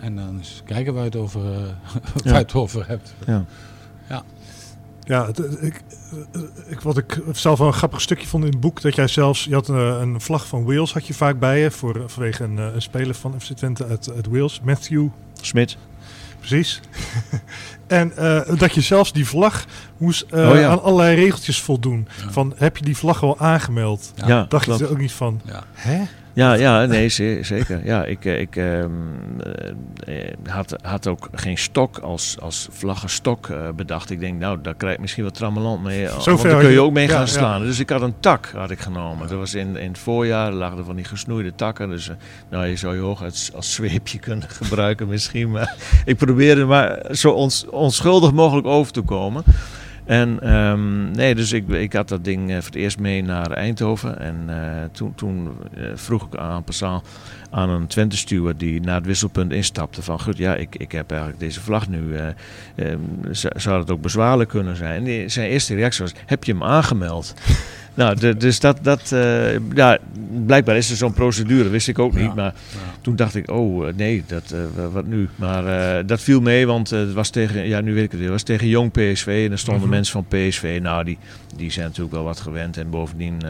En 0.00 0.16
dan 0.16 0.36
eens 0.38 0.62
kijken 0.64 0.92
waar 0.94 1.02
je 1.02 1.08
het 1.08 1.18
over, 1.18 1.40
waar 2.24 2.34
het 2.34 2.54
over 2.54 2.86
hebt. 2.88 3.14
Ja. 3.26 3.44
Ja, 5.08 5.26
het- 5.26 5.38
ik, 5.62 5.82
eh, 6.32 6.40
ik, 6.66 6.80
wat 6.80 6.96
ik 6.98 7.20
zelf 7.32 7.58
wel 7.58 7.66
een 7.66 7.72
grappig 7.72 8.00
stukje 8.00 8.26
vond 8.26 8.44
in 8.44 8.50
het 8.50 8.60
boek, 8.60 8.80
dat 8.80 8.94
jij 8.94 9.06
zelfs, 9.08 9.44
je 9.44 9.54
had 9.54 9.68
een, 9.68 9.76
een 9.76 10.20
vlag 10.20 10.46
van 10.46 10.64
Wales 10.64 10.92
had 10.92 11.06
je 11.06 11.14
vaak 11.14 11.38
bij 11.38 11.60
je, 11.60 11.70
voor, 11.70 12.02
vanwege 12.06 12.44
een, 12.44 12.58
eh, 12.58 12.74
een 12.74 12.82
speler 12.82 13.14
van 13.14 13.34
FC 13.40 13.52
Twente 13.52 13.86
uit, 13.86 14.12
uit 14.14 14.26
Wales, 14.26 14.60
Matthew, 14.64 15.06
Smit. 15.40 15.76
precies. 16.38 16.80
en 17.86 18.16
eh, 18.16 18.58
dat 18.58 18.74
je 18.74 18.80
zelfs 18.80 19.12
die 19.12 19.26
vlag 19.26 19.64
moest 19.96 20.22
eh, 20.30 20.48
Oh 20.50 20.54
ja. 20.56 20.68
aan 20.68 20.82
allerlei 20.82 21.16
regeltjes 21.16 21.60
voldoen. 21.60 22.08
Ja. 22.24 22.30
Van, 22.30 22.52
heb 22.56 22.76
je 22.76 22.84
die 22.84 22.96
vlag 22.96 23.20
wel 23.20 23.38
aangemeld? 23.38 24.12
Ja, 24.14 24.28
Ja, 24.28 24.44
Dacht 24.48 24.64
klopt. 24.64 24.78
je 24.78 24.84
er 24.86 24.90
ook 24.90 24.98
niet 24.98 25.12
van, 25.12 25.40
Ja. 25.44 25.64
hè? 25.72 26.02
Ja, 26.38 26.54
ja, 26.54 26.86
nee, 26.86 27.08
ze- 27.08 27.38
zeker. 27.42 27.80
Ja, 27.84 28.04
ik, 28.04 28.24
eh, 28.24 28.40
ik 28.40 28.56
ehm, 28.56 28.90
eh, 30.06 30.14
had, 30.46 30.76
had 30.82 31.06
ook 31.06 31.28
geen 31.32 31.58
stok 31.58 31.98
als, 31.98 32.36
als 32.40 32.68
vlaggenstok 32.70 33.48
eh, 33.48 33.68
bedacht. 33.76 34.10
Ik 34.10 34.20
denk, 34.20 34.38
nou, 34.38 34.58
daar 34.62 34.74
krijg 34.74 34.94
ik 34.94 35.00
misschien 35.00 35.24
wat 35.24 35.34
trammeland 35.34 35.82
mee. 35.82 36.08
want 36.08 36.42
daar 36.42 36.60
kun 36.60 36.70
je 36.70 36.80
ook 36.80 36.92
mee 36.92 37.08
gaan 37.08 37.20
ja. 37.20 37.26
slaan. 37.26 37.62
Dus 37.62 37.78
ik 37.78 37.90
had 37.90 38.02
een 38.02 38.14
tak 38.20 38.52
had 38.54 38.70
ik 38.70 38.80
genomen. 38.80 39.28
Dat 39.28 39.38
was 39.38 39.54
in, 39.54 39.76
in 39.76 39.88
het 39.88 39.98
voorjaar, 39.98 40.52
lagen 40.52 40.78
er 40.78 40.84
van 40.84 40.96
die 40.96 41.04
gesnoeide 41.04 41.54
takken. 41.54 41.88
Dus 41.88 42.10
nou, 42.50 42.66
je 42.66 42.76
zou 42.76 42.94
je 42.94 43.00
hoog 43.00 43.22
als, 43.22 43.50
als 43.54 43.74
zweepje 43.74 44.18
kunnen 44.18 44.48
gebruiken 44.62 45.08
misschien. 45.08 45.50
Maar 45.50 45.74
ik 46.04 46.16
probeerde 46.16 46.64
maar 46.64 46.98
zo 47.10 47.30
ons, 47.30 47.66
onschuldig 47.66 48.32
mogelijk 48.32 48.66
over 48.66 48.92
te 48.92 49.02
komen. 49.02 49.44
En 50.08 50.40
ehm, 50.40 51.10
nee, 51.10 51.34
dus 51.34 51.52
ik, 51.52 51.68
ik 51.68 51.92
had 51.92 52.08
dat 52.08 52.24
ding 52.24 52.48
eh, 52.48 52.54
voor 52.54 52.64
het 52.64 52.74
eerst 52.74 52.98
mee 52.98 53.22
naar 53.22 53.50
Eindhoven. 53.50 54.20
En 54.20 54.44
eh, 54.46 54.84
toen, 54.92 55.14
toen 55.14 55.48
eh, 55.74 55.84
vroeg 55.94 56.26
ik 56.26 56.36
aan 56.36 56.64
aan 57.50 57.70
een 57.70 57.86
Twente-steward 57.86 58.58
die 58.58 58.80
naar 58.80 58.94
het 58.94 59.06
wisselpunt 59.06 59.52
instapte. 59.52 60.02
Van 60.02 60.20
goed, 60.20 60.36
ja, 60.36 60.54
ik, 60.54 60.76
ik 60.76 60.92
heb 60.92 61.10
eigenlijk 61.10 61.40
deze 61.40 61.60
vlag 61.60 61.88
nu. 61.88 62.14
eh, 62.14 62.26
ehm, 62.74 63.00
zou 63.56 63.80
het 63.80 63.90
ook 63.90 64.00
bezwaarlijk 64.00 64.50
kunnen 64.50 64.76
zijn? 64.76 65.06
En 65.06 65.30
zijn 65.30 65.50
eerste 65.50 65.74
reactie 65.74 66.02
was, 66.02 66.14
heb 66.26 66.44
je 66.44 66.52
hem 66.52 66.62
aangemeld? 66.62 67.34
Nou, 67.98 68.16
de- 68.18 68.36
dus 68.36 68.60
dat, 68.60 68.78
dat 68.82 69.12
eh, 69.12 69.58
ja, 69.74 69.98
blijkbaar 70.46 70.76
is 70.76 70.90
er 70.90 70.96
zo'n 70.96 71.12
procedure, 71.12 71.68
wist 71.68 71.88
ik 71.88 71.98
ook 71.98 72.12
niet. 72.14 72.24
Ja. 72.24 72.34
Maar 72.34 72.54
Ja. 72.54 72.78
toen 73.00 73.16
dacht 73.16 73.34
ik, 73.34 73.50
oh 73.50 73.88
eh, 73.88 73.94
nee, 73.94 74.24
dat, 74.26 74.50
eh, 74.50 74.58
wa- 74.74 74.88
wat 74.88 75.06
nu? 75.06 75.28
Maar 75.36 76.06
dat 76.06 76.20
viel 76.20 76.40
mee, 76.40 76.66
want 76.66 76.90
het 76.90 77.12
was 77.12 77.30
tegen, 77.30 77.68
ja 77.68 77.80
nu 77.80 77.94
weet 77.94 78.04
ik 78.04 78.10
het 78.10 78.20
weer, 78.20 78.28
het 78.30 78.36
was 78.38 78.42
tegen 78.56 78.68
jong 78.68 78.90
PSV. 78.90 79.42
En 79.46 79.52
er 79.52 79.58
stonden 79.58 79.82
Mhm. 79.82 79.92
mensen 79.92 80.12
van 80.12 80.26
PSV, 80.28 80.78
nou 80.82 81.04
die, 81.04 81.18
die 81.56 81.70
zijn 81.70 81.86
natuurlijk 81.86 82.14
wel 82.14 82.24
wat 82.24 82.40
gewend. 82.40 82.76
En 82.76 82.90
bovendien, 82.90 83.42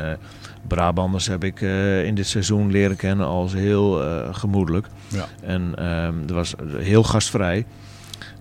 Brabanders 0.68 1.26
heb 1.26 1.44
ik 1.44 1.60
in 2.04 2.14
dit 2.14 2.26
seizoen 2.26 2.70
leren 2.70 2.96
kennen 2.96 3.26
als 3.26 3.52
heel 3.52 4.02
gemoedelijk. 4.32 4.86
Ja. 5.08 5.26
En 5.42 5.72
ehm 5.76 6.14
dat 6.26 6.36
was 6.36 6.54
heel 6.76 7.02
gastvrij. 7.02 7.64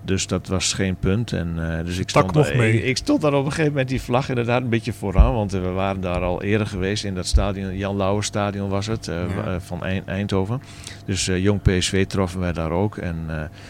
Dus 0.08 0.26
dat 0.26 0.46
was 0.46 0.72
geen 0.72 0.96
punt. 0.96 1.32
En, 1.32 1.54
eh, 1.58 1.84
dus 1.84 1.98
ik 1.98 2.08
stond, 2.08 2.32
nog 2.32 2.54
mee. 2.54 2.72
Ik, 2.78 2.84
ik 2.84 2.96
stond 2.96 3.20
daar 3.20 3.32
op 3.32 3.44
een 3.44 3.50
gegeven 3.50 3.70
moment 3.70 3.88
die 3.88 4.00
vlag 4.00 4.28
inderdaad 4.28 4.62
een 4.62 4.68
beetje 4.68 4.92
vooraan. 4.92 5.32
Want 5.34 5.54
eh, 5.54 5.60
we 5.60 5.68
waren 5.68 6.00
daar 6.00 6.20
al 6.22 6.42
eerder 6.42 6.66
geweest 6.66 7.04
in 7.04 7.14
dat 7.14 7.26
stadion. 7.26 7.76
Jan 7.76 7.96
Lauwer 7.96 8.24
stadion 8.24 8.68
was 8.68 8.86
het, 8.86 9.08
eh, 9.08 9.16
Ja. 9.44 9.60
van 9.60 9.84
Eind- 9.84 10.06
Eindhoven. 10.06 10.62
Dus 11.04 11.24
jong 11.26 11.62
PSV 11.62 12.06
troffen 12.06 12.40
wij 12.40 12.52
daar 12.52 12.70
ook. 12.70 12.96
En 12.96 13.16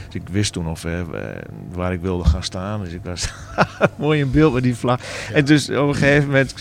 dus 0.07 0.15
ik 0.23 0.29
wist 0.31 0.53
toen 0.53 0.69
of, 0.69 0.85
waar 1.73 1.93
ik 1.93 2.01
wilde 2.01 2.25
gaan 2.25 2.43
staan. 2.43 2.81
Dus 2.85 2.93
ik 2.93 3.01
was 3.05 3.33
mooi 3.97 4.21
in 4.21 4.31
beeld 4.31 4.55
met 4.55 4.63
die 4.63 4.75
vlag. 4.77 5.01
En 5.33 5.45
dus 5.45 5.71
op 5.71 5.89
een 5.89 5.95
gegeven 5.95 6.27
moment 6.27 6.55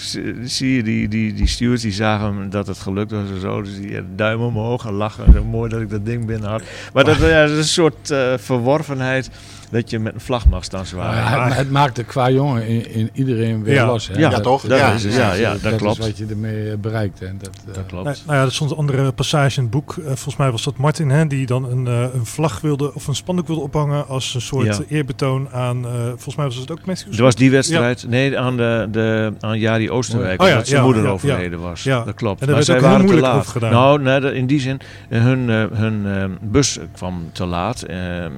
zie 0.44 0.76
je 0.76 0.84
die, 0.84 1.08
die, 1.08 1.34
die 1.34 1.48
stewards, 1.48 1.82
die 1.82 1.92
zagen 1.92 2.50
dat 2.50 2.68
het 2.68 2.80
gelukt 2.80 3.12
was 3.12 3.30
en 3.30 3.40
zo. 3.42 3.62
Dus 3.62 3.76
die 3.76 4.16
duim 4.16 4.42
omhoog 4.42 4.86
en 4.86 4.94
lachen. 4.94 5.34
Zo 5.34 5.44
mooi 5.44 5.70
dat 5.70 5.82
ik 5.82 5.90
dat 5.90 6.06
ding 6.06 6.26
binnen 6.26 6.50
had. 6.50 6.62
Maar 6.94 7.04
dat, 7.04 7.18
ja, 7.18 7.42
dat 7.42 7.50
is 7.52 7.58
een 7.58 7.63
soort 7.63 8.13
verworvenheid 8.38 9.30
dat 9.71 9.89
je 9.89 9.99
met 9.99 10.13
een 10.13 10.19
vlag 10.19 10.45
mag 10.47 10.63
staan 10.63 10.86
zwaaien. 10.86 11.23
ja, 11.23 11.45
het, 11.47 11.58
het 11.58 11.71
maakt 11.71 11.95
de 11.95 12.03
qua 12.03 12.30
jongen 12.30 12.67
in, 12.67 12.91
in 12.93 13.10
iedereen 13.13 13.63
weer 13.63 13.73
Ja. 13.73 13.86
los. 13.86 14.08
Hè? 14.08 14.13
Ja, 14.19 14.30
Ja, 14.30 14.39
toch? 14.39 14.62
Dat 14.62 14.77
Ja. 14.77 14.91
is 14.93 15.03
het, 15.03 15.13
ja, 15.13 15.34
ja, 15.34 15.51
dat, 15.51 15.62
dat 15.62 15.75
klopt. 15.75 15.99
is 15.99 16.06
wat 16.06 16.17
je 16.17 16.25
ermee 16.30 16.71
eh, 16.71 16.77
bereikt. 16.77 17.21
En 17.21 17.36
dat, 17.41 17.49
eh, 17.67 17.73
dat 17.73 17.86
klopt. 17.86 18.03
Nou, 18.03 18.17
nou 18.25 18.38
ja, 18.38 18.43
er 18.45 18.51
stond 18.51 18.71
een 18.71 18.77
andere 18.77 19.12
passage 19.12 19.56
in 19.58 19.62
het 19.62 19.71
boek. 19.71 19.95
Eh, 19.97 20.06
volgens 20.06 20.36
mij 20.36 20.51
was 20.51 20.63
dat 20.63 20.77
Martin, 20.77 21.10
hè, 21.10 21.27
die 21.27 21.45
dan 21.45 21.71
een, 21.71 21.88
eh, 21.88 22.06
een 22.13 22.25
vlag 22.25 22.62
wilde 22.62 22.93
of 22.93 23.08
een 23.08 23.15
spandoek 23.15 23.47
wilde 23.47 23.62
ophangen 23.62 24.08
als 24.08 24.34
een 24.34 24.41
soort 24.41 24.65
Ja. 24.65 24.84
eerbetoon 24.88 25.49
aan. 25.49 25.86
eh, 25.86 25.91
volgens 26.08 26.36
mij 26.36 26.45
was 26.45 26.56
het 26.56 26.71
ook 26.71 26.86
Matthews. 26.86 27.17
Er 27.17 27.23
was 27.23 27.36
die 27.36 27.51
wedstrijd, 27.51 28.06
nee, 28.10 28.39
aan, 28.39 28.58
de, 28.58 28.88
de, 28.91 29.34
aan 29.39 29.60
Jari 29.60 29.91
Oosterwijk, 29.91 30.41
Oh 30.41 30.45
ja, 30.47 30.51
omdat 30.53 30.67
zijn 30.67 30.80
ja, 30.80 30.86
moeder 30.86 31.03
ja, 31.03 31.10
overleden 31.10 31.60
was. 31.60 31.84
Ja. 31.84 32.03
Dat 32.03 32.15
klopt. 32.15 32.41
En 32.41 32.47
daar 32.47 32.56
werd 32.56 32.69
ook 32.69 32.75
heel 32.75 32.86
waren 32.86 32.99
te 33.06 33.12
moeilijk 33.12 33.34
over 33.34 33.51
gedaan. 33.51 33.71
Nou, 33.71 34.01
nee, 34.01 34.19
dat- 34.19 34.34
in 34.34 34.45
die 34.47 34.60
zin, 34.60 34.80
hun, 35.10 35.49
hun 35.73 36.38
bus 36.41 36.80
kwam 36.93 37.30
te 37.32 37.45
laat. 37.45 37.86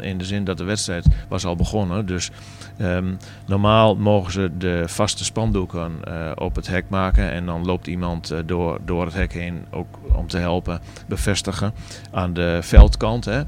in 0.02 0.18
de 0.18 0.26
zin 0.26 0.44
dat 0.44 0.58
de 0.58 0.64
wedstrijd 0.64 1.06
was 1.28 1.46
al 1.46 1.56
begonnen. 1.56 2.06
Dus 2.06 2.32
ehm, 2.78 3.14
normaal 3.46 3.96
mogen 3.96 4.32
ze 4.32 4.52
de 4.58 4.84
vaste 4.88 5.24
spandoeken 5.24 5.92
eh, 6.04 6.32
op 6.36 6.56
het 6.56 6.68
hek 6.68 6.86
maken. 6.90 7.32
En 7.32 7.46
dan 7.46 7.66
loopt 7.66 7.88
iemand 7.88 8.32
eh, 8.32 8.40
door, 8.46 8.80
door 8.86 9.06
het 9.06 9.14
hek 9.14 9.34
heen, 9.34 9.66
ook 9.70 10.00
om 10.14 10.28
te 10.28 10.38
helpen 10.38 10.80
bevestigen 11.08 11.74
aan 12.12 12.34
de 12.34 12.60
veldkant. 12.62 13.26
Hè. 13.26 13.42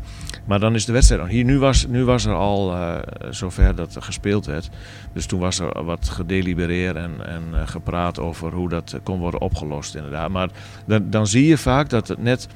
Maar 0.46 0.60
dan 0.60 0.76
is 0.76 0.86
de 0.86 0.92
wedstrijd. 0.92 1.30
Hier, 1.30 1.44
nu, 1.44 1.60
was, 1.60 1.88
nu 1.88 2.06
was 2.06 2.26
er 2.26 2.36
al 2.36 2.74
eh, 2.74 2.98
zover 3.30 3.76
dat 3.76 3.96
er 3.96 4.02
gespeeld 4.02 4.46
werd. 4.46 4.70
Dus 5.14 5.26
toen 5.26 5.40
was 5.40 5.60
er 5.60 5.84
wat 5.84 6.10
gedelibereerd 6.10 6.96
en, 6.96 7.12
en 7.26 7.68
gepraat 7.68 8.20
over 8.20 8.54
hoe 8.54 8.70
dat 8.70 9.00
kon 9.04 9.20
worden 9.20 9.42
opgelost 9.42 9.96
inderdaad. 9.96 10.30
Maar 10.30 10.50
dan, 10.86 11.10
dan 11.10 11.28
zie 11.28 11.48
je 11.48 11.58
vaak 11.58 11.90
dat 11.90 12.08
het 12.08 12.24
net, 12.24 12.48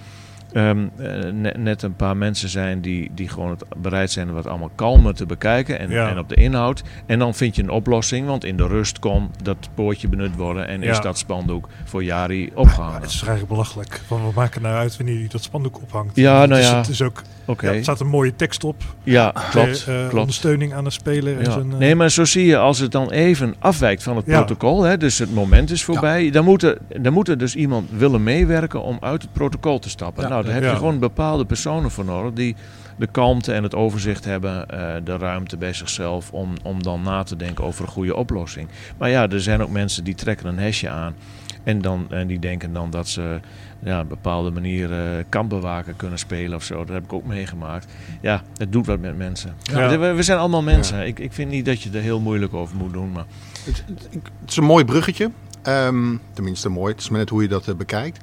ehm, 0.55 0.87
eh, 0.97 1.31
net, 1.31 1.57
net 1.57 1.81
een 1.81 1.95
paar 1.95 2.17
mensen 2.17 2.49
zijn 2.49 2.81
die, 2.81 3.11
die 3.15 3.29
gewoon 3.29 3.49
het 3.49 3.63
bereid 3.77 4.11
zijn 4.11 4.29
om 4.29 4.35
het 4.35 4.47
allemaal 4.47 4.71
kalmer 4.75 5.13
te 5.13 5.25
bekijken 5.25 5.79
en, 5.79 5.89
Ja. 5.89 6.09
en 6.09 6.19
op 6.19 6.29
de 6.29 6.35
inhoud. 6.35 6.83
En 7.05 7.19
dan 7.19 7.33
vind 7.33 7.55
je 7.55 7.63
een 7.63 7.69
oplossing, 7.69 8.27
want 8.27 8.43
in 8.43 8.57
de 8.57 8.67
rust 8.67 8.99
kon 8.99 9.29
dat 9.43 9.69
poortje 9.73 10.07
benut 10.07 10.35
worden 10.35 10.67
en 10.67 10.83
is 10.83 10.99
dat 10.99 11.17
spandoek 11.17 11.67
voor 11.83 12.03
Jari 12.03 12.51
opgehangen. 12.53 13.01
het 13.01 13.09
is 13.09 13.15
eigenlijk 13.21 13.47
belachelijk. 13.49 14.01
Van, 14.07 14.25
we 14.27 14.31
maken 14.35 14.61
nou 14.61 14.75
uit 14.75 14.97
wanneer 14.97 15.19
hij 15.19 15.27
dat 15.27 15.43
spandoek 15.43 15.81
ophangt. 15.81 16.15
Ja, 16.15 16.45
nou 16.45 16.61
is- 16.61 16.69
ja. 16.69 16.77
Het 16.77 16.87
is 16.89 17.01
ook, 17.01 17.21
Oké, 17.45 17.67
ja, 17.69 17.73
er 17.73 17.84
staat 17.84 17.99
een 17.99 18.08
mooie 18.08 18.36
tekst 18.36 18.63
op. 18.63 18.84
ja, 19.03 19.34
klopt. 19.49 19.86
Eh, 19.88 19.93
eh, 19.95 19.99
klopt. 20.01 20.19
Ondersteuning 20.19 20.73
aan 20.73 20.84
de 20.84 20.89
speler. 20.89 21.38
En 21.38 21.43
Ja. 21.43 21.51
zijn, 21.51 21.71
eh, 21.71 21.77
Nee, 21.77 21.95
maar 21.95 22.10
zo 22.12 22.25
zie 22.25 22.45
je 22.45 22.58
als 22.58 22.79
het 22.79 22.91
dan 22.91 23.12
even 23.12 23.55
afwijkt 23.60 24.03
van 24.03 24.15
het 24.15 24.25
Ja. 24.25 24.38
protocol, 24.38 24.84
hè, 24.84 24.97
dus 24.97 25.17
het 25.19 25.34
moment 25.34 25.71
is 25.71 25.84
voorbij, 25.84 26.29
dan, 26.29 26.43
moet 26.45 26.63
er, 26.63 26.77
dan 27.01 27.13
moet 27.13 27.27
er 27.27 27.38
dus 27.38 27.55
iemand 27.55 27.89
willen 27.91 28.23
meewerken 28.23 28.81
om 28.84 28.97
uit 29.01 29.21
het 29.21 29.34
protocol 29.34 29.79
te 29.79 29.89
stappen. 29.89 30.23
Ja. 30.23 30.29
nou, 30.29 30.43
daar 30.43 30.53
heb 30.53 30.63
Ja. 30.63 30.69
je 30.69 30.75
gewoon 30.75 30.99
bepaalde 30.99 31.45
personen 31.45 31.91
voor 31.91 32.05
nodig 32.05 32.34
die 32.34 32.55
de 32.97 33.08
kalmte 33.08 33.53
en 33.53 33.63
het 33.63 33.75
overzicht 33.75 34.25
hebben, 34.25 34.69
eh, 34.69 34.93
de 35.03 35.17
ruimte 35.17 35.58
bij 35.58 35.73
zichzelf 35.73 36.31
om, 36.31 36.53
om 36.63 36.84
dan 36.84 37.01
na 37.01 37.23
te 37.23 37.36
denken 37.36 37.63
over 37.63 37.84
een 37.86 37.91
goede 37.91 38.15
oplossing. 38.15 38.67
Maar 38.97 39.10
ja, 39.10 39.29
er 39.29 39.41
zijn 39.41 39.62
ook 39.62 39.69
mensen 39.69 40.03
die 40.03 40.15
trekken 40.15 40.47
een 40.47 40.60
hesje 40.60 40.89
aan 40.89 41.15
en, 41.63 41.81
dan, 41.81 42.05
en 42.10 42.27
die 42.27 42.39
denken 42.39 42.73
dan 42.73 42.89
dat 42.89 43.08
ze 43.08 43.39
ja, 43.86 43.95
op 43.95 44.02
een 44.02 44.08
bepaalde 44.08 44.52
manier 44.52 44.91
eh 44.93 45.24
kampbewaker 45.30 45.93
kunnen 45.93 46.19
spelen 46.19 46.56
of 46.58 46.63
zo. 46.63 46.78
Dat 46.86 46.93
heb 46.95 47.04
ik 47.04 47.13
ook 47.13 47.26
meegemaakt. 47.26 47.91
Ja, 48.21 48.41
het 48.58 48.71
doet 48.71 48.86
wat 48.86 49.00
met 49.00 49.17
mensen. 49.17 49.56
Ja. 49.63 49.98
We, 50.00 50.13
we 50.13 50.24
zijn 50.24 50.39
allemaal 50.39 50.63
mensen. 50.63 51.08
Ik, 51.08 51.19
ik 51.19 51.34
vind 51.34 51.50
niet 51.52 51.65
dat 51.65 51.82
je 51.82 51.89
er 51.89 52.02
heel 52.02 52.19
moeilijk 52.19 52.54
over 52.54 52.76
moet 52.76 52.93
doen. 52.93 53.12
Maar 53.12 53.26
Het, 53.63 53.84
het- 53.88 54.08
ik- 54.10 54.30
het 54.41 54.50
is 54.50 54.58
een 54.58 54.63
mooi 54.63 54.86
bruggetje. 54.86 55.32
Ehm, 55.62 56.15
tenminste 56.33 56.69
mooi. 56.69 56.92
Het 56.94 57.02
is 57.02 57.10
maar 57.10 57.19
net 57.19 57.29
hoe 57.29 57.42
je 57.42 57.48
dat 57.48 57.67
eh, 57.67 57.75
bekijkt. 57.75 58.19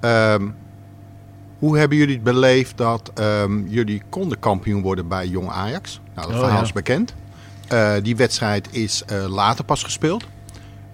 Ehm, 0.00 0.46
hoe 1.58 1.78
hebben 1.78 1.98
jullie 1.98 2.14
het 2.14 2.24
beleefd 2.24 2.76
dat 2.76 3.10
ehm, 3.14 3.66
jullie 3.66 4.02
konden 4.08 4.38
kampioen 4.38 4.82
worden 4.82 5.08
bij 5.08 5.26
Jong 5.26 5.48
Ajax? 5.48 6.00
Nou, 6.14 6.26
dat 6.26 6.36
Oh, 6.36 6.42
verhaal 6.42 6.58
ja. 6.60 6.64
is 6.64 6.72
bekend. 6.72 7.14
Eh, 7.68 7.92
die 8.02 8.16
wedstrijd 8.16 8.68
is 8.74 9.04
later 9.28 9.64
pas 9.64 9.82
gespeeld. 9.82 10.24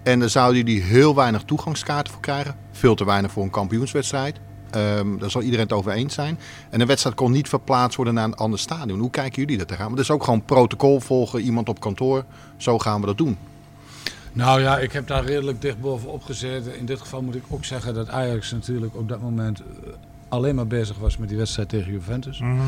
En 0.03 0.19
daar 0.19 0.29
zouden 0.29 0.57
jullie 0.65 0.81
heel 0.81 1.15
weinig 1.15 1.43
toegangskaarten 1.43 2.13
voor 2.13 2.21
krijgen. 2.21 2.55
Veel 2.83 2.95
te 2.95 3.05
weinig 3.05 3.31
voor 3.31 3.43
een 3.43 3.49
kampioenswedstrijd. 3.49 4.39
Ehm, 4.69 5.17
daar 5.17 5.31
zal 5.31 5.41
iedereen 5.41 5.65
het 5.65 5.73
over 5.73 5.91
eens 5.91 6.13
zijn. 6.13 6.39
En 6.69 6.81
een 6.81 6.87
wedstrijd 6.87 7.15
kon 7.15 7.31
niet 7.31 7.49
verplaatst 7.49 7.95
worden 7.95 8.13
naar 8.13 8.23
een 8.23 8.35
ander 8.35 8.59
stadion. 8.59 8.99
Hoe 8.99 9.09
kijken 9.09 9.41
jullie 9.41 9.57
dat 9.57 9.67
te 9.67 9.73
gaan? 9.73 9.85
Maar 9.85 9.95
dat 9.95 10.05
is 10.05 10.11
ook 10.11 10.23
gewoon 10.23 10.45
protocol 10.45 10.99
volgen, 10.99 11.41
iemand 11.41 11.69
op 11.69 11.79
kantoor. 11.79 12.25
Zo 12.57 12.79
gaan 12.79 12.99
we 12.99 13.05
dat 13.05 13.17
doen. 13.17 13.37
Nou 14.33 14.61
ja, 14.61 14.77
ik 14.77 14.91
heb 14.91 15.07
daar 15.07 15.25
redelijk 15.25 15.61
dicht 15.61 15.79
bovenop 15.79 16.23
gezeten. 16.23 16.77
In 16.77 16.85
dit 16.85 16.99
geval 16.99 17.21
moet 17.21 17.35
ik 17.35 17.43
ook 17.49 17.65
zeggen 17.65 17.93
dat 17.93 18.09
Ajax 18.09 18.51
natuurlijk 18.51 18.95
op 18.95 19.09
dat 19.09 19.21
moment 19.21 19.59
eh, 19.59 19.65
alleen 20.27 20.55
maar 20.55 20.67
bezig 20.67 20.97
was 20.97 21.17
met 21.17 21.29
die 21.29 21.37
wedstrijd 21.37 21.69
tegen 21.69 21.91
Juventus. 21.91 22.39
Mhm. 22.39 22.61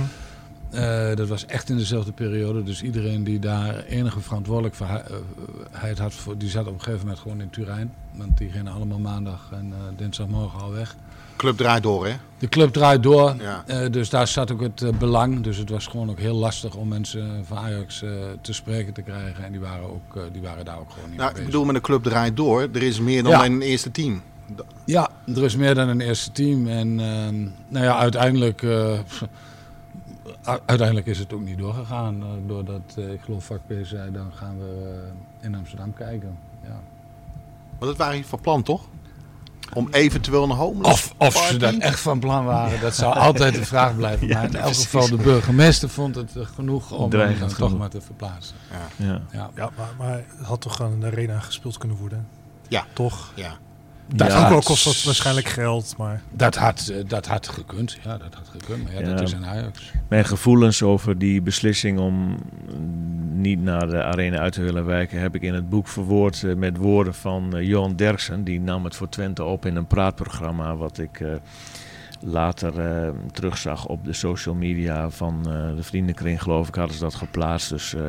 Eh, 0.72 1.16
dat 1.16 1.28
was 1.28 1.46
echt 1.46 1.70
in 1.70 1.78
dezelfde 1.78 2.12
periode. 2.12 2.64
Dus 2.64 2.82
iedereen 2.82 3.24
die 3.24 3.40
daar 3.40 3.84
enige 3.84 4.20
verantwoordelijkheid 4.20 5.98
had, 6.00 6.14
voor, 6.14 6.38
die 6.38 6.50
zat 6.50 6.68
op 6.68 6.74
een 6.74 6.82
gegeven 6.82 7.00
moment 7.00 7.20
gewoon 7.20 7.42
in 7.42 7.50
Turijn. 7.50 7.94
Want 8.12 8.38
die 8.38 8.50
gingen 8.50 8.72
allemaal 8.74 9.00
maandag 9.00 9.50
en 9.52 9.74
eh, 9.74 9.98
dinsdagmorgen 9.98 10.60
al 10.62 10.72
weg. 10.72 10.96
Club 11.38 11.58
draait 11.58 11.84
door, 11.84 12.08
hè? 12.08 12.14
De 12.38 12.50
club 12.50 12.74
draait 12.74 13.04
door, 13.04 13.36
Ja. 13.40 13.64
eh, 13.68 13.92
dus 13.92 14.10
daar 14.10 14.28
zat 14.28 14.52
ook 14.52 14.62
het 14.62 14.82
eh, 14.82 14.90
belang. 14.90 15.42
Dus 15.42 15.58
het 15.58 15.70
was 15.70 15.88
gewoon 15.88 16.10
ook 16.10 16.20
heel 16.20 16.36
lastig 16.36 16.76
om 16.76 16.88
mensen 16.88 17.44
van 17.48 17.58
Ajax 17.58 18.02
eh, 18.02 18.10
te 18.42 18.54
spreken 18.54 18.94
te 18.94 19.02
krijgen. 19.02 19.44
En 19.44 19.52
die 19.52 19.62
waren, 19.62 19.84
ook, 19.90 20.16
eh, 20.16 20.22
die 20.32 20.42
waren 20.42 20.66
daar 20.66 20.80
ook 20.80 20.92
gewoon 20.92 21.10
niet 21.10 21.20
Nou, 21.20 21.38
ik 21.40 21.46
bedoel, 21.46 21.66
met 21.66 21.76
een 21.76 21.82
club 21.82 22.04
draait 22.04 22.36
door. 22.38 22.62
Er 22.74 22.84
is 22.84 23.00
meer 23.00 23.24
dan 23.24 23.32
Ja. 23.32 23.46
een 23.46 23.62
eerste 23.62 23.92
team. 23.92 24.22
Ja, 24.86 25.10
er 25.36 25.44
is 25.44 25.56
meer 25.56 25.76
dan 25.76 25.88
een 25.90 26.02
eerste 26.02 26.32
team. 26.32 26.68
En 26.68 27.00
ehm, 27.00 27.42
nou 27.68 27.86
ja, 27.86 27.98
uiteindelijk, 27.98 28.64
eh, 28.64 29.00
uiteindelijk 30.46 31.08
is 31.08 31.20
het 31.20 31.34
ook 31.34 31.42
niet 31.42 31.58
doorgegaan. 31.58 32.22
eh, 32.22 32.28
doordat, 32.48 32.96
eh, 32.98 33.12
ik 33.12 33.22
geloof 33.22 33.46
vak 33.46 33.60
P 33.68 33.74
zei, 33.84 34.12
dan 34.12 34.32
gaan 34.34 34.58
we 34.60 35.02
eh, 35.42 35.46
in 35.46 35.56
Amsterdam 35.56 35.94
kijken. 35.94 36.38
Ja. 36.64 36.80
Want 37.70 37.92
dat 37.92 37.98
waren 37.98 38.14
jullie 38.14 38.30
van 38.30 38.40
plan, 38.40 38.64
toch? 38.64 38.88
Om 39.74 39.88
eventueel 39.92 40.44
een 40.44 40.50
homeless 40.50 40.92
Of, 40.94 41.14
of 41.18 41.38
ze 41.48 41.58
dat 41.58 41.76
echt 41.76 42.00
van 42.00 42.20
plan 42.20 42.46
waren, 42.46 42.82
dat 42.82 42.96
zou 42.96 43.16
altijd 43.16 43.54
de 43.56 43.66
vraag 43.66 43.96
blijven. 43.96 44.28
Maar 44.34 44.44
in 44.44 44.56
elk 44.56 44.74
geval, 44.74 45.10
de 45.10 45.16
burgemeester 45.16 45.90
vond 45.90 46.16
het 46.16 46.32
genoeg 46.36 46.92
om 46.92 47.10
Dreigend 47.10 47.58
dan 47.58 47.70
toch 47.70 47.78
maar 47.78 47.90
te 47.90 48.02
verplaatsen. 48.02 48.56
Ja. 48.98 49.22
Ja. 49.32 49.50
Ja, 49.56 49.70
maar, 49.78 49.94
maar 49.98 50.24
het 50.38 50.48
had 50.48 50.62
toch 50.62 50.80
in 50.80 51.00
de 51.00 51.06
arena 51.06 51.40
gespeeld 51.40 51.78
kunnen 51.78 51.98
worden? 51.98 52.28
Ja. 52.68 52.86
Toch? 52.94 53.32
Ja. 53.36 53.58
Dat 54.08 54.28
Ja, 54.28 54.38
ook 54.38 54.46
al 54.46 54.52
had- 54.54 54.64
kost 54.64 54.84
dat 54.86 55.04
waarschijnlijk 55.04 55.48
geld, 55.48 55.94
maar... 55.98 56.22
Dat 56.32 56.56
had, 56.56 56.88
eh, 56.88 56.98
dat 57.08 57.28
had 57.28 57.48
gekund, 57.48 57.98
ja, 58.04 58.18
dat 58.18 58.34
had 58.34 58.48
gekund. 58.52 58.84
Maar 58.84 58.94
ja, 58.94 59.00
Ja. 59.00 59.06
dat 59.16 59.22
is 59.22 59.32
een 59.32 59.46
Ajax. 59.46 59.92
Mijn 60.08 60.26
gevoelens 60.26 60.82
over 60.84 61.18
die 61.18 61.42
beslissing 61.42 62.00
om 62.00 62.38
niet 63.34 63.62
naar 63.64 63.88
de 63.88 64.04
arena 64.04 64.38
uit 64.38 64.54
te 64.54 64.62
willen 64.62 64.86
wijken 64.86 65.20
heb 65.20 65.36
ik 65.36 65.42
in 65.42 65.54
het 65.54 65.70
boek 65.70 65.88
verwoord 65.88 66.44
eh, 66.44 66.56
met 66.56 66.78
woorden 66.78 67.14
van 67.14 67.56
eh, 67.58 67.68
Johan 67.68 67.96
Derksen. 67.96 68.44
Die 68.44 68.60
nam 68.60 68.84
het 68.84 68.96
voor 68.96 69.10
Twente 69.10 69.44
op 69.44 69.66
in 69.66 69.76
een 69.76 69.88
praatprogramma 69.88 70.76
wat 70.76 70.98
ik 70.98 71.20
eh, 71.20 71.28
later 72.28 72.80
eh, 72.80 73.10
terugzag 73.32 73.86
op 73.88 74.06
de 74.06 74.14
social 74.14 74.56
media 74.56 75.10
van 75.10 75.40
eh, 75.48 75.76
de 75.76 75.84
vriendenkring 75.84 76.42
geloof 76.42 76.68
ik 76.68 76.76
hadden 76.76 76.96
ze 76.96 77.02
dat 77.04 77.16
geplaatst. 77.16 77.70
Dus 77.70 77.94
eh, 77.96 78.02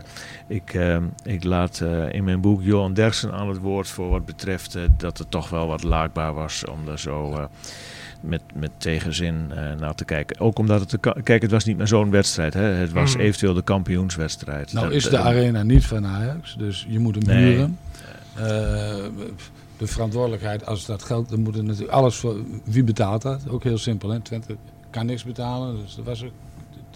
ik, 0.46 0.78
ik 1.24 1.44
laat 1.44 1.80
in 2.10 2.24
mijn 2.24 2.40
boek 2.40 2.62
Johan 2.62 2.94
Derksen 2.94 3.32
aan 3.32 3.48
het 3.48 3.58
woord 3.58 3.88
voor 3.88 4.08
wat 4.08 4.24
betreft 4.26 4.76
dat 4.96 5.18
het 5.18 5.30
toch 5.30 5.48
wel 5.48 5.66
wat 5.66 5.82
laakbaar 5.82 6.34
was 6.34 6.64
om 6.64 6.84
daar 6.86 6.98
zo... 6.98 7.48
met, 8.20 8.42
met 8.54 8.70
tegenzin 8.76 9.46
naar 9.78 9.94
te 9.94 10.04
kijken. 10.04 10.40
Ook 10.40 10.58
omdat 10.58 10.80
het... 10.80 10.90
De, 10.90 11.22
kijk, 11.22 11.42
het 11.42 11.50
was 11.50 11.64
niet 11.64 11.76
meer 11.76 11.86
zo'n 11.86 12.10
wedstrijd. 12.10 12.54
Hè? 12.54 12.62
Het 12.62 12.92
was 12.92 13.14
Mm. 13.14 13.20
eventueel 13.20 13.54
de 13.54 13.62
kampioenswedstrijd. 13.62 14.72
Nou 14.72 14.86
Dat- 14.86 14.94
is 14.94 15.08
de 15.08 15.18
arena 15.18 15.62
niet 15.62 15.84
van 15.86 16.06
Ajax, 16.06 16.54
dus 16.58 16.86
je 16.88 16.98
moet 16.98 17.14
hem 17.14 17.24
Nee. 17.24 17.52
huren. 17.52 17.78
De 19.78 19.86
verantwoordelijkheid, 19.86 20.66
als 20.66 20.86
dat 20.86 21.02
geldt, 21.02 21.30
dan 21.30 21.40
moet 21.40 21.56
er 21.56 21.64
natuurlijk 21.64 21.92
alles 21.92 22.16
voor... 22.16 22.36
Wie 22.64 22.84
betaalt 22.84 23.22
dat? 23.22 23.42
Ook 23.50 23.62
heel 23.64 23.78
simpel, 23.78 24.08
hè? 24.10 24.20
Twente 24.20 24.56
kan 24.90 25.06
niks 25.06 25.24
betalen, 25.24 25.76
dus 25.84 25.94
dat 25.94 26.04
was 26.04 26.24
ook, 26.24 26.30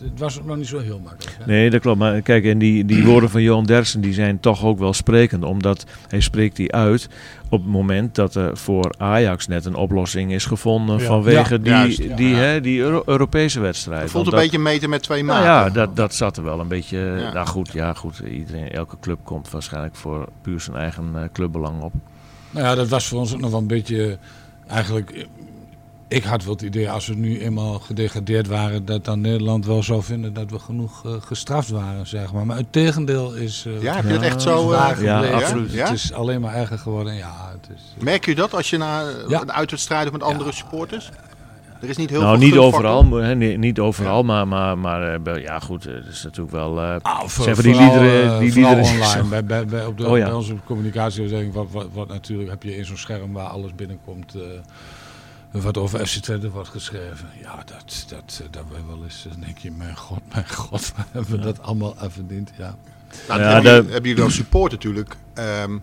het 0.04 0.18
was 0.18 0.38
ook 0.40 0.46
nog 0.46 0.56
niet 0.56 0.66
zo 0.66 0.78
heel 0.78 1.00
makkelijk. 1.04 1.36
Hè? 1.38 1.46
Nee, 1.46 1.70
dat 1.70 1.80
klopt. 1.80 1.98
Maar 1.98 2.20
kijk, 2.20 2.44
en 2.44 2.58
die, 2.58 2.84
die 2.84 3.04
woorden 3.04 3.30
van 3.30 3.42
Johan 3.42 3.64
Derksen 3.64 4.00
die 4.00 4.12
zijn 4.12 4.40
toch 4.40 4.64
ook 4.64 4.78
wel 4.78 4.92
sprekend. 4.92 5.44
Omdat 5.44 5.84
hij 6.08 6.20
spreekt 6.20 6.56
die 6.56 6.72
uit 6.72 7.08
op 7.48 7.60
het 7.62 7.70
moment 7.70 8.14
dat 8.14 8.34
er 8.34 8.56
voor 8.56 8.94
Ajax 8.98 9.46
net 9.46 9.64
een 9.64 9.74
oplossing 9.74 10.32
is 10.32 10.44
gevonden 10.44 10.98
Ja. 10.98 11.04
vanwege 11.04 11.52
Ja, 11.52 11.58
die, 11.58 11.70
juist, 11.72 11.98
ja. 12.02 12.16
die, 12.16 12.34
hè, 12.34 12.60
die 12.60 12.80
Euro- 12.80 13.02
Europese 13.06 13.60
wedstrijd. 13.60 14.02
Het 14.02 14.10
voelt 14.10 14.24
een 14.26 14.32
dat- 14.32 14.40
beetje 14.40 14.58
meten 14.58 14.90
met 14.90 15.02
twee 15.02 15.24
Nou 15.24 15.44
maten. 15.44 15.72
ja, 15.72 15.86
dat, 15.86 15.96
dat 15.96 16.14
zat 16.14 16.36
er 16.36 16.44
wel 16.44 16.60
een 16.60 16.68
beetje. 16.68 16.98
Ja. 16.98 17.32
Nou 17.32 17.46
goed, 17.46 17.72
ja, 17.72 17.92
goed. 17.94 18.18
Iedereen, 18.30 18.70
elke 18.70 18.96
club 19.00 19.18
komt 19.24 19.50
waarschijnlijk 19.50 19.94
voor 19.96 20.28
puur 20.42 20.60
zijn 20.60 20.76
eigen 20.76 21.10
eh, 21.14 21.22
clubbelang 21.32 21.82
op. 21.82 21.92
Nou 22.50 22.66
ja, 22.66 22.74
dat 22.74 22.88
was 22.88 23.06
voor 23.06 23.18
ons 23.18 23.32
ook 23.34 23.40
nog 23.40 23.50
wel 23.50 23.60
een 23.60 23.66
beetje... 23.66 24.18
Eigenlijk, 24.66 25.10
eh, 25.10 25.24
ik 26.08 26.24
had 26.24 26.44
wel 26.44 26.52
het 26.52 26.62
idee, 26.62 26.90
als 26.90 27.06
we 27.06 27.14
nu 27.14 27.40
eenmaal 27.40 27.78
gedegradeerd 27.78 28.46
waren... 28.46 28.84
dat 28.84 29.04
dan 29.04 29.20
Nederland 29.20 29.66
wel 29.66 29.82
zou 29.82 30.02
vinden 30.02 30.32
dat 30.32 30.50
we 30.50 30.58
genoeg 30.58 31.04
eh, 31.06 31.12
gestraft 31.20 31.68
waren, 31.68 32.06
zeg 32.06 32.32
maar. 32.32 32.46
Maar 32.46 32.56
het 32.56 32.72
tegendeel 32.72 33.34
is... 33.34 33.64
eh, 33.66 33.82
Ja, 33.82 33.94
heb 33.94 34.04
je 34.04 34.10
dat 34.12 34.20
Ja, 34.20 34.26
echt 34.26 34.42
zo... 34.42 34.62
eh, 34.72 34.78
waar 34.78 35.02
ja, 35.02 35.14
gebleven. 35.16 35.36
absoluut. 35.44 35.72
Ja? 35.72 35.84
Het 35.86 35.94
is 35.94 36.12
alleen 36.12 36.40
maar 36.40 36.54
erger 36.54 36.78
geworden. 36.78 37.14
Ja, 37.14 37.50
het 37.60 37.76
is... 37.76 37.82
Merk 38.04 38.24
je 38.24 38.34
dat 38.34 38.54
als 38.54 38.70
je 38.70 38.76
naar 38.76 39.04
Ja. 39.28 39.40
een 39.40 39.52
uitwedstrijd 39.52 40.12
met 40.12 40.22
andere 40.22 40.52
supporters? 40.52 41.10
Er 41.80 41.88
is 41.88 41.96
niet 41.96 42.10
heel 42.10 42.20
nou, 42.20 42.38
veel 42.38 42.46
niet 42.46 42.56
overal, 42.56 43.04
maar, 43.04 43.36
nee, 43.36 43.58
niet 43.58 43.78
overal, 43.78 44.22
maar, 44.22 44.48
maar, 44.48 44.78
maar 44.78 45.20
eh, 45.26 45.42
ja, 45.42 45.58
goed. 45.58 45.86
eh, 45.86 45.94
Het 45.94 46.06
is 46.06 46.22
natuurlijk 46.22 46.54
wel. 46.56 46.80
eh, 46.80 46.96
Ah, 47.02 47.20
voor, 47.26 47.44
Zijn 47.44 47.54
van 47.54 47.64
die 47.64 47.74
vooral, 47.74 47.92
liederen- 47.92 48.32
eh, 48.32 48.38
die 48.38 48.52
liederen- 48.52 48.78
online. 48.84 49.28
Bij, 49.34 49.44
bij, 49.44 49.64
bij, 49.66 49.86
op 49.86 49.98
de, 49.98 50.06
Oh 50.08 50.18
ja. 50.18 50.24
bij 50.24 50.32
onze 50.34 50.54
communicatieafdeling 50.64 51.52
wat, 51.52 51.66
wat, 51.70 51.86
wat 51.92 52.08
natuurlijk 52.08 52.50
heb 52.50 52.62
je 52.62 52.76
in 52.76 52.84
zo'n 52.84 52.96
scherm 52.96 53.32
waar 53.32 53.46
alles 53.46 53.74
binnenkomt. 53.74 54.34
eh, 54.34 54.40
wat 55.62 55.78
over 55.78 56.06
FC 56.06 56.16
Twente 56.18 56.50
wordt 56.50 56.68
geschreven. 56.68 57.28
Ja, 57.42 57.56
dat, 57.56 58.04
dat, 58.08 58.42
dat 58.50 58.62
we 58.68 58.76
wel 58.86 59.04
eens 59.04 59.26
dan 59.32 59.40
denk 59.40 59.58
je, 59.58 59.70
mijn 59.70 59.96
god, 59.96 60.20
mijn 60.32 60.48
god, 60.48 60.92
waar 60.96 61.06
hebben 61.10 61.30
we 61.30 61.38
dat 61.38 61.62
allemaal 61.62 61.94
verdiend? 61.98 62.50
Ja. 62.58 62.74
Nou, 63.28 63.40
Ja, 63.40 63.46
hebben, 63.46 63.62
de- 63.64 63.76
jullie, 63.76 63.92
hebben 63.92 64.08
jullie 64.10 64.24
als 64.24 64.34
support 64.34 64.72
natuurlijk... 64.72 65.16
ehm, 65.34 65.78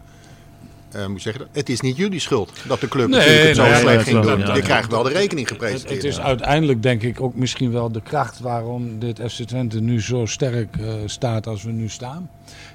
eh, 0.92 1.06
moet 1.08 1.24
je 1.24 1.30
zeggen, 1.32 1.48
het 1.52 1.70
is 1.70 1.82
niet 1.82 1.98
jullie 1.98 2.20
schuld 2.20 2.52
dat 2.68 2.82
de 2.82 2.88
club 2.88 3.08
Nee, 3.08 3.20
natuurlijk 3.20 3.48
het 3.48 3.56
zo 3.56 3.64
nee, 3.64 3.80
slecht 3.80 4.04
ging 4.08 4.22
doen. 4.24 4.40
ja. 4.40 4.56
Je 4.56 4.62
krijgt 4.62 4.92
wel 4.92 5.04
de 5.04 5.10
rekening 5.10 5.48
gepresenteerd. 5.48 5.96
het 5.96 6.04
is 6.04 6.20
uiteindelijk 6.20 6.84
denk 6.84 7.02
ik 7.02 7.22
ook 7.22 7.36
misschien 7.36 7.72
wel 7.72 7.92
de 7.92 8.02
kracht 8.02 8.40
waarom 8.40 9.00
dit 9.00 9.20
FC 9.32 9.42
Twente 9.44 9.80
nu 9.82 10.02
zo 10.02 10.26
sterk 10.26 10.78
eh, 10.78 10.94
staat 11.06 11.48
als 11.48 11.64
we 11.64 11.72
nu 11.72 11.90
staan. 11.90 12.30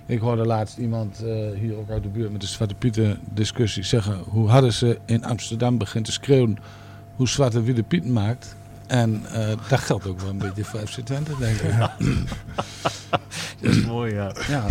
Ik 0.07 0.21
hoorde 0.21 0.47
laatst 0.47 0.77
iemand 0.79 1.23
eh, 1.25 1.35
hier 1.61 1.77
ook 1.77 1.91
uit 1.91 2.03
de 2.03 2.09
buurt 2.09 2.33
met 2.33 2.41
de 2.41 2.47
Zwarte 2.47 2.75
Pieten 2.75 3.19
discussie 3.31 3.83
zeggen 3.83 4.19
hoe 4.29 4.49
hadden 4.49 4.73
ze 4.73 4.99
in 5.07 5.25
Amsterdam 5.25 5.79
begint 5.79 6.05
te 6.05 6.13
schreeuwen 6.13 6.59
hoe 7.17 7.29
Zwarte 7.29 7.63
Witte 7.63 7.83
Pieten 7.83 8.13
maakt. 8.13 8.57
En 8.87 9.23
eh, 9.33 9.49
dat 9.69 9.79
geldt 9.79 10.07
ook 10.07 10.21
wel 10.21 10.31
een 10.31 10.39
beetje 10.39 10.65
voor 10.65 10.81
FC 10.81 11.01
Twente, 11.01 11.33
denk 11.39 11.57
ik. 11.61 11.71
Ja. 11.79 11.97
dat 13.61 13.75
is 13.77 13.85
mooi, 13.85 14.15
ja. 14.15 14.33
Ja, 14.49 14.67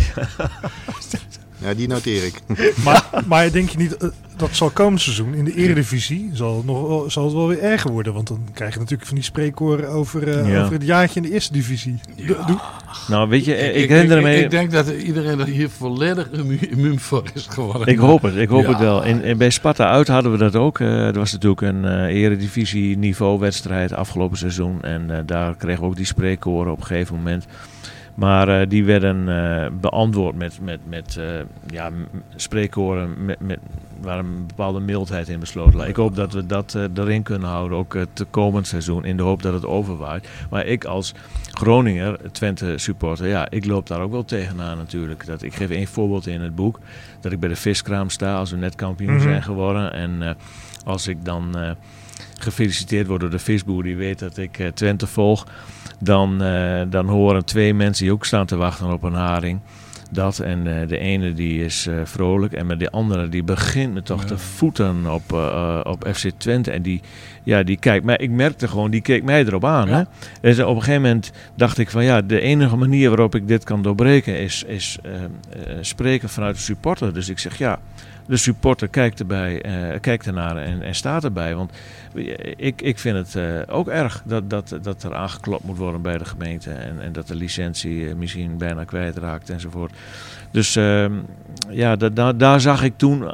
die 1.76 1.88
noteer 1.88 2.24
ik. 2.24 2.34
Maar, 2.84 3.04
maar 3.26 3.52
denk 3.52 3.68
je 3.68 3.78
niet, 3.78 3.96
eh, 3.96 4.08
dat 4.36 4.48
zal 4.52 4.70
komend 4.70 5.00
seizoen 5.00 5.34
in 5.34 5.44
de 5.44 5.54
eredivisie, 5.54 6.30
zal 6.32 6.56
het, 6.56 6.66
nog, 6.66 6.88
wel- 6.88 7.10
zal 7.10 7.24
het 7.24 7.32
wel 7.32 7.48
weer 7.48 7.60
erger 7.62 7.90
worden? 7.90 8.12
Want 8.14 8.26
dan 8.28 8.40
krijg 8.54 8.72
je 8.72 8.78
natuurlijk 8.78 9.06
van 9.08 9.14
die 9.16 9.24
spreekkoren 9.24 9.88
over, 9.88 10.28
eh, 10.28 10.48
Ja. 10.52 10.60
over 10.60 10.72
het 10.72 10.84
jaartje 10.84 11.20
in 11.20 11.26
de 11.26 11.32
eerste 11.34 11.52
divisie. 11.52 12.00
Doe- 12.26 12.36
doe- 12.46 12.60
Nou, 13.08 13.28
weet 13.28 13.44
je, 13.44 13.56
ik, 13.56 13.74
ik, 13.82 13.88
herinner 13.88 14.16
ik, 14.18 14.22
me. 14.24 14.34
ik 14.40 14.50
denk 14.50 14.70
dat 14.70 14.88
iedereen 14.88 15.40
er 15.40 15.46
hier 15.46 15.70
volledig 15.70 16.30
immu- 16.30 16.58
immuun 16.70 17.00
voor 17.00 17.22
is 17.34 17.46
geworden. 17.50 17.86
Ik 17.88 17.98
hoop 17.98 18.22
het, 18.22 18.36
ik 18.36 18.48
hoop 18.48 18.62
Ja. 18.62 18.68
het 18.68 18.78
wel. 18.78 19.02
In, 19.04 19.22
in- 19.22 19.38
bij 19.38 19.50
Sparta 19.50 19.90
uit 19.90 20.08
hadden 20.08 20.32
we 20.32 20.38
dat 20.38 20.56
ook. 20.56 20.80
Eh 20.80 21.06
er 21.06 21.18
was 21.18 21.32
natuurlijk 21.32 21.60
een 21.60 21.84
eh 21.84 22.22
eredivisie 22.22 22.98
niveau 22.98 23.38
wedstrijd 23.38 23.92
afgelopen 23.92 24.38
seizoen. 24.38 24.82
En 24.82 25.10
eh, 25.10 25.18
daar 25.26 25.56
kregen 25.56 25.80
we 25.82 25.86
ook 25.88 25.96
die 25.96 26.06
spreekkoren 26.06 26.72
op 26.72 26.78
een 26.80 26.86
gegeven 26.86 27.16
moment. 27.16 27.46
Maar 28.14 28.60
eh, 28.60 28.68
die 28.68 28.84
werden 28.84 29.28
eh, 29.28 29.70
beantwoord 29.80 30.36
met, 30.36 30.58
met, 30.62 30.80
met 30.88 31.16
eh, 31.16 31.26
ja, 31.66 31.90
spreekkoren 32.36 33.24
met, 33.24 33.40
met, 33.40 33.58
waar 34.00 34.18
een 34.18 34.46
bepaalde 34.46 34.80
mildheid 34.80 35.28
in 35.28 35.40
besloten 35.40 35.76
lag. 35.78 35.86
Ik 35.86 35.96
hoop 35.96 36.16
dat 36.16 36.32
we 36.32 36.46
dat 36.46 36.74
erin 36.94 37.22
kunnen 37.22 37.48
houden, 37.48 37.78
ook 37.78 37.94
het 37.94 38.24
komend 38.30 38.66
seizoen, 38.66 39.04
in 39.04 39.16
de 39.16 39.22
hoop 39.22 39.42
dat 39.42 39.52
het 39.52 39.66
overwaait. 39.66 40.28
Maar 40.50 40.66
ik 40.66 40.84
als 40.84 41.14
Groninger, 41.50 42.32
Twente 42.32 42.74
supporter, 42.76 43.26
ja, 43.26 43.50
ik 43.50 43.64
loop 43.64 43.86
daar 43.86 44.00
ook 44.00 44.10
wel 44.12 44.24
tegenaan 44.24 44.76
natuurlijk. 44.76 45.26
Dat, 45.26 45.42
ik 45.42 45.54
geef 45.54 45.70
één 45.70 45.86
voorbeeld 45.86 46.26
in 46.26 46.40
het 46.40 46.54
boek, 46.54 46.78
dat 47.20 47.32
ik 47.32 47.40
bij 47.40 47.48
de 47.48 47.56
viskraam 47.56 48.08
sta 48.10 48.36
als 48.36 48.50
we 48.50 48.56
net 48.56 48.74
kampioen 48.74 49.14
Mhm. 49.14 49.22
zijn 49.22 49.42
geworden. 49.42 49.92
En 49.92 50.36
als 50.84 51.06
ik 51.06 51.24
dan 51.24 51.56
gefeliciteerd 52.38 53.06
word 53.06 53.20
door 53.20 53.30
de 53.30 53.38
visboer 53.38 53.82
die 53.82 53.96
weet 53.96 54.18
dat 54.18 54.36
ik 54.36 54.70
Twente 54.74 55.06
volg, 55.06 55.46
dan, 56.02 56.42
eh, 56.42 56.80
dan 56.88 57.08
horen 57.08 57.44
twee 57.44 57.74
mensen 57.74 58.04
die 58.04 58.12
ook 58.12 58.24
staan 58.24 58.46
te 58.46 58.56
wachten 58.56 58.92
op 58.92 59.02
een 59.02 59.14
haring. 59.14 59.60
Dat 60.10 60.38
en 60.38 60.80
eh, 60.80 60.88
de 60.88 60.98
ene 60.98 61.32
die 61.32 61.64
is 61.64 61.86
eh, 61.86 61.94
vrolijk 62.04 62.52
en 62.52 62.66
met 62.66 62.78
de 62.78 62.90
andere 62.90 63.28
die 63.28 63.42
begint 63.42 63.94
me 63.94 64.02
toch 64.02 64.20
Ja. 64.20 64.26
te 64.26 64.38
voeten 64.38 65.12
op, 65.12 65.32
op 65.82 66.08
FC 66.14 66.30
Twente. 66.36 66.70
En 66.70 66.82
die, 66.82 67.00
ja, 67.42 67.62
die 67.62 67.76
kijkt 67.76 68.04
mij, 68.04 68.16
ik 68.16 68.30
merkte 68.30 68.68
gewoon, 68.68 68.90
die 68.90 69.00
keek 69.00 69.22
mij 69.22 69.44
erop 69.44 69.64
aan. 69.64 69.88
Ja. 69.88 69.96
Hè? 69.96 70.02
Dus 70.40 70.58
op 70.58 70.76
een 70.76 70.82
gegeven 70.82 71.02
moment 71.02 71.32
dacht 71.54 71.78
ik 71.78 71.90
van 71.90 72.04
ja, 72.04 72.22
de 72.22 72.40
enige 72.40 72.76
manier 72.76 73.08
waarop 73.08 73.34
ik 73.34 73.48
dit 73.48 73.64
kan 73.64 73.82
doorbreken 73.82 74.38
is, 74.38 74.62
is 74.62 74.98
spreken 75.80 76.28
vanuit 76.28 76.54
de 76.54 76.62
supporter. 76.62 77.14
Dus 77.14 77.28
ik 77.28 77.38
zeg 77.38 77.58
ja, 77.58 77.78
de 78.26 78.36
supporter 78.36 78.88
kijkt, 78.88 79.20
erbij, 79.20 79.62
eh, 79.62 80.00
kijkt 80.00 80.26
ernaar 80.26 80.56
en, 80.56 80.82
en 80.82 80.94
staat 80.94 81.24
erbij. 81.24 81.54
Want 81.54 81.72
ik, 82.56 82.82
ik 82.82 82.98
vind 82.98 83.16
het 83.16 83.34
eh, 83.34 83.74
ook 83.76 83.88
erg 83.88 84.22
dat, 84.24 84.50
dat, 84.50 84.78
dat 84.82 85.02
er 85.02 85.14
aangeklopt 85.14 85.64
moet 85.64 85.78
worden 85.78 86.02
bij 86.02 86.18
de 86.18 86.24
gemeente. 86.24 86.70
En, 86.70 87.00
en 87.00 87.12
dat 87.12 87.26
de 87.26 87.34
licentie 87.34 88.08
eh, 88.08 88.14
misschien 88.14 88.56
bijna 88.58 88.84
kwijtraakt 88.84 89.50
enzovoort. 89.50 89.92
Dus 90.50 90.76
ehm, 90.76 91.12
ja, 91.70 91.96
da, 91.96 92.08
da, 92.08 92.32
daar 92.32 92.60
zag 92.60 92.82
ik 92.82 92.96
toen, 92.96 93.30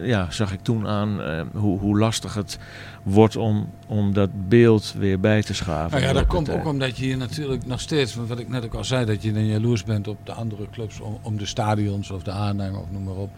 ja, 0.00 0.30
zag 0.30 0.52
ik 0.52 0.60
toen 0.60 0.86
aan 0.86 1.20
hoe, 1.52 1.78
hoe 1.78 1.98
lastig 1.98 2.34
het 2.34 2.58
wordt 3.02 3.36
om, 3.36 3.68
om 3.86 4.12
dat 4.12 4.48
beeld 4.48 4.94
weer 4.98 5.20
bij 5.20 5.42
te 5.42 5.54
schaven. 5.54 5.90
Nou 5.90 6.02
ja, 6.02 6.12
dat 6.12 6.26
komt 6.26 6.50
ook 6.50 6.66
omdat 6.66 6.96
je 6.96 7.04
hier 7.04 7.16
natuurlijk 7.16 7.66
nog 7.66 7.80
steeds, 7.80 8.14
wat 8.14 8.38
ik 8.38 8.48
net 8.48 8.64
ook 8.64 8.74
al 8.74 8.84
zei, 8.84 9.04
dat 9.04 9.22
je 9.22 9.32
dan 9.32 9.46
jaloers 9.46 9.84
bent 9.84 10.08
op 10.08 10.18
de 10.24 10.32
andere 10.32 10.66
clubs, 10.72 11.00
om, 11.00 11.18
om 11.22 11.38
de 11.38 11.46
stadions 11.46 12.10
of 12.10 12.22
de 12.22 12.30
aanhang 12.30 12.76
of 12.76 12.90
noem 12.90 13.04
maar 13.04 13.14
op. 13.14 13.30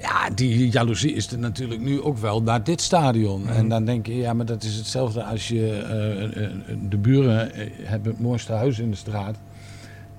Ja, 0.00 0.30
die 0.34 0.70
jaloezie 0.70 1.12
is 1.12 1.30
er 1.32 1.38
natuurlijk 1.38 1.80
nu 1.80 2.00
ook 2.02 2.18
wel 2.18 2.42
naar 2.42 2.64
dit 2.64 2.80
stadion. 2.80 3.48
En 3.48 3.68
dan 3.68 3.84
denk 3.84 4.06
je, 4.06 4.16
ja, 4.16 4.32
maar 4.32 4.46
dat 4.46 4.62
is 4.62 4.74
hetzelfde 4.76 5.22
als 5.24 5.48
je 5.48 5.72
eh, 5.72 6.44
eh, 6.44 6.50
de 6.88 6.96
buren 6.96 7.52
eh, 7.52 7.66
hebben 7.82 8.12
het 8.12 8.20
mooiste 8.20 8.52
huis 8.52 8.78
in 8.78 8.90
de 8.90 8.96
straat. 8.96 9.36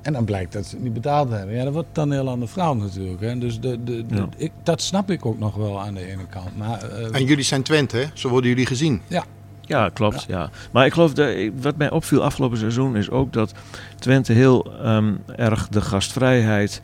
En 0.02 0.14
dan 0.14 0.26
blijkt 0.26 0.54
dat 0.54 0.66
ze 0.66 0.76
het 0.76 0.84
niet 0.84 0.94
betaald 0.94 1.30
hebben. 1.32 1.56
Ja, 1.56 1.64
dat 1.64 1.74
wordt 1.74 1.88
dan 1.92 2.10
een 2.12 2.18
heel 2.20 2.30
ander 2.30 2.48
verhaal 2.48 2.76
natuurlijk. 2.76 3.22
Hè. 3.22 3.38
Dus 3.38 3.60
de, 3.60 3.84
de, 3.84 4.06
de- 4.06 4.16
Ja. 4.16 4.28
ik, 4.38 4.52
dat 4.64 4.82
snap 4.82 5.12
ik 5.12 5.26
ook 5.26 5.40
nog 5.40 5.56
wel 5.56 5.82
aan 5.82 5.94
de 5.94 6.06
ene 6.12 6.26
kant. 6.30 6.58
Maar, 6.58 6.82
eh, 6.84 7.16
En 7.16 7.26
jullie 7.26 7.44
zijn 7.44 7.64
Twente, 7.64 7.98
hè? 7.98 8.06
Zo 8.14 8.30
worden 8.30 8.50
jullie 8.50 8.66
gezien. 8.66 9.02
Ja, 9.62 9.90
klopt. 9.90 10.26
Ja. 10.28 10.50
Maar 10.72 10.86
ik 10.86 10.94
geloof 10.94 11.14
dat 11.14 11.36
wat 11.62 11.78
mij 11.78 11.90
opviel 11.92 12.24
afgelopen 12.24 12.58
seizoen 12.58 12.96
is 12.96 13.10
ook 13.10 13.34
dat 13.34 13.54
Twente 14.00 14.34
heel 14.34 14.74
ehm, 14.84 15.14
erg 15.36 15.68
de 15.68 15.82
gastvrijheid 15.82 16.82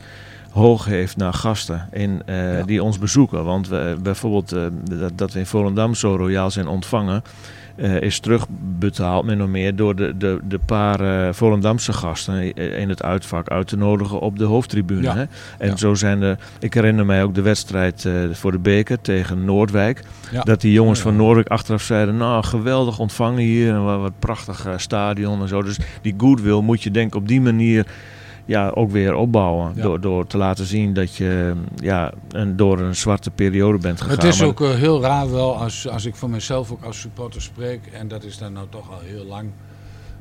hoog 0.56 0.84
heeft 0.84 1.16
naar 1.16 1.32
gasten 1.32 1.88
in, 1.92 2.22
eh, 2.26 2.58
Ja. 2.58 2.64
die 2.64 2.82
ons 2.82 2.98
bezoeken. 2.98 3.44
Want 3.44 3.68
we, 3.68 3.96
bijvoorbeeld 4.02 4.52
eh, 4.52 4.62
dat, 5.00 5.12
dat 5.14 5.32
we 5.32 5.38
in 5.38 5.46
Volendam 5.46 5.94
zo 5.94 6.16
royaal 6.16 6.50
zijn 6.50 6.66
ontvangen. 6.68 7.22
eh, 7.76 8.00
is 8.00 8.20
terugbetaald 8.20 9.24
min 9.24 9.42
of 9.42 9.48
meer 9.48 9.76
door 9.76 9.96
de, 9.96 10.16
de, 10.16 10.40
de 10.48 10.58
paar 10.66 11.34
Volendamse 11.34 11.92
gasten 11.92 12.54
in 12.78 12.88
het 12.88 13.02
uitvak 13.02 13.48
uit 13.48 13.66
te 13.68 13.76
nodigen 13.76 14.20
op 14.20 14.38
de 14.38 14.44
hoofdtribune. 14.44 15.02
Ja. 15.02 15.14
Hè? 15.14 15.24
En 15.58 15.68
Ja. 15.68 15.76
zo 15.76 15.94
zijn 15.94 16.20
de. 16.20 16.36
Ik 16.58 16.74
herinner 16.74 17.06
mij 17.06 17.22
ook 17.22 17.34
de 17.34 17.42
wedstrijd 17.42 18.08
voor 18.32 18.52
de 18.52 18.58
beker 18.58 19.00
tegen 19.00 19.44
Noordwijk. 19.44 20.02
Dat 20.44 20.60
die 20.60 20.72
jongens 20.72 21.00
van. 21.00 21.16
Noordwijk 21.16 21.48
achteraf 21.48 21.82
zeiden: 21.82 22.16
Nou, 22.16 22.44
geweldig 22.44 22.98
ontvangen 22.98 23.42
hier 23.42 23.70
en 23.74 23.84
wat, 23.84 24.00
wat 24.00 24.12
prachtig 24.18 24.66
stadion 24.76 25.40
en 25.40 25.48
zo. 25.48 25.62
Dus 25.62 25.78
die 26.02 26.14
goodwill 26.16 26.60
moet 26.60 26.82
je 26.82 26.90
denk 26.90 27.06
ik 27.06 27.14
op 27.14 27.28
die 27.28 27.40
manier 27.40 27.86
ja, 28.46 28.68
ook 28.68 28.90
weer 28.90 29.14
opbouwen. 29.14 29.72
Ja. 29.74 29.82
Door, 29.82 30.00
door 30.00 30.26
te 30.26 30.36
laten 30.36 30.66
zien 30.66 30.92
dat 30.92 31.14
je 31.14 31.54
ja, 31.76 32.12
een, 32.30 32.56
door 32.56 32.80
een 32.80 32.96
zwarte 32.96 33.30
periode 33.30 33.78
bent 33.78 34.00
gegaan. 34.00 34.16
Het 34.16 34.24
is 34.24 34.42
ook 34.42 34.60
eh, 34.60 34.70
heel 34.70 35.00
raar 35.02 35.30
wel, 35.30 35.56
als, 35.56 35.88
als 35.88 36.04
ik 36.04 36.14
voor 36.14 36.30
mezelf 36.30 36.72
ook 36.72 36.84
als 36.84 37.00
supporter 37.00 37.42
spreek, 37.42 37.86
en 37.86 38.08
dat 38.08 38.24
is 38.24 38.38
dan 38.38 38.52
nou 38.52 38.66
toch 38.70 38.90
al 38.90 39.00
heel 39.00 39.24
lang, 39.24 39.50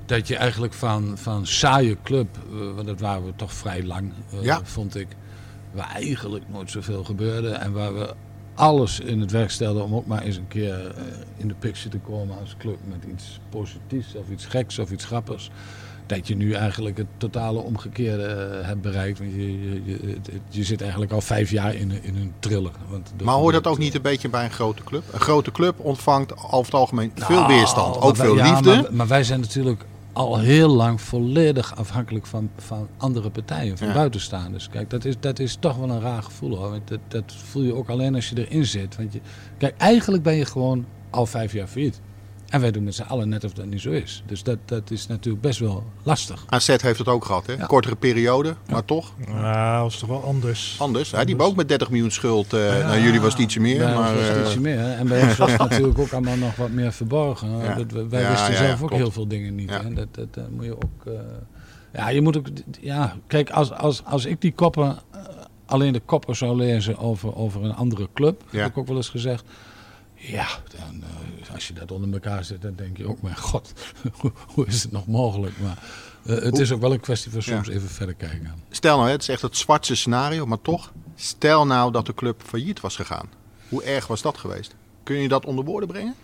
dat 0.05 0.27
je 0.27 0.35
eigenlijk 0.35 0.73
van, 0.73 1.17
van 1.17 1.45
saaie 1.45 1.97
club, 2.03 2.27
eh, 2.51 2.75
want 2.75 2.87
dat 2.87 2.99
waren 2.99 3.25
we 3.25 3.33
toch 3.35 3.53
vrij 3.53 3.83
lang, 3.83 4.11
eh, 4.31 4.43
Ja. 4.43 4.59
vond 4.63 4.95
ik, 4.95 5.07
waar 5.71 5.91
eigenlijk 5.93 6.43
nooit 6.51 6.71
zoveel 6.71 7.03
gebeurde 7.03 7.49
en 7.49 7.71
waar 7.71 7.93
we 7.93 8.13
alles 8.53 8.99
in 8.99 9.19
het 9.19 9.31
werk 9.31 9.49
stelden 9.51 9.83
om 9.83 9.95
ook 9.95 10.05
maar 10.05 10.21
eens 10.21 10.37
een 10.37 10.47
keer 10.47 10.95
in 11.37 11.47
de 11.47 11.53
picture 11.59 11.89
te 11.89 11.97
komen 11.97 12.39
als 12.39 12.55
club 12.57 12.77
met 12.87 13.03
iets 13.11 13.39
positiefs 13.49 14.15
of 14.15 14.29
iets 14.29 14.45
geks 14.45 14.79
of 14.79 14.91
iets 14.91 15.05
grappigs. 15.05 15.49
Dat 16.05 16.27
je 16.27 16.35
nu 16.35 16.53
eigenlijk 16.53 16.97
het 16.97 17.07
totale 17.17 17.59
omgekeerde 17.59 18.23
eh, 18.25 18.67
hebt 18.67 18.81
bereikt. 18.81 19.19
Want 19.19 19.31
je, 19.31 19.61
je, 19.61 19.81
je, 19.85 20.17
je 20.49 20.63
zit 20.63 20.81
eigenlijk 20.81 21.11
al 21.11 21.21
vijf 21.21 21.51
jaar 21.51 21.75
in 21.75 21.91
een, 21.91 22.03
in 22.03 22.15
een 22.15 22.33
triller. 22.39 22.71
Want 22.89 23.11
Maar 23.23 23.35
hoort 23.35 23.53
dat 23.53 23.67
ook 23.67 23.77
niet 23.77 23.95
een 23.95 24.01
beetje 24.01 24.29
bij 24.29 24.43
een 24.43 24.51
grote 24.51 24.83
club? 24.83 25.03
Een 25.11 25.19
grote 25.19 25.51
club 25.51 25.79
ontvangt 25.79 26.33
over 26.37 26.65
het 26.65 26.73
algemeen 26.73 27.11
veel 27.15 27.35
Nou, 27.35 27.47
weerstand, 27.47 27.95
maar 27.95 28.03
ook 28.03 28.15
wij- 28.15 28.25
veel 28.25 28.35
ja, 28.35 28.49
liefde. 28.51 28.75
Maar, 28.81 28.93
maar 28.93 29.07
wij 29.07 29.23
zijn 29.23 29.39
natuurlijk 29.39 29.85
al 30.13 30.39
heel 30.39 30.69
lang 30.69 31.01
volledig 31.01 31.75
afhankelijk 31.75 32.25
van, 32.25 32.49
van 32.57 32.87
andere 32.97 33.29
partijen, 33.29 33.77
van 33.77 33.87
Ja. 33.87 33.93
buitenstaanders. 33.93 34.69
Kijk, 34.69 34.89
dat 34.89 35.05
is, 35.05 35.15
dat 35.19 35.39
is 35.39 35.57
toch 35.59 35.75
wel 35.77 35.89
een 35.89 36.01
raar 36.01 36.23
gevoel 36.23 36.57
hoor. 36.57 36.69
Want 36.69 36.87
Dat, 36.87 36.99
dat 37.07 37.23
voel 37.45 37.63
je 37.63 37.75
ook 37.75 37.89
alleen 37.89 38.15
als 38.15 38.29
je 38.29 38.47
erin 38.47 38.65
zit. 38.65 38.95
Want 38.95 39.13
je, 39.13 39.19
kijk, 39.57 39.73
eigenlijk 39.77 40.23
ben 40.23 40.35
je 40.35 40.45
gewoon 40.45 40.85
al 41.09 41.25
vijf 41.25 41.53
jaar 41.53 41.67
failliet. 41.67 41.99
En 42.49 42.61
wij 42.61 42.71
doen 42.71 42.83
met 42.83 42.95
z'n 42.95 43.01
allen 43.01 43.29
net 43.29 43.43
of 43.43 43.53
dat 43.53 43.65
niet 43.65 43.81
zo 43.81 43.89
is. 43.89 44.23
Dus 44.25 44.43
dat, 44.43 44.57
dat 44.65 44.91
is 44.91 45.07
natuurlijk 45.07 45.43
best 45.43 45.59
wel 45.59 45.83
lastig. 46.03 46.43
AZ 46.49 46.67
heeft 46.67 46.97
het 46.99 47.07
ook 47.07 47.25
gehad, 47.25 47.45
hè? 47.45 47.53
Ja. 47.53 47.65
Kortere 47.65 47.95
periode, 47.95 48.55
maar 48.69 48.85
toch 48.85 49.11
Nou, 49.27 49.81
dat 49.83 49.91
is 49.91 49.97
toch 49.99 50.09
wel 50.09 50.23
anders. 50.23 50.75
anders. 50.79 51.11
Hè? 51.11 51.25
Die 51.25 51.39
ook 51.39 51.55
met 51.55 51.67
30 51.67 51.89
miljoen 51.89 52.11
schuld. 52.11 52.53
eh 52.53 52.59
nou, 52.59 52.99
jullie 53.01 53.21
was 53.21 53.33
het 53.33 53.41
ietsje 53.41 53.59
meer, 53.59 53.77
Bij 53.77 53.87
ons 53.95 53.95
maar... 53.99 54.15
was 54.15 54.27
het 54.27 54.35
eh, 54.37 54.43
ietsje 54.43 54.59
meer. 54.59 54.77
hè. 54.79 54.93
En 54.93 55.07
bij 55.07 55.21
ons 55.23 55.37
was 55.37 55.51
het 55.51 55.59
natuurlijk 55.69 55.99
ook 55.99 56.11
allemaal 56.11 56.37
nog 56.37 56.55
wat 56.55 56.69
meer 56.69 56.91
verborgen. 56.93 57.57
Ja. 57.57 57.75
Dat 57.75 57.91
Wij 58.09 58.21
Ja, 58.21 58.29
wisten 58.29 58.51
ja, 58.51 58.57
zelf 58.57 58.67
ja, 58.67 58.71
ook 58.73 58.77
klopt. 58.77 58.95
heel 58.95 59.11
veel 59.11 59.27
dingen 59.27 59.55
niet. 59.55 59.69
Ja. 59.69 59.81
Hè. 59.83 59.93
Dat, 59.93 60.07
dat, 60.11 60.33
dat 60.33 60.49
moet 60.49 60.65
je 60.65 60.75
ook... 60.75 61.05
eh, 61.05 61.13
ja, 61.93 62.09
je 62.09 62.21
moet 62.21 62.37
ook... 62.37 62.47
Ja, 62.81 63.15
kijk, 63.27 63.49
als, 63.49 63.71
als, 63.71 64.03
als 64.05 64.25
ik 64.25 64.41
die 64.41 64.51
koppen... 64.53 64.97
alleen 65.65 65.93
de 65.93 66.01
koppen 66.05 66.35
zou 66.35 66.55
lezen 66.57 66.97
over, 66.97 67.35
over 67.35 67.63
een 67.63 67.75
andere 67.75 68.07
club, 68.13 68.43
Ja. 68.49 68.59
heb 68.61 68.69
ik 68.69 68.77
ook 68.77 68.87
wel 68.87 68.95
eens 68.97 69.09
gezegd. 69.09 69.43
Ja, 70.15 70.47
dan, 70.77 71.03
eh, 71.03 71.53
als 71.53 71.67
je 71.67 71.73
dat 71.73 71.91
onder 71.91 72.13
elkaar 72.13 72.43
zet, 72.43 72.61
dan 72.61 72.75
denk 72.75 72.97
je 72.97 73.07
ook, 73.07 73.21
mijn 73.21 73.37
god, 73.37 73.73
hoe, 74.53 74.65
is 74.65 74.83
het 74.83 74.91
nog 74.91 75.07
mogelijk? 75.07 75.53
Maar 75.61 75.77
eh, 76.25 76.43
het 76.43 76.57
is 76.59 76.71
ook 76.71 76.81
wel 76.81 76.93
een 76.93 76.99
kwestie 76.99 77.31
van 77.31 77.41
soms 77.41 77.67
Ja. 77.67 77.73
even 77.73 77.89
verder 77.89 78.15
kijken. 78.15 78.53
Stel 78.69 78.95
nou, 78.95 79.05
hè, 79.07 79.13
het 79.13 79.21
is 79.21 79.29
echt 79.29 79.41
het 79.41 79.57
zwartste 79.57 79.95
scenario, 79.95 80.45
maar 80.45 80.61
toch. 80.61 80.91
Stel 81.15 81.65
nou 81.65 81.91
dat 81.91 82.05
de 82.05 82.13
club 82.13 82.41
failliet 82.45 82.79
was 82.79 82.95
gegaan. 82.95 83.29
Hoe 83.69 83.83
erg 83.83 84.07
was 84.07 84.21
dat 84.21 84.37
geweest? 84.37 84.75
Kun 85.03 85.15
je 85.15 85.27
dat 85.27 85.45
onder 85.45 85.65
woorden 85.65 85.89
brengen? 85.89 86.15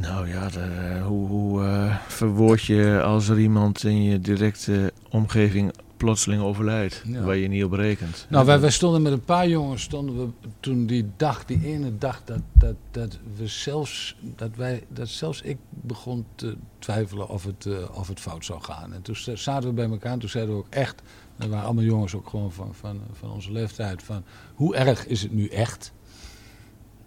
Nou 0.00 0.28
ja, 0.28 0.48
de- 0.48 1.00
hoe, 1.04 1.28
hoe 1.28 1.64
eh, 1.64 1.96
verwoord 2.08 2.62
je 2.64 3.02
als 3.02 3.28
er 3.28 3.38
iemand 3.38 3.84
in 3.84 4.02
je 4.02 4.20
directe 4.20 4.92
omgeving 5.10 5.72
plotseling 5.96 6.42
overlijdt, 6.42 7.02
Ja. 7.06 7.22
waar 7.22 7.36
je 7.36 7.48
niet 7.48 7.64
op 7.64 7.72
rekent? 7.72 8.26
Nou, 8.28 8.46
wij, 8.46 8.60
wij 8.60 8.70
stonden 8.70 9.02
met 9.02 9.12
een 9.12 9.24
paar 9.24 9.48
jongens, 9.48 9.82
stonden 9.82 10.16
we 10.18 10.48
toen 10.60 10.86
die 10.86 11.10
dag, 11.16 11.44
die 11.44 11.64
ene 11.64 11.98
dag, 11.98 12.22
dat, 12.24 12.40
dat, 12.52 12.74
dat 12.90 13.18
we 13.36 13.46
zelfs, 13.46 14.16
dat 14.20 14.50
wij, 14.56 14.84
dat 14.88 15.08
zelfs 15.08 15.42
ik 15.42 15.56
begon 15.70 16.26
te 16.34 16.56
twijfelen 16.78 17.28
of 17.28 17.44
het, 17.44 17.66
eh, 17.66 17.98
of 17.98 18.08
het 18.08 18.20
fout 18.20 18.44
zou 18.44 18.62
gaan. 18.62 18.92
En 18.92 19.02
toen 19.02 19.16
zaten 19.34 19.68
we 19.68 19.74
bij 19.74 19.88
elkaar 19.88 20.12
en 20.12 20.18
toen 20.18 20.28
zeiden 20.28 20.54
we 20.54 20.60
ook 20.60 20.70
echt, 20.70 21.02
dat 21.36 21.48
waren 21.48 21.64
allemaal 21.64 21.84
jongens 21.84 22.14
ook 22.14 22.28
gewoon 22.28 22.52
van, 22.52 22.74
van, 22.74 23.00
van 23.12 23.30
onze 23.30 23.52
leeftijd, 23.52 24.02
van 24.02 24.24
hoe 24.54 24.76
erg 24.76 25.06
is 25.06 25.22
het 25.22 25.32
nu 25.32 25.46
echt? 25.46 25.92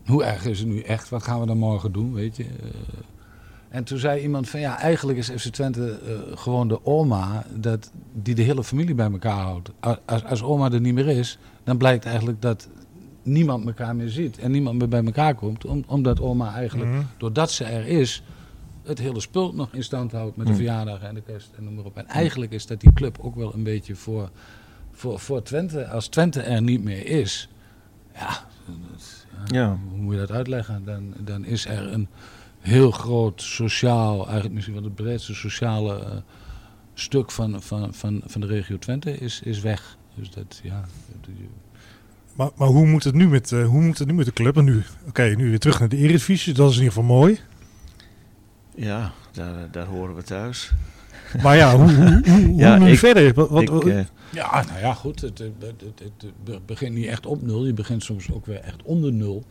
Hoe 0.06 0.24
erg 0.24 0.46
is 0.46 0.60
het 0.60 0.68
nu 0.68 0.82
echt? 0.82 1.10
Wat 1.10 1.24
gaan 1.24 1.40
we 1.40 1.46
dan 1.46 1.58
morgen 1.58 1.92
doen, 1.92 2.14
weet 2.14 2.38
je? 2.38 2.44
Eh, 2.44 2.70
en 3.70 3.84
toen 3.84 3.97
zei 3.97 4.22
iemand 4.22 4.49
van 4.49 4.59
ja, 4.59 4.80
eigenlijk 4.80 5.18
is 5.18 5.30
FC 5.30 5.47
Twente 5.47 5.99
eh, 6.05 6.38
gewoon 6.38 6.68
de 6.68 6.86
oma 6.86 7.45
dat, 7.53 7.91
die 8.13 8.36
de 8.36 8.41
hele 8.41 8.63
familie 8.63 8.95
bij 8.95 9.11
elkaar 9.11 9.39
houdt. 9.41 9.72
Als, 10.05 10.24
als 10.24 10.43
oma 10.43 10.72
er 10.72 10.82
niet 10.82 10.93
meer 10.93 11.07
is, 11.07 11.38
dan 11.63 11.78
blijkt 11.78 12.05
eigenlijk 12.05 12.41
dat 12.41 12.68
niemand 13.24 13.65
elkaar 13.65 13.95
meer 13.95 14.09
ziet 14.09 14.38
en 14.38 14.51
niemand 14.51 14.78
meer 14.78 14.88
bij 14.88 15.03
elkaar 15.03 15.36
komt. 15.36 15.65
Om, 15.65 15.84
omdat 15.88 16.20
oma 16.22 16.53
eigenlijk, 16.53 16.89
Mhm. 16.91 17.01
doordat 17.18 17.51
ze 17.51 17.63
er 17.63 17.86
is, 17.88 18.24
het 18.84 18.99
hele 18.99 19.20
spul 19.20 19.53
nog 19.53 19.74
in 19.74 19.84
stand 19.84 20.11
houdt 20.11 20.36
met 20.38 20.45
de 20.45 20.51
Mm. 20.51 20.57
verjaardag 20.57 21.01
en 21.01 21.13
de 21.15 21.22
kerst 21.22 21.49
en 21.57 21.63
noem 21.63 21.74
maar 21.76 21.86
op. 21.86 21.97
En 21.97 22.07
eigenlijk 22.07 22.51
is 22.51 22.65
dat 22.65 22.80
die 22.82 22.93
club 22.93 23.18
ook 23.22 23.36
wel 23.36 23.53
een 23.53 23.63
beetje 23.63 23.95
voor, 23.95 24.30
voor, 24.91 25.20
voor 25.20 25.41
Twente. 25.43 25.88
Als 25.88 26.07
Twente 26.07 26.41
er 26.41 26.61
niet 26.61 26.84
meer 26.84 27.05
is, 27.05 27.49
ja, 28.15 28.30
dat- 28.65 29.51
Ja. 29.51 29.78
hoe 29.89 29.99
moet 29.99 30.13
je 30.13 30.20
dat 30.20 30.32
uitleggen? 30.32 30.82
Dan, 30.86 31.13
dan 31.24 31.45
is 31.45 31.65
er 31.65 31.93
een 31.93 32.07
heel 32.60 32.91
groot 32.91 33.41
sociaal, 33.41 34.24
eigenlijk 34.24 34.53
misschien 34.53 34.76
wel 34.76 34.84
het 34.84 34.95
breedste 34.95 35.34
sociale 35.36 35.99
eh, 35.99 36.12
stuk 36.93 37.32
van, 37.32 37.62
van, 37.62 37.93
van, 37.93 38.22
van 38.26 38.41
de 38.41 38.47
regio 38.47 38.78
Twente 38.78 39.18
is, 39.18 39.41
is 39.43 39.60
weg. 39.60 39.97
Dus 40.16 40.30
dat, 40.30 40.60
ja. 40.64 40.86
dat- 41.22 41.30
Maar, 42.36 42.49
maar 42.55 42.68
hoe, 42.68 42.86
moet 42.88 43.03
het 43.03 43.14
nu 43.16 43.28
met, 43.28 43.51
eh, 43.51 43.66
hoe 43.68 43.82
moet 43.82 43.97
het 43.97 44.08
nu 44.08 44.14
met 44.14 44.26
de 44.26 44.34
club? 44.34 44.58
En 44.58 44.64
nu, 44.66 44.84
oké, 45.08 45.24
nu 45.24 45.49
weer 45.49 45.60
terug 45.60 45.80
naar 45.80 45.89
de 45.89 45.97
Eredivisie. 45.97 46.53
Dat 46.53 46.70
is 46.70 46.78
in 46.78 46.84
ieder 46.84 46.97
geval 46.97 47.16
mooi. 47.18 47.39
Ja, 48.76 49.12
daar, 49.32 49.72
daar 49.72 49.86
horen 49.86 50.16
we 50.16 50.24
thuis. 50.24 50.72
Maar 51.41 51.55
ja, 51.55 51.78
hoe, 51.78 51.93
hoe, 51.93 52.22
hoe, 52.26 52.41
hoe 52.45 52.55
Ja, 52.55 52.78
nu 52.78 52.91
ik- 52.91 52.99
verder? 52.99 53.34
Wat, 53.34 53.49
wat, 53.49 53.64
Ik, 53.64 53.84
eh, 53.86 53.99
Ja, 54.32 54.64
nou 54.68 54.80
ja, 54.80 54.93
goed. 54.93 55.22
Het, 55.22 55.38
het, 55.38 55.51
het, 55.60 55.82
het- 55.82 55.99
het 56.22 56.43
be- 56.43 56.60
begint 56.66 56.95
niet 56.95 57.05
echt 57.05 57.26
op 57.26 57.41
nul. 57.41 57.66
Je 57.66 57.74
begint 57.74 58.03
soms 58.03 58.32
ook 58.32 58.45
weer 58.45 58.60
echt 58.60 58.84
onder 58.84 59.14
nul. 59.14 59.43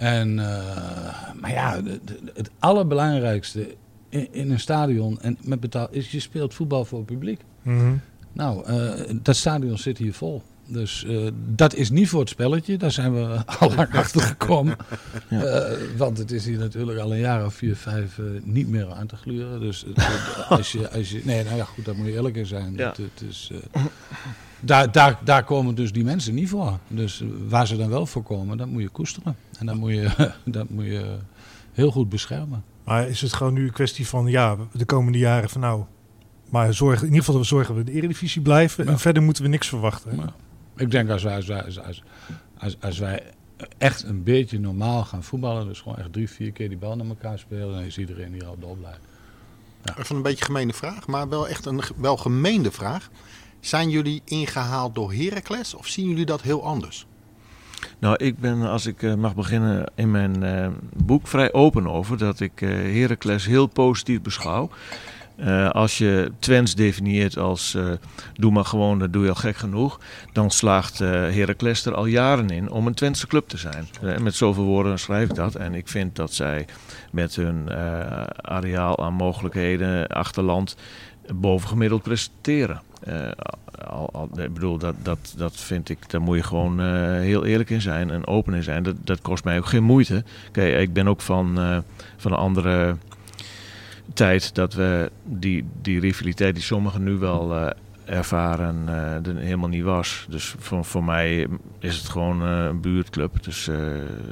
En, 0.00 0.38
eh, 0.38 1.32
maar 1.40 1.50
ja, 1.50 1.80
het, 2.34 2.50
allerbelangrijkste 2.58 3.74
in, 4.08 4.28
in 4.32 4.50
een 4.50 4.60
stadion 4.60 5.20
en 5.20 5.38
met 5.42 5.60
betaal 5.60 5.88
is 5.90 6.10
je 6.10 6.20
speelt 6.20 6.54
voetbal 6.54 6.84
voor 6.84 6.98
het 6.98 7.06
publiek. 7.06 7.40
Mhm. 7.62 7.92
Nou, 8.32 8.64
eh, 8.64 9.14
dat 9.22 9.36
stadion 9.36 9.78
zit 9.78 9.98
hier 9.98 10.14
vol. 10.14 10.42
Dus 10.66 11.04
eh, 11.04 11.26
dat 11.54 11.74
is 11.74 11.90
niet 11.90 12.08
voor 12.08 12.20
het 12.20 12.28
spelletje. 12.28 12.76
Daar 12.76 12.90
zijn 12.90 13.14
we 13.14 13.42
al 13.58 13.74
lang 13.74 13.94
achter 13.94 14.20
gekomen. 14.20 14.76
Ja. 15.28 15.68
Want 15.96 16.18
het 16.18 16.30
is 16.30 16.44
hier 16.44 16.58
natuurlijk 16.58 16.98
al 16.98 17.12
een 17.12 17.18
jaar 17.18 17.44
of 17.44 17.54
vier, 17.54 17.76
vijf 17.76 18.20
niet 18.42 18.68
meer 18.68 18.92
aan 18.92 19.06
te 19.06 19.16
gluren. 19.16 19.60
Dus 19.60 19.84
als, 20.48 20.72
je, 20.72 20.90
als 20.90 21.10
je... 21.10 21.20
Nee, 21.24 21.44
nou 21.44 21.56
ja, 21.56 21.64
goed, 21.64 21.84
daar 21.84 21.96
moet 21.96 22.06
je 22.06 22.12
eerlijk 22.12 22.36
in 22.36 22.46
zijn. 22.46 22.74
Ja. 22.76 22.88
Het, 22.88 22.96
het 22.96 23.28
is, 23.28 23.50
daar, 24.60 24.92
daar, 24.92 25.18
daar 25.24 25.44
komen 25.44 25.74
dus 25.74 25.92
die 25.92 26.04
mensen 26.04 26.34
niet 26.34 26.48
voor. 26.48 26.78
Dus 26.88 27.24
waar 27.48 27.66
ze 27.66 27.76
dan 27.76 27.88
wel 27.88 28.06
voor 28.06 28.22
komen, 28.22 28.56
dat 28.56 28.68
moet 28.68 28.82
je 28.82 28.88
koesteren. 28.88 29.36
En 29.58 29.66
dat 29.66 29.74
moet 29.74 29.90
je, 29.90 30.30
dat 30.44 30.70
moet 30.70 30.84
je 30.84 31.16
heel 31.72 31.90
goed 31.90 32.08
beschermen. 32.08 32.64
Maar 32.84 33.08
is 33.08 33.20
het 33.20 33.32
gewoon 33.32 33.52
nu 33.52 33.64
een 33.64 33.72
kwestie 33.72 34.08
van, 34.08 34.26
ja, 34.26 34.56
de 34.72 34.84
komende 34.84 35.18
jaren 35.18 35.48
van 35.48 35.60
nou... 35.60 35.84
Maar 36.50 36.74
zorgen, 36.74 36.98
in 36.98 37.04
ieder 37.04 37.18
geval 37.18 37.34
dat 37.34 37.42
we 37.42 37.48
zorgen 37.48 37.74
dat 37.74 37.84
we 37.84 37.90
in 37.90 37.94
de 37.96 38.02
Eredivisie 38.02 38.42
blijven. 38.42 38.84
Ja. 38.84 38.90
En 38.90 38.98
verder 38.98 39.22
moeten 39.22 39.42
we 39.42 39.48
niks 39.48 39.68
verwachten. 39.68 40.32
ik 40.76 40.90
denk 40.90 41.10
als 41.10 41.22
wij, 41.22 41.36
als, 41.36 41.46
wij, 41.46 41.64
als, 41.64 41.80
als, 41.80 42.02
als, 42.58 42.76
als 42.80 42.98
wij 42.98 43.22
echt 43.78 44.02
een 44.02 44.22
beetje 44.22 44.60
normaal 44.60 45.04
gaan 45.04 45.22
voetballen, 45.22 45.66
dus 45.66 45.80
gewoon 45.80 45.98
echt 45.98 46.12
drie, 46.12 46.30
vier 46.30 46.52
keer 46.52 46.68
die 46.68 46.78
bal 46.78 46.96
naar 46.96 47.06
elkaar 47.06 47.38
spelen, 47.38 47.74
dan 47.74 47.82
is 47.82 47.98
iedereen 47.98 48.32
hier 48.32 48.46
al 48.46 48.56
dol 48.58 48.74
blij. 48.74 48.98
Even 49.98 50.16
een 50.16 50.22
beetje 50.22 50.44
gemene 50.44 50.72
vraag, 50.72 51.06
maar 51.06 51.28
wel 51.28 51.48
echt 51.48 51.66
een 51.66 51.82
wel 51.96 52.16
gemeende 52.16 52.70
vraag. 52.70 53.10
Zijn 53.60 53.90
jullie 53.90 54.22
ingehaald 54.24 54.94
door 54.94 55.12
Heracles 55.12 55.74
of 55.74 55.86
zien 55.86 56.08
jullie 56.08 56.26
dat 56.26 56.42
heel 56.42 56.64
anders? 56.64 57.06
Nou, 57.98 58.16
ik 58.16 58.38
ben, 58.38 58.62
als 58.62 58.86
ik 58.86 59.02
eh, 59.02 59.14
mag 59.14 59.34
beginnen, 59.34 59.92
in 59.94 60.10
mijn 60.10 60.42
eh, 60.42 60.68
boek 60.96 61.26
vrij 61.26 61.52
open 61.52 61.86
over 61.86 62.18
dat 62.18 62.40
ik 62.40 62.62
eh 62.62 62.68
Heracles 62.68 63.46
heel 63.46 63.66
positief 63.66 64.22
beschouw. 64.22 64.70
Als 65.70 65.98
je 65.98 66.32
Twents 66.38 66.74
definieert 66.74 67.38
als 67.38 67.76
doe 68.34 68.52
maar 68.52 68.64
gewoon, 68.64 68.98
dat 68.98 69.12
doe 69.12 69.22
je 69.22 69.28
al 69.28 69.34
gek 69.34 69.56
genoeg. 69.56 70.00
Dan 70.32 70.50
slaagt 70.50 71.00
eh 71.00 71.08
Heracles 71.08 71.86
er 71.86 71.94
al 71.94 72.06
jaren 72.06 72.50
in 72.50 72.70
om 72.70 72.86
een 72.86 72.94
Twentse 72.94 73.26
club 73.26 73.48
te 73.48 73.56
zijn. 73.56 73.88
Met 74.22 74.34
zoveel 74.34 74.64
woorden 74.64 74.98
schrijf 74.98 75.28
ik 75.28 75.34
dat. 75.34 75.54
En 75.54 75.74
ik 75.74 75.88
vind 75.88 76.16
dat 76.16 76.32
zij 76.32 76.66
met 77.12 77.36
hun 77.36 77.70
areaal 78.40 79.04
aan 79.04 79.14
mogelijkheden, 79.14 80.06
achterland, 80.06 80.76
bovengemiddeld 81.34 82.02
presteren. 82.02 82.82
Eh, 83.00 83.28
al, 83.88 84.10
al, 84.12 84.28
ik 84.36 84.54
bedoel, 84.54 84.78
dat, 84.78 84.94
dat, 85.02 85.34
dat 85.36 85.56
vind 85.56 85.88
ik, 85.88 86.10
daar 86.10 86.20
moet 86.20 86.36
je 86.36 86.42
gewoon 86.42 86.80
eh, 86.80 86.86
heel 87.12 87.44
eerlijk 87.44 87.70
in 87.70 87.80
zijn 87.80 88.10
en 88.10 88.26
open 88.26 88.54
in 88.54 88.62
zijn. 88.62 88.82
Dat, 88.82 88.96
dat 89.04 89.20
kost 89.20 89.44
mij 89.44 89.58
ook 89.58 89.66
geen 89.66 89.82
moeite. 89.82 90.24
Ik 90.52 90.92
ben 90.92 91.08
ook 91.08 91.20
van, 91.20 91.58
eh, 91.58 91.78
van 92.16 92.32
een 92.32 92.38
andere 92.38 92.96
tijd 94.14 94.54
dat 94.54 94.74
we 94.74 95.10
die, 95.24 95.64
die 95.82 96.00
rivaliteit 96.00 96.54
die 96.54 96.64
sommigen 96.64 97.02
nu 97.02 97.16
wel 97.16 97.72
ervaren, 98.04 98.88
er 99.24 99.36
helemaal 99.36 99.68
niet 99.68 99.82
was. 99.82 100.26
Dus 100.28 100.54
voor, 100.58 100.84
voor 100.84 101.04
mij 101.04 101.46
is 101.78 101.96
het 101.96 102.08
gewoon 102.08 102.40
een 102.40 102.80
buurtclub. 102.80 103.42
Dus 103.42 103.70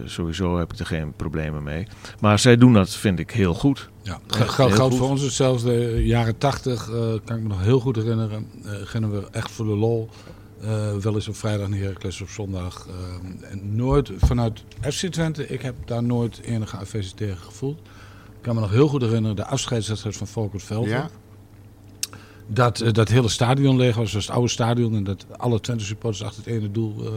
sowieso 0.05 0.59
heb 0.59 0.73
ik 0.73 0.79
er 0.79 0.87
geen 0.87 1.13
problemen 1.13 1.63
mee. 1.63 1.87
Maar 2.21 2.39
zij 2.39 2.57
doen 2.57 2.73
dat, 2.73 2.91
vind 2.91 3.19
ik, 3.19 3.31
heel 3.31 3.55
goed. 3.55 3.89
Ja, 4.09 4.21
geldt 4.75 4.95
voor 4.97 5.09
ons 5.09 5.23
hetzelfde. 5.23 6.05
Jaren 6.07 6.39
tachtig 6.39 6.85
kan 7.25 7.37
ik 7.37 7.43
me 7.43 7.49
nog 7.49 7.63
heel 7.63 7.81
goed 7.81 7.97
herinneren. 7.97 8.47
eh 8.65 8.73
gingen 8.85 9.11
we 9.11 9.29
echt 9.31 9.51
voor 9.51 9.65
de 9.65 9.77
lol. 9.77 10.09
eh, 10.61 10.97
wel 10.97 11.15
eens 11.15 11.29
op 11.29 11.37
vrijdag 11.37 11.69
naar 11.69 11.79
Heracles 11.79 12.21
op 12.21 12.29
zondag. 12.29 12.87
eh, 12.89 13.51
en 13.51 13.77
nooit 13.77 14.11
vanuit 14.17 14.63
FC 14.81 15.07
Twente. 15.07 15.47
Ik 15.49 15.63
heb 15.63 15.75
daar 15.85 16.03
nooit 16.03 16.41
enige 16.41 16.77
aversie 16.77 17.15
tegen 17.15 17.37
gevoeld. 17.37 17.79
Ik 18.37 18.43
kan 18.45 18.55
me 18.55 18.61
nog 18.61 18.71
heel 18.71 18.89
goed 18.89 19.03
herinneren 19.03 19.37
de 19.37 19.45
afscheidswedstrijd 19.45 20.17
van 20.17 20.27
Volkert 20.27 20.63
Veld. 20.63 20.87
Ja? 20.87 21.11
Dat 22.47 22.81
eh, 22.81 22.93
dat 22.93 23.09
hele 23.09 23.29
stadion 23.29 23.77
leeg 23.77 23.97
was, 23.97 24.11
zoals 24.11 24.27
het 24.27 24.35
oude 24.35 24.51
stadion. 24.51 24.95
En 24.95 25.05
dat 25.05 25.27
alle 25.37 25.61
Twente 25.61 25.85
supporters 25.85 26.23
achter 26.25 26.45
het 26.45 26.53
ene 26.55 26.71
doel 26.71 27.07
eh, 27.07 27.13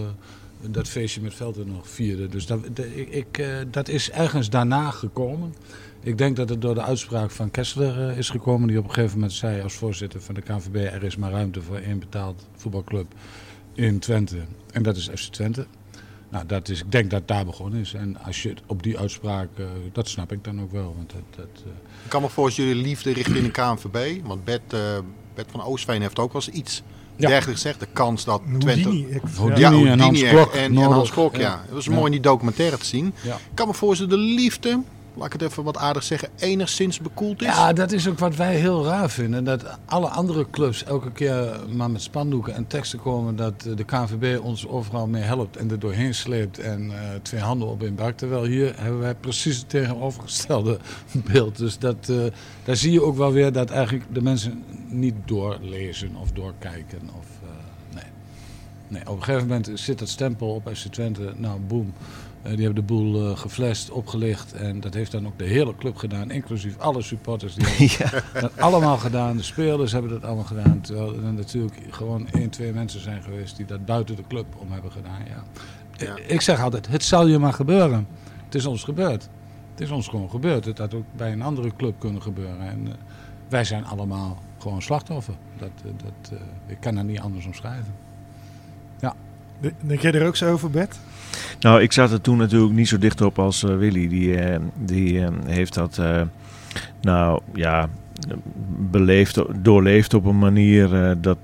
dat 0.72 0.88
feestje 0.88 1.22
met 1.22 1.34
Velden 1.34 1.68
nog 1.68 1.90
vierden. 1.90 2.30
Dus 2.32 2.46
dat, 2.46 2.60
de- 2.74 2.96
ik, 2.96 3.10
ik, 3.10 3.38
eh, 3.38 3.48
dat 3.72 3.88
is 3.88 4.12
ergens 4.12 4.50
daarna 4.50 4.92
gekomen. 4.92 5.54
Ik 6.04 6.18
denk 6.18 6.36
dat 6.36 6.50
het 6.50 6.62
door 6.62 6.74
de 6.76 6.82
uitspraak 6.82 7.32
van 7.32 7.52
Kessler 7.52 8.10
eh, 8.10 8.18
is 8.18 8.30
gekomen. 8.30 8.68
Die 8.68 8.78
op 8.78 8.84
een 8.88 8.94
gegeven 8.94 9.14
moment 9.16 9.34
zei 9.34 9.62
als 9.62 9.74
voorzitter 9.74 10.22
van 10.22 10.36
de 10.36 10.42
KNVB... 10.42 10.76
er 10.76 11.04
is 11.04 11.16
maar 11.16 11.32
ruimte 11.32 11.62
voor 11.62 11.78
één 11.78 12.00
betaald 12.00 12.48
voetbalclub 12.56 13.14
in 13.74 14.00
Twente. 14.00 14.38
En 14.72 14.84
dat 14.84 14.96
is 14.98 15.10
FC 15.16 15.32
Twente. 15.32 15.66
Nou, 16.30 16.46
dat 16.46 16.70
is, 16.70 16.80
ik 16.80 16.92
denk 16.92 17.10
dat 17.12 17.28
daar 17.28 17.46
begonnen 17.46 17.80
is. 17.80 17.94
En 17.94 18.18
als 18.26 18.44
je 18.44 18.50
het 18.50 18.62
op 18.66 18.84
die 18.84 19.00
uitspraak... 19.00 19.48
eh, 19.58 19.66
dat 19.92 20.08
snap 20.10 20.32
ik 20.32 20.44
dan 20.44 20.62
ook 20.62 20.72
wel. 20.72 20.94
Want 20.98 21.12
dat, 21.12 21.22
dat, 21.36 21.62
eh, 21.66 21.72
Ik 22.04 22.10
kan 22.10 22.22
me 22.22 22.30
voorstellen 22.30 22.70
jullie 22.70 22.86
liefde 22.86 23.14
richting 23.14 23.46
de 23.46 23.52
KNVB. 23.52 24.22
Want 24.26 24.44
Bert, 24.46 24.74
eh, 24.74 24.80
Bert 25.36 25.48
van 25.52 25.64
Oostveen 25.64 26.02
heeft 26.02 26.20
ook 26.20 26.34
wel 26.34 26.42
eens 26.46 26.56
iets 26.56 26.84
Ja. 27.16 27.28
dergelijks 27.28 27.62
gezegd. 27.62 27.80
De 27.80 27.88
kans 27.94 28.26
dat 28.26 28.42
Twente... 28.60 28.82
Houdini. 28.82 29.06
Ik, 29.10 29.22
Houdini. 29.36 29.60
ja. 29.62 29.70
Ja, 29.72 29.92
en 29.92 30.00
Houdini 30.00 30.02
Hans 30.02 30.22
en, 30.22 30.30
Klok, 30.30 30.54
en, 30.54 30.60
en 30.62 30.74
Noordelijk. 30.74 30.96
Hans 30.98 31.12
Klok, 31.12 31.36
ja. 31.36 31.42
Ja. 31.42 31.62
Het 31.66 31.72
was 31.72 31.86
Ja. 31.86 31.92
mooi 31.92 32.06
in 32.06 32.12
die 32.12 32.20
documentaire 32.22 32.78
te 32.78 32.86
zien. 32.86 33.14
ja. 33.24 33.36
Ik 33.36 33.42
kan 33.54 33.68
me 33.68 33.74
voorstellen 33.74 34.12
de 34.18 34.24
liefde, 34.24 34.82
laat 35.14 35.26
ik 35.26 35.42
het 35.42 35.42
even 35.42 35.64
wat 35.64 35.78
aardig 35.78 36.04
zeggen, 36.04 36.30
enigszins 36.40 37.00
bekoeld 37.00 37.42
is. 37.42 37.48
Ja, 37.48 37.74
dat 37.74 37.92
is 37.92 38.08
ook 38.08 38.20
wat 38.20 38.36
wij 38.36 38.56
heel 38.56 38.86
raar 38.86 39.10
vinden. 39.10 39.44
Dat 39.44 39.66
alle 39.86 40.08
andere 40.08 40.50
clubs 40.50 40.84
elke 40.84 41.12
keer 41.12 41.60
maar 41.76 41.92
met 41.92 42.02
spandoeken 42.02 42.54
en 42.54 42.68
teksten 42.68 43.00
komen 43.00 43.36
dat 43.36 43.62
de 43.62 43.84
KNVB 43.84 44.40
ons 44.44 44.68
overal 44.68 45.08
mee 45.08 45.24
helpt 45.24 45.58
en 45.58 45.72
er 45.72 45.80
doorheen 45.80 46.16
sleept 46.16 46.60
en 46.60 46.92
eh, 46.92 47.16
twee 47.22 47.42
handen 47.42 47.68
op 47.68 47.84
in 47.84 47.96
bak. 47.96 48.18
Terwijl 48.18 48.44
hier 48.44 48.74
hebben 48.76 49.00
wij 49.00 49.16
precies 49.16 49.58
het 49.58 49.70
tegenovergestelde 49.70 50.78
beeld. 51.32 51.58
Dus 51.58 51.80
dat, 51.80 52.10
eh, 52.10 52.18
daar 52.64 52.76
zie 52.76 52.92
je 52.92 53.04
ook 53.04 53.18
wel 53.18 53.32
weer 53.32 53.52
dat 53.52 53.70
eigenlijk 53.70 54.06
de 54.14 54.22
mensen 54.22 54.64
niet 54.90 55.16
doorlezen 55.26 56.16
of 56.16 56.32
doorkijken. 56.32 57.10
Of. 57.18 57.41
Nee, 58.92 59.02
op 59.08 59.16
een 59.18 59.24
gegeven 59.24 59.48
moment 59.48 59.72
zit 59.74 60.00
dat 60.00 60.10
stempel 60.10 60.54
op 60.54 60.70
FC 60.74 60.86
Twente. 60.88 61.34
Nou, 61.36 61.60
boem. 61.60 61.94
Eh, 62.42 62.50
die 62.56 62.66
hebben 62.66 62.88
de 62.88 62.94
boel 62.94 63.30
eh 63.32 63.38
geflasht, 63.38 63.90
opgelicht. 63.92 64.54
En 64.54 64.80
dat 64.80 64.94
heeft 64.94 65.12
dan 65.12 65.28
ook 65.28 65.38
de 65.40 65.46
hele 65.46 65.76
club 65.76 65.96
gedaan, 65.96 66.32
inclusief 66.32 66.78
alle 66.78 67.02
supporters. 67.02 67.56
Die 67.56 67.66
hebben 67.98 68.24
ja. 68.34 68.40
dat 68.42 68.58
allemaal 68.58 68.98
gedaan. 68.98 69.38
De 69.38 69.44
spelers 69.44 69.92
hebben 69.92 70.12
dat 70.12 70.24
allemaal 70.24 70.44
gedaan. 70.44 70.82
Terwijl 70.82 71.16
er 71.16 71.34
natuurlijk 71.34 71.76
gewoon 71.90 72.28
één, 72.28 72.50
twee 72.50 72.74
mensen 72.74 73.02
zijn 73.02 73.24
geweest 73.24 73.58
die 73.58 73.66
dat 73.66 73.86
buiten 73.86 74.16
de 74.16 74.24
club 74.28 74.46
om 74.58 74.72
hebben 74.72 74.92
gedaan. 74.92 75.20
Ja. 75.28 75.44
Ja. 76.06 76.16
Ik- 76.28 76.42
zeg 76.42 76.62
altijd, 76.62 76.88
het 76.88 77.04
zal 77.04 77.28
je 77.28 77.38
maar 77.40 77.54
gebeuren. 77.54 78.08
Het 78.46 78.56
is 78.56 78.66
ons 78.66 78.84
gebeurd. 78.84 79.30
Het 79.72 79.82
is 79.82 79.90
ons 79.92 80.08
gewoon 80.08 80.30
gebeurd. 80.30 80.66
Het 80.66 80.78
had 80.78 80.94
ook 80.94 81.06
bij 81.16 81.32
een 81.32 81.42
andere 81.42 81.72
club 81.76 82.00
kunnen 82.00 82.22
gebeuren. 82.22 82.60
En 82.62 82.88
eh, 82.88 82.94
wij 83.50 83.64
zijn 83.64 83.86
allemaal 83.86 84.42
gewoon 84.58 84.82
slachtoffer. 84.82 85.34
Dat, 85.58 85.70
dat, 85.84 86.32
eh, 86.32 86.38
ik 86.68 86.78
kan 86.80 86.96
dat 86.96 87.04
niet 87.04 87.20
anders 87.20 87.46
omschrijven. 87.46 87.94
Denk 89.82 90.00
jij 90.00 90.12
er 90.12 90.28
ook 90.28 90.36
zo 90.36 90.52
over, 90.52 90.70
Bert? 90.70 91.00
Nou, 91.60 91.82
ik 91.82 91.92
zat 91.92 92.12
er 92.12 92.22
toen 92.22 92.38
natuurlijk 92.38 92.74
niet 92.74 92.88
zo 92.88 92.98
dicht 92.98 93.22
op 93.22 93.40
als 93.40 93.64
eh, 93.64 93.78
Willy. 93.78 94.08
Die, 94.08 94.38
eh, 94.38 94.60
die 94.76 95.26
eh, 95.26 95.32
heeft 95.46 95.74
dat, 95.74 96.02
nou 97.02 97.42
ja, 97.54 97.90
beleefd, 98.92 99.42
doorleefd 99.64 100.14
op 100.14 100.26
een 100.26 100.40
manier 100.40 101.18
dat, 101.22 101.38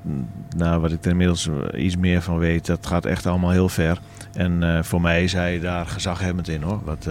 nou, 0.58 0.82
wat 0.82 0.92
ik 0.92 1.06
er 1.06 1.12
inmiddels 1.12 1.50
iets 1.76 1.98
meer 1.98 2.22
van 2.22 2.38
weet, 2.38 2.66
dat 2.66 2.86
gaat 2.88 3.06
echt 3.06 3.26
allemaal 3.26 3.52
heel 3.52 3.70
ver. 3.70 4.00
En 4.34 4.86
voor 4.86 5.02
mij 5.02 5.24
is 5.24 5.34
hij 5.34 5.60
daar 5.60 5.86
gezaghebbend 5.86 6.48
in 6.48 6.62
hoor, 6.62 6.80
wat, 6.84 7.08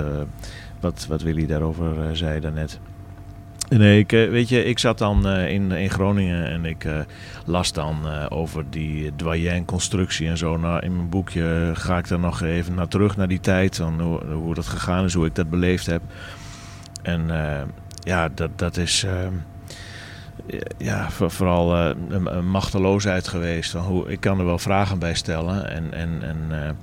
wat, 0.80 1.07
wat 1.09 1.22
Willy 1.22 1.47
daarover 1.47 2.16
zei 2.16 2.40
daarnet. 2.40 2.80
Nee, 3.68 3.98
ik, 3.98 4.12
eh, 4.12 4.28
weet 4.28 4.48
je, 4.48 4.64
ik 4.64 4.78
zat 4.78 4.98
dan 4.98 5.26
eh, 5.26 5.48
in, 5.48 5.72
in 5.72 5.90
Groningen 5.90 6.46
en 6.46 6.64
ik 6.64 6.84
eh, 6.84 6.98
las 7.44 7.72
dan 7.72 8.28
over 8.28 8.64
die 8.70 9.12
doyen-constructie 9.16 10.28
en 10.28 10.36
zo. 10.38 10.56
Nou, 10.56 10.80
in 10.80 10.96
mijn 10.96 11.08
boekje 11.08 11.70
ga 11.74 11.98
ik 11.98 12.08
er 12.10 12.18
nog 12.18 12.42
even 12.42 12.74
naar 12.74 12.88
terug, 12.88 13.16
naar 13.16 13.28
die 13.28 13.40
tijd, 13.40 13.76
van 13.76 14.00
hoe, 14.00 14.24
hoe 14.24 14.54
dat 14.54 14.66
gegaan 14.66 15.04
is, 15.04 15.14
hoe 15.14 15.26
ik 15.26 15.34
dat 15.34 15.50
beleefd 15.50 15.86
heb. 15.86 16.02
En 17.02 17.30
ja, 18.00 18.28
dat, 18.28 18.50
dat 18.56 18.76
is 18.76 19.04
eh, 20.48 20.58
ja, 20.78 21.10
voor- 21.10 21.30
vooral 21.30 21.76
eh, 21.76 21.90
een, 22.08 22.48
machteloosheid 22.48 23.28
geweest. 23.28 23.70
Van 23.70 23.82
hoe, 23.82 24.08
ik 24.10 24.20
kan 24.20 24.38
er 24.38 24.44
wel 24.44 24.58
vragen 24.58 24.98
bij 24.98 25.14
stellen 25.14 25.70
en, 25.70 25.92
en, 25.92 26.18
en 26.22 26.76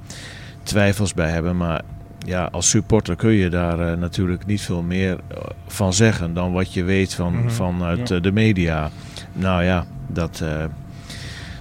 twijfels 0.64 1.14
bij 1.14 1.30
hebben, 1.30 1.58
maar 1.58 1.82
ja, 2.26 2.50
als 2.52 2.70
supporter 2.70 3.16
kun 3.16 3.32
je 3.32 3.50
daar 3.50 3.80
eh, 3.92 3.98
natuurlijk 3.98 4.46
niet 4.46 4.62
veel 4.62 4.82
meer 4.82 5.18
eh, 5.28 5.38
van 5.68 5.94
zeggen 5.94 6.34
dan 6.34 6.52
wat 6.54 6.74
je 6.74 6.84
weet 6.84 7.14
van, 7.14 7.34
Mhm. 7.40 7.50
vanuit 7.50 8.10
Ja. 8.10 8.16
eh, 8.16 8.22
de 8.22 8.32
media. 8.32 8.90
Nou 9.34 9.64
ja, 9.64 9.86
dat, 10.08 10.40
eh, 10.44 10.64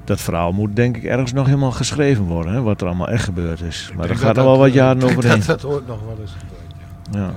dat 0.05 0.21
verhaal 0.21 0.53
moet 0.53 0.77
denk 0.77 0.97
ik 0.97 1.05
ergens 1.05 1.33
nog 1.33 1.47
helemaal 1.47 1.71
geschreven 1.73 2.25
worden, 2.25 2.53
hè, 2.53 2.63
wat 2.63 2.81
er 2.81 2.87
allemaal 2.87 3.09
echt 3.09 3.25
gebeurd 3.25 3.61
is. 3.61 3.89
Maar 3.89 3.97
daar 3.97 4.07
denk 4.07 4.19
gaat 4.19 4.35
dat 4.35 4.37
er 4.37 4.43
wel 4.51 4.53
dat, 4.53 4.63
wat 4.67 4.73
jaren 4.75 5.03
overheen. 5.03 5.39
Dat, 5.39 5.47
dat 5.47 5.63
hoort 5.63 5.87
nog 5.87 6.01
wel 6.05 6.17
eens 6.21 6.35
gebeurd, 6.39 6.75
ja. 7.11 7.21
Ja. 7.21 7.33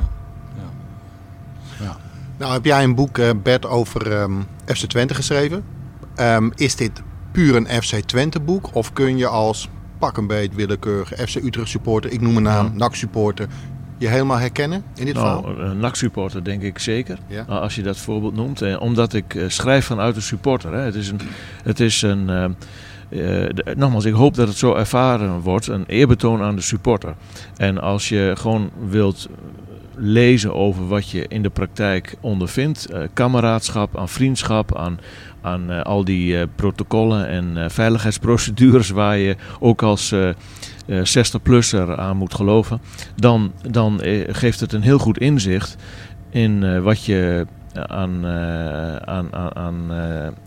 Ja. 1.86 1.96
Nou 2.38 2.54
heb 2.54 2.66
jij 2.66 2.84
een 2.84 2.96
boek, 2.96 3.18
eh, 3.18 3.30
Bert, 3.44 3.66
over 3.66 4.12
ehm, 4.12 4.34
FC 4.66 4.86
Twente 4.86 5.14
geschreven. 5.14 5.64
Ehm, 6.16 6.50
is 6.56 6.76
dit 6.76 7.02
puur 7.32 7.56
een 7.56 7.82
FC 7.84 7.96
Twente 7.96 8.40
boek? 8.40 8.70
Of 8.76 8.94
kun 8.94 9.18
je 9.18 9.28
als 9.28 9.70
pak 10.06 10.18
een 10.18 10.28
beet 10.28 10.56
willekeurige 10.56 11.28
FC 11.28 11.36
Utrecht 11.36 11.70
supporter, 11.70 12.12
ik 12.12 12.22
noem 12.22 12.38
een 12.38 12.44
naam, 12.44 12.66
Ja. 12.66 12.72
NAC 12.76 12.96
supporter, 12.96 13.48
je 13.98 14.08
helemaal 14.08 14.38
herkennen 14.38 14.84
in 14.96 15.06
dit? 15.06 15.14
Nou, 15.14 15.60
een 15.62 15.78
NAC-supporter 15.80 16.44
denk 16.44 16.62
ik 16.62 16.80
zeker. 16.80 17.18
Ja. 17.28 17.46
Nou, 17.48 17.62
Als 17.62 17.76
je 17.76 17.82
dat 17.84 17.98
voorbeeld 17.98 18.36
noemt. 18.36 18.62
Eh, 18.62 18.82
omdat 18.82 19.14
ik 19.14 19.36
eh, 19.36 19.44
schrijf 19.48 19.86
vanuit 19.86 20.16
een 20.16 20.22
supporter. 20.22 20.74
Hè. 20.74 20.80
Het 20.80 20.96
is 20.96 21.10
een... 21.10 21.20
Het 21.64 21.80
is 21.80 22.02
een 22.02 22.30
eh, 22.30 22.44
eh, 22.44 22.52
de- 23.10 23.74
nogmaals, 23.78 24.06
ik 24.06 24.14
hoop 24.14 24.36
dat 24.36 24.48
het 24.48 24.58
zo 24.58 24.74
ervaren 24.76 25.40
wordt. 25.40 25.68
Een 25.68 25.86
eerbetoon 25.88 26.42
aan 26.42 26.56
de 26.56 26.62
supporter. 26.62 27.16
En 27.58 27.82
als 27.82 28.10
je 28.10 28.34
gewoon 28.38 28.70
wilt 28.90 29.28
lezen 29.98 30.54
over 30.54 30.88
wat 30.88 31.10
je 31.10 31.26
in 31.28 31.42
de 31.44 31.50
praktijk 31.50 32.16
ondervindt. 32.22 32.86
Eh, 32.86 33.02
kameraadschap, 33.14 33.98
aan 33.98 34.10
vriendschap, 34.10 34.78
aan, 34.78 35.00
aan 35.46 35.72
eh, 35.72 35.82
al 35.82 36.04
die 36.04 36.40
eh, 36.40 36.48
protocollen 36.56 37.28
en 37.28 37.58
eh, 37.58 37.70
veiligheidsprocedures 37.70 38.90
waar 38.90 39.18
je 39.18 39.36
ook 39.60 39.84
als 39.84 40.12
eh, 40.12 40.30
eh, 40.30 40.36
60-plusser 40.88 41.96
aan 41.96 42.18
moet 42.18 42.34
geloven. 42.34 42.82
Dan, 43.16 43.52
dan 43.70 44.00
geeft 44.28 44.60
het 44.60 44.74
een 44.74 44.82
heel 44.82 44.98
goed 44.98 45.18
inzicht 45.18 45.76
in 46.30 46.82
wat 46.82 47.06
je 47.06 47.48
aan, 47.74 48.26
aan, 49.06 49.34
aan, 49.34 49.56
aan 49.56 49.92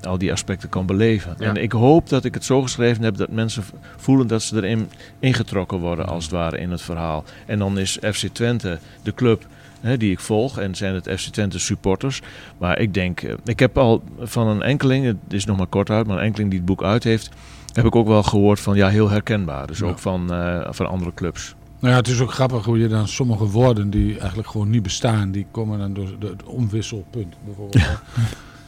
al 0.02 0.18
die 0.18 0.32
aspecten 0.32 0.68
kan 0.68 0.86
beleven. 0.86 1.34
Ja. 1.38 1.46
En 1.46 1.56
ik 1.56 1.72
hoop 1.72 2.08
dat 2.08 2.24
ik 2.24 2.34
het 2.34 2.44
zo 2.44 2.62
geschreven 2.62 3.02
heb 3.02 3.16
dat 3.16 3.30
mensen 3.30 3.64
voelen 3.96 4.26
dat 4.26 4.42
ze 4.42 4.56
erin 4.56 4.90
ingetrokken 5.18 5.78
worden 5.78 6.06
als 6.06 6.24
het 6.24 6.32
ware 6.32 6.58
in 6.58 6.70
het 6.70 6.82
verhaal. 6.82 7.24
En 7.46 7.58
dan 7.58 7.78
is 7.78 7.98
FC 8.00 8.26
Twente 8.32 8.78
de 9.02 9.14
club 9.14 9.46
hè, 9.80 9.96
die 9.96 10.10
ik 10.10 10.20
volg 10.20 10.58
en 10.58 10.74
zijn 10.74 10.94
het 10.94 11.10
FC 11.20 11.28
Twente 11.28 11.58
supporters. 11.58 12.20
Maar 12.58 12.78
ik 12.78 12.94
denk, 12.94 13.20
eh, 13.22 13.32
ik 13.44 13.58
heb 13.58 13.78
al 13.78 14.02
van 14.20 14.46
een 14.46 14.62
enkeling, 14.62 15.04
het 15.04 15.16
is 15.28 15.44
nog 15.44 15.56
maar 15.56 15.66
kort 15.66 15.90
uit, 15.90 16.06
maar 16.06 16.16
een 16.16 16.22
enkeling 16.24 16.50
die 16.50 16.58
het 16.58 16.68
boek 16.68 16.82
uit 16.82 17.04
heeft, 17.04 17.30
heb 17.72 17.84
ik 17.84 17.96
ook 17.96 18.06
wel 18.06 18.22
gehoord 18.22 18.60
van 18.60 18.76
ja, 18.76 18.88
heel 18.88 19.10
herkenbaar. 19.10 19.66
Dus 19.66 19.78
Ja. 19.78 19.86
ook 19.86 19.98
van, 19.98 20.32
eh, 20.32 20.66
van 20.70 20.86
andere 20.86 21.14
clubs. 21.14 21.54
Nou 21.80 21.92
ja, 21.92 21.98
het 21.98 22.08
is 22.08 22.20
ook 22.20 22.32
grappig 22.32 22.64
hoe 22.64 22.78
je 22.78 22.88
dan 22.88 23.08
sommige 23.08 23.44
woorden 23.46 23.90
die 23.90 24.18
eigenlijk 24.18 24.48
gewoon 24.48 24.70
niet 24.70 24.82
bestaan, 24.82 25.30
die 25.30 25.46
komen 25.50 25.78
dan 25.78 25.92
door 25.94 26.08
het 26.20 26.42
omwisselpunt 26.44 27.34
bijvoorbeeld. 27.44 27.84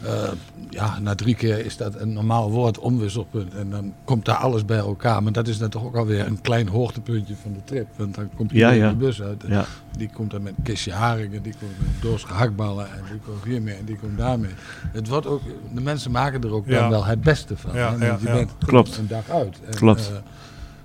Eh, 0.05 0.31
ja, 0.71 0.99
na 0.99 1.15
drie 1.15 1.35
keer 1.35 1.65
is 1.65 1.77
dat 1.77 1.95
een 2.01 2.13
normaal 2.13 2.51
woord, 2.51 2.79
omwisselpunt. 2.79 3.55
En 3.55 3.71
dan 3.71 3.93
komt 4.05 4.25
daar 4.25 4.37
alles 4.37 4.65
bij 4.65 4.79
elkaar. 4.79 5.23
Maar 5.23 5.33
dat 5.33 5.49
is 5.49 5.59
dan 5.59 5.69
toch 5.69 5.85
ook 5.85 5.97
alweer 5.97 6.27
een 6.27 6.41
klein 6.41 6.69
hoogtepuntje 6.69 7.35
van 7.43 7.53
de 7.53 7.65
trip. 7.65 7.87
Want 7.97 8.15
dan 8.15 8.31
komt 8.37 8.51
Ja, 8.51 8.57
iedereen 8.57 8.79
ja. 8.79 8.89
de 8.91 8.97
bus 8.97 9.23
uit. 9.23 9.45
Ja. 9.49 9.65
Die 9.97 10.11
komt 10.13 10.31
dan 10.31 10.43
met 10.43 10.55
kistje 10.63 10.93
haringen, 10.93 11.43
die 11.43 11.55
komt 11.61 11.79
met 11.79 12.03
doos 12.03 12.25
gehaktballen 12.25 12.87
en 12.93 13.03
die 13.11 13.21
komt 13.27 13.45
hiermee 13.45 13.75
en 13.75 13.85
die 13.85 13.97
komt 13.97 14.19
daarmee. 14.19 14.51
Het 14.93 15.09
wordt 15.09 15.27
ook, 15.27 15.43
de 15.75 15.81
mensen 15.81 16.11
maken 16.11 16.43
er 16.43 16.53
ook 16.53 16.67
Ja. 16.67 16.81
dan 16.81 16.91
wel 16.91 17.05
het 17.05 17.21
beste 17.21 17.57
van. 17.57 17.73
Je 17.73 17.79
ja. 18.01 18.19
bent 18.23 18.51
Klopt. 18.59 18.97
een 18.97 19.07
dag 19.07 19.29
uit. 19.31 19.61
En, 19.67 19.75
Klopt. 19.75 20.11
eh, 20.11 20.17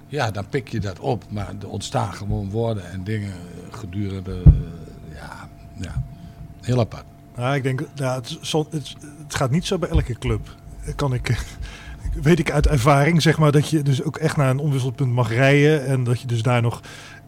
ja, 0.08 0.32
dan 0.32 0.46
pik 0.50 0.68
je 0.68 0.80
dat 0.80 1.00
op. 1.00 1.24
Maar 1.30 1.54
er 1.62 1.70
ontstaan 1.70 2.14
gewoon 2.14 2.50
woorden 2.50 2.92
en 2.92 3.04
dingen 3.04 3.34
gedurende, 3.72 4.32
eh, 4.46 4.52
ja, 5.16 5.50
ja, 5.74 6.04
heel 6.62 6.80
apart. 6.80 7.04
Ja, 7.38 7.56
ik 7.56 7.64
denk, 7.64 7.82
ja, 7.96 8.16
het, 8.16 8.38
het, 8.52 8.96
het 9.24 9.36
gaat 9.36 9.52
niet 9.52 9.66
zo 9.66 9.78
bij 9.78 9.90
elke 9.90 10.18
club. 10.18 10.56
Kan 10.96 11.14
ik, 11.20 11.46
weet 12.22 12.40
ik 12.40 12.52
uit 12.52 12.68
ervaring, 12.68 13.22
zeg 13.22 13.38
maar, 13.38 13.52
dat 13.52 13.70
je 13.70 13.82
dus 13.82 14.04
ook 14.04 14.18
echt 14.18 14.38
naar 14.38 14.50
een 14.50 14.60
omwisselpunt 14.60 15.12
mag 15.12 15.30
rijden. 15.30 15.86
En 15.86 16.04
dat 16.04 16.22
je 16.22 16.28
dus 16.28 16.42
daar 16.42 16.62
nog 16.62 16.82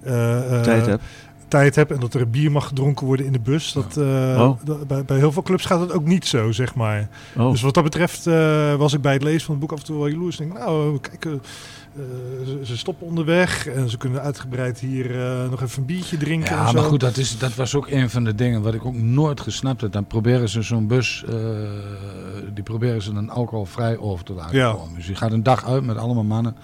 eh, 0.04 0.56
eh, 0.56 0.62
Tijd 0.62 0.86
heb. 0.86 1.02
Tijd 1.48 1.76
hebt 1.76 1.92
en 1.92 2.00
dat 2.00 2.14
er 2.14 2.30
bier 2.30 2.52
mag 2.52 2.68
gedronken 2.68 3.06
worden 3.06 3.26
in 3.26 3.32
de 3.32 3.40
bus. 3.40 3.74
Dat, 3.74 3.98
eh, 3.98 4.04
Oh. 4.40 4.58
dat- 4.64 4.88
bij, 4.88 5.06
bij 5.06 5.18
heel 5.18 5.32
veel 5.32 5.42
clubs 5.42 5.66
gaat 5.66 5.80
het 5.80 5.92
ook 5.92 6.06
niet 6.06 6.26
zo, 6.26 6.52
zeg 6.52 6.76
maar. 6.76 7.10
Oh. 7.38 7.52
Dus 7.52 7.62
wat 7.62 7.74
dat 7.74 7.84
betreft 7.84 8.28
eh, 8.28 8.76
was 8.76 8.94
ik 8.94 9.02
bij 9.02 9.14
het 9.14 9.24
lezen 9.24 9.42
van 9.42 9.52
het 9.52 9.60
boek 9.60 9.72
af 9.72 9.80
en 9.80 9.86
toe 9.86 9.98
wel 9.98 10.08
jaloers. 10.08 10.38
Denk, 10.38 10.54
nou, 10.54 11.00
kijk, 11.00 11.26
eh, 11.26 11.32
ze, 12.46 12.60
ze 12.64 12.78
stoppen 12.78 13.08
onderweg 13.08 13.68
en 13.68 13.90
ze 13.90 13.98
kunnen 13.98 14.22
uitgebreid 14.22 14.80
hier 14.80 15.16
nog 15.50 15.62
even 15.62 15.80
een 15.80 15.86
biertje 15.86 16.18
drinken. 16.18 16.50
en 16.52 16.58
Ja, 16.58 16.68
zo. 16.68 16.74
maar 16.74 16.84
goed, 16.84 17.00
dat, 17.00 17.18
is, 17.18 17.38
dat 17.38 17.56
was 17.56 17.76
ook 17.76 17.88
een 17.90 18.10
van 18.10 18.24
de 18.24 18.36
dingen 18.36 18.62
wat 18.62 18.74
ik 18.74 18.86
ook 18.86 18.96
nooit 18.96 19.42
gesnapt 19.42 19.82
heb. 19.82 19.92
Dan 19.92 20.06
proberen 20.06 20.50
ze 20.50 20.62
zo'n 20.62 20.88
bus, 20.88 21.26
die 22.54 22.64
proberen 22.64 23.02
ze 23.02 23.14
dan 23.14 23.30
alcoholvrij 23.30 23.98
over 23.98 24.26
te 24.26 24.34
laten 24.34 24.56
Ja. 24.58 24.72
komen. 24.72 24.96
Dus 24.96 25.08
je 25.08 25.16
gaat 25.16 25.32
een 25.32 25.44
dag 25.44 25.66
uit 25.66 25.84
met 25.86 25.98
allemaal 25.98 26.24
mannen 26.24 26.56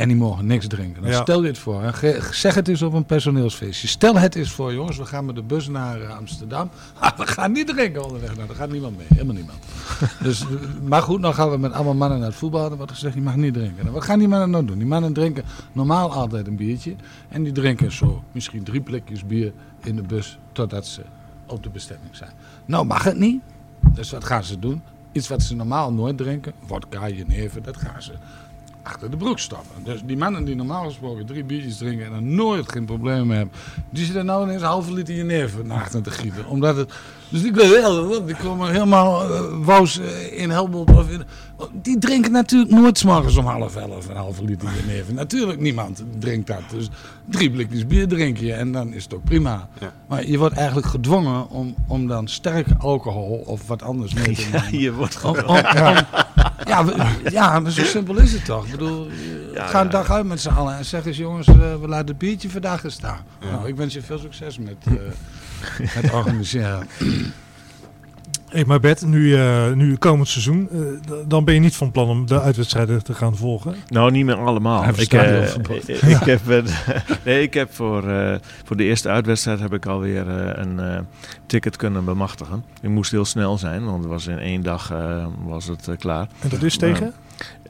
en 0.00 0.08
die 0.08 0.16
mogen 0.16 0.46
niks 0.46 0.66
drinken. 0.66 1.02
Dan 1.02 1.10
Ja. 1.10 1.20
stel 1.22 1.42
je 1.42 1.46
het 1.48 1.58
voor, 1.58 1.82
hè. 1.82 2.20
Zeg 2.32 2.54
het 2.54 2.68
eens 2.68 2.82
op 2.82 2.92
een 2.92 3.04
personeelsfeestje. 3.04 3.88
Stel 3.88 4.16
het 4.18 4.34
eens 4.34 4.50
voor, 4.50 4.74
jongens, 4.74 4.96
we 4.96 5.04
gaan 5.04 5.24
met 5.24 5.34
de 5.34 5.42
bus 5.42 5.68
naar 5.68 6.00
eh, 6.00 6.16
Amsterdam. 6.16 6.70
Ah, 6.98 7.18
we 7.18 7.26
gaan 7.26 7.52
niet 7.52 7.66
drinken 7.66 8.04
onderweg. 8.04 8.34
Nou, 8.36 8.46
daar 8.46 8.56
gaat 8.56 8.70
niemand 8.70 8.96
mee, 8.96 9.06
helemaal 9.08 9.34
niemand. 9.34 9.58
dus, 10.22 10.44
maar 10.84 11.02
goed, 11.02 11.22
dan 11.22 11.34
gaan 11.34 11.50
we 11.50 11.56
met 11.56 11.72
allemaal 11.72 11.94
mannen 11.94 12.18
naar 12.18 12.28
het 12.28 12.36
voetbal. 12.36 12.68
Dan 12.68 12.76
wordt 12.76 12.92
gezegd, 12.92 13.14
je 13.14 13.20
mag 13.20 13.36
niet 13.36 13.54
drinken. 13.54 13.82
Nou, 13.82 13.94
wat 13.94 14.04
gaan 14.04 14.18
die 14.18 14.28
mannen 14.28 14.50
nou 14.50 14.64
doen? 14.64 14.78
Die 14.78 14.86
mannen 14.86 15.12
drinken 15.12 15.44
normaal 15.72 16.12
altijd 16.12 16.46
een 16.46 16.56
biertje. 16.56 16.94
En 17.28 17.42
die 17.42 17.52
drinken 17.52 17.92
zo 17.92 18.22
misschien 18.32 18.62
drie 18.62 18.80
blikjes 18.80 19.26
bier 19.26 19.52
in 19.82 19.96
de 19.96 20.02
bus 20.02 20.38
totdat 20.52 20.86
ze 20.86 21.02
op 21.46 21.62
de 21.62 21.68
bestemming 21.68 22.16
zijn. 22.16 22.30
Nou 22.64 22.86
mag 22.86 23.04
het 23.04 23.18
niet. 23.18 23.40
Dus 23.94 24.10
wat 24.10 24.24
gaan 24.24 24.44
ze 24.44 24.58
doen? 24.58 24.82
Iets 25.12 25.28
wat 25.28 25.42
ze 25.42 25.54
normaal 25.56 25.92
nooit 25.92 26.16
drinken, 26.16 26.52
vodka, 26.66 27.08
jenever, 27.08 27.62
dat 27.62 27.76
gaan 27.76 28.02
ze 28.02 28.12
achter 28.82 29.10
de 29.10 29.16
broek 29.16 29.38
stoppen. 29.38 29.84
Dus 29.84 30.02
die 30.04 30.16
mannen 30.16 30.44
die 30.44 30.54
normaal 30.54 30.84
gesproken 30.84 31.26
drie 31.26 31.44
biertjes 31.44 31.76
drinken 31.76 32.06
en 32.06 32.12
er 32.12 32.22
nooit 32.22 32.72
geen 32.72 32.84
probleem 32.84 33.26
mee 33.26 33.36
hebben, 33.36 33.56
die 33.90 34.04
zitten 34.04 34.24
nou 34.26 34.44
ineens 34.44 34.62
een 34.62 34.68
halve 34.68 34.92
liter 34.92 35.14
jenever 35.14 35.64
naar 35.64 35.80
achter 35.80 36.02
te 36.02 36.10
gieten. 36.10 36.46
Omdat 36.46 36.76
het, 36.76 36.92
dus 37.30 37.42
die, 37.42 37.52
die 38.26 38.34
komen 38.42 38.70
helemaal 38.70 39.30
uh, 39.30 39.40
wous 39.64 39.98
uh, 40.00 40.40
in 40.42 40.50
Helmond 40.50 40.90
of 40.90 41.10
in, 41.10 41.22
die 41.82 41.98
drinken 41.98 42.32
natuurlijk 42.32 42.70
nooit 42.70 42.98
s'morgens 42.98 43.36
om 43.36 43.46
half 43.46 43.76
elf 43.76 44.08
een 44.08 44.16
halve 44.16 44.44
liter 44.44 44.68
jenever. 44.86 45.14
Natuurlijk 45.14 45.60
niemand 45.60 46.02
drinkt 46.18 46.46
dat. 46.46 46.62
Dus 46.70 46.88
drie 47.24 47.50
blikjes 47.50 47.86
bier 47.86 48.08
drink 48.08 48.36
je 48.36 48.52
en 48.52 48.72
dan 48.72 48.92
is 48.92 49.04
het 49.04 49.14
ook 49.14 49.24
prima. 49.24 49.68
Ja. 49.80 49.92
Maar 50.08 50.26
je 50.26 50.38
wordt 50.38 50.56
eigenlijk 50.56 50.86
gedwongen 50.86 51.48
om, 51.50 51.74
om 51.88 52.06
dan 52.06 52.28
sterke 52.28 52.74
alcohol 52.78 53.42
of 53.46 53.66
wat 53.66 53.82
anders 53.82 54.14
mee 54.14 54.34
te 54.34 54.42
nemen. 54.52 54.72
Ja, 54.72 54.78
je 54.78 54.92
wordt 54.92 55.20
Om- 55.24 55.36
om- 55.38 55.56
om- 55.56 55.56
ja, 56.66 56.84
ja, 57.30 57.60
maar 57.60 57.70
zo 57.70 57.84
simpel 57.84 58.16
is 58.18 58.32
het 58.32 58.44
toch? 58.44 58.64
Ik 58.64 58.70
bedoel, 58.70 59.08
Ja, 59.54 59.66
ga 59.66 59.78
een 59.80 59.86
ja. 59.86 59.90
dag 59.92 60.10
uit 60.10 60.26
met 60.26 60.40
z'n 60.40 60.48
allen 60.48 60.76
en 60.76 60.84
zeg 60.84 61.06
eens 61.06 61.16
jongens, 61.16 61.46
eh, 61.48 61.54
we 61.80 61.88
laten 61.88 62.06
het 62.08 62.18
biertje 62.18 62.50
vandaag 62.50 62.84
eens 62.84 62.94
staan. 62.94 63.18
Nou, 63.40 63.68
ik 63.68 63.76
wens 63.76 63.94
je 63.94 64.02
veel 64.02 64.18
succes 64.18 64.58
met, 64.58 64.76
uh, 64.88 64.94
met 65.94 66.12
organiseren. 66.12 66.86
Hey, 68.50 68.64
maar 68.64 68.80
Bert, 68.80 69.06
nu, 69.06 69.20
uh, 69.20 69.72
nu 69.72 69.96
komend 69.96 70.28
seizoen, 70.28 70.68
uh, 70.72 70.80
dan 71.26 71.44
ben 71.44 71.54
je 71.54 71.60
niet 71.60 71.76
van 71.76 71.90
plan 71.90 72.08
om 72.08 72.26
de 72.26 72.40
uitwedstrijden 72.40 73.04
te 73.04 73.14
gaan 73.14 73.36
volgen? 73.36 73.74
Nou, 73.88 74.10
niet 74.10 74.24
meer 74.24 74.36
allemaal. 74.36 74.82
Hij 74.82 74.92
Ik, 74.96 75.12
uh, 75.12 75.54
ik, 75.54 75.68
ik, 76.16 76.24
heb, 76.24 76.40
nee, 77.24 77.42
ik 77.42 77.54
heb 77.54 77.74
voor, 77.74 78.04
uh, 78.04 78.34
voor 78.64 78.76
de 78.76 78.84
eerste 78.84 79.08
uitwedstrijd 79.08 79.60
heb 79.60 79.72
ik 79.72 79.86
alweer 79.86 80.26
uh, 80.26 80.50
een 80.54 81.06
ticket 81.46 81.76
kunnen 81.76 82.04
bemachtigen. 82.04 82.64
Ik 82.80 82.88
moest 82.88 83.10
heel 83.10 83.24
snel 83.24 83.58
zijn, 83.58 83.84
want 83.84 83.98
het 83.98 84.12
was 84.12 84.26
in 84.26 84.38
één 84.38 84.62
dag 84.62 84.92
uh, 84.92 85.26
was 85.44 85.66
het 85.66 85.88
klaar. 85.98 86.28
En 86.40 86.48
dat 86.48 86.62
is 86.62 86.76
tegen? 86.76 87.12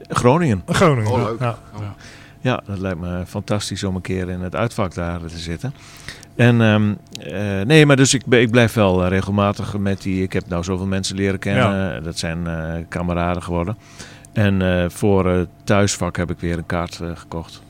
Groningen. 0.09 0.61
Groningen. 0.65 1.11
Oh, 1.11 1.23
leuk. 1.23 1.39
Ja. 1.39 1.57
Ja. 1.79 1.95
Ja, 2.41 2.61
dat 2.65 2.77
lijkt 2.77 2.99
me 2.99 3.23
fantastisch 3.27 3.83
om 3.83 3.95
een 3.95 4.01
keer 4.01 4.29
in 4.29 4.41
het 4.41 4.55
uitvak 4.55 4.93
daar 4.93 5.19
te 5.19 5.37
zitten. 5.37 5.73
En 6.35 6.61
um, 6.61 6.97
uh, 7.27 7.61
nee, 7.61 7.85
maar 7.85 7.95
dus 7.95 8.13
ik, 8.13 8.25
ik 8.29 8.51
blijf 8.51 8.73
wel 8.73 9.03
uh, 9.03 9.09
regelmatig 9.09 9.77
met 9.77 10.01
die. 10.01 10.23
Ik 10.23 10.33
heb 10.33 10.47
nou 10.47 10.63
zoveel 10.63 10.85
mensen 10.85 11.15
leren 11.15 11.39
kennen. 11.39 11.93
Ja. 11.93 11.99
Dat 11.99 12.17
zijn 12.17 12.39
uh, 12.45 12.73
kameraden 12.89 13.43
geworden. 13.43 13.77
En 14.33 14.91
voor 14.91 15.27
het 15.27 15.49
thuisvak 15.63 16.17
heb 16.17 16.31
ik 16.31 16.39
weer 16.39 16.57
een 16.57 16.65
kaart 16.65 16.99
gekocht. 17.13 17.61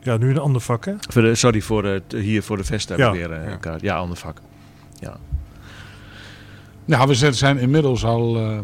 Ja, 0.00 0.16
nu 0.16 0.30
een 0.30 0.38
ander 0.38 0.60
vak, 0.60 0.84
hè? 0.84 0.92
Voor 1.08 1.22
de, 1.22 1.34
sorry, 1.34 1.60
voor 1.60 1.84
het, 1.84 2.12
hier 2.12 2.42
voor 2.42 2.56
de 2.56 2.64
Vest 2.64 2.88
heb 2.88 2.98
ja. 2.98 3.08
ik 3.08 3.14
weer 3.14 3.30
een 3.30 3.50
ja. 3.50 3.56
kaart. 3.56 3.80
Ja, 3.80 3.96
ander 3.96 4.16
vak. 4.16 4.40
Ja. 4.98 5.16
Nou, 6.84 7.08
we 7.08 7.32
zijn 7.32 7.58
inmiddels 7.58 8.04
al 8.04 8.36
uh, 8.36 8.58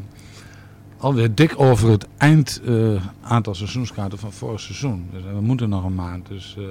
alweer 1.00 1.34
dik 1.34 1.60
over 1.60 1.90
het 1.90 2.06
eind 2.16 2.60
uh, 2.64 3.02
aantal 3.22 3.54
seizoenskaarten 3.54 4.18
van 4.18 4.32
vorig 4.32 4.60
seizoen. 4.60 5.08
Dus 5.12 5.22
we 5.22 5.40
moeten 5.40 5.68
nog 5.68 5.84
een 5.84 5.94
maand. 5.94 6.28
Dus 6.28 6.56
uh, 6.58 6.64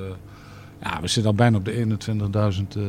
ja, 0.83 1.01
we 1.01 1.07
zitten 1.07 1.31
al 1.31 1.37
bijna 1.37 1.57
op 1.57 1.65
de 1.65 1.97
21.000 2.73 2.79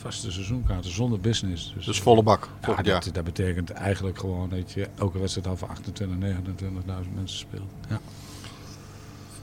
vaste 0.00 0.32
seizoenkaarten 0.32 0.90
zonder 0.90 1.20
business. 1.20 1.72
Dus, 1.76 1.86
dus 1.86 2.00
volle 2.00 2.22
bak. 2.22 2.48
Ja, 2.66 2.82
dat, 2.82 3.10
dat, 3.12 3.24
betekent 3.24 3.70
eigenlijk 3.70 4.18
gewoon 4.18 4.48
dat 4.48 4.72
je 4.72 4.88
elke 4.98 5.18
wedstrijd 5.18 5.46
al 5.46 5.56
voor 5.56 5.68
28, 5.68 6.16
29.000 6.16 7.14
mensen 7.14 7.38
speelt. 7.38 7.70
Ja. 7.88 8.00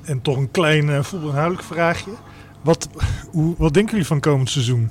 En 0.03 0.21
toch 0.21 0.37
een 0.37 0.51
klein 0.51 0.87
uh, 0.87 1.03
voetbalinhoudelijk 1.03 1.63
vraagje. 1.63 2.11
Wat, 2.61 2.89
hoe, 3.31 3.55
wat 3.57 3.73
denken 3.73 3.91
jullie 3.91 4.07
van 4.07 4.19
komend 4.19 4.49
seizoen? 4.49 4.89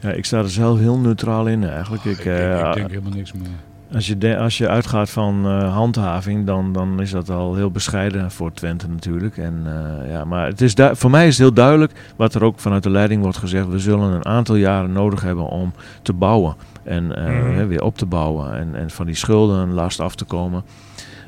Ja, 0.00 0.10
ik 0.10 0.24
sta 0.24 0.38
er 0.38 0.50
zelf 0.50 0.78
heel 0.78 0.98
neutraal 0.98 1.46
in 1.46 1.68
eigenlijk. 1.68 2.04
Oh, 2.04 2.10
ik, 2.10 2.18
ik, 2.18 2.24
denk, 2.24 2.38
uh, 2.38 2.68
ik 2.68 2.74
denk 2.74 2.88
helemaal 2.88 3.12
niks 3.12 3.32
meer. 3.32 3.48
Als 3.94 4.06
je, 4.06 4.18
de, 4.18 4.38
als 4.38 4.58
je 4.58 4.68
uitgaat 4.68 5.10
van 5.10 5.46
uh, 5.46 5.74
handhaving, 5.74 6.46
dan, 6.46 6.72
dan 6.72 7.00
is 7.00 7.10
dat 7.10 7.30
al 7.30 7.54
heel 7.54 7.70
bescheiden 7.70 8.30
voor 8.30 8.52
Twente 8.52 8.88
natuurlijk. 8.88 9.36
En, 9.36 9.62
uh, 9.66 10.10
ja, 10.10 10.24
maar 10.24 10.46
het 10.46 10.60
is 10.60 10.74
voor 10.92 11.10
mij 11.10 11.26
is 11.26 11.38
het 11.38 11.46
heel 11.46 11.54
duidelijk, 11.54 12.12
wat 12.16 12.34
er 12.34 12.44
ook 12.44 12.58
vanuit 12.58 12.82
de 12.82 12.90
leiding 12.90 13.22
wordt 13.22 13.36
gezegd, 13.36 13.68
we 13.68 13.78
zullen 13.78 14.12
een 14.12 14.26
aantal 14.26 14.54
jaren 14.54 14.92
nodig 14.92 15.22
hebben 15.22 15.46
om 15.46 15.72
te 16.02 16.12
bouwen. 16.12 16.54
En 16.82 17.04
uh, 17.04 17.24
mm. 17.26 17.54
hè, 17.54 17.66
weer 17.66 17.82
op 17.82 17.98
te 17.98 18.06
bouwen 18.06 18.54
en, 18.54 18.74
en 18.74 18.90
van 18.90 19.06
die 19.06 19.14
schulden 19.14 19.72
last 19.72 20.00
af 20.00 20.14
te 20.14 20.24
komen. 20.24 20.62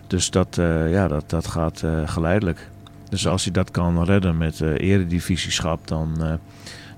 Dus 0.07 0.31
dat, 0.31 0.61
ja, 0.91 1.09
dat, 1.09 1.31
dat 1.31 1.47
gaat 1.47 1.85
geleidelijk. 2.05 2.71
Dus 3.09 3.27
als 3.27 3.45
je 3.45 3.51
dat 3.51 3.71
kan 3.71 4.05
redden 4.05 4.37
met 4.37 4.61
eredivisieschap, 4.61 5.89
dan 5.89 6.39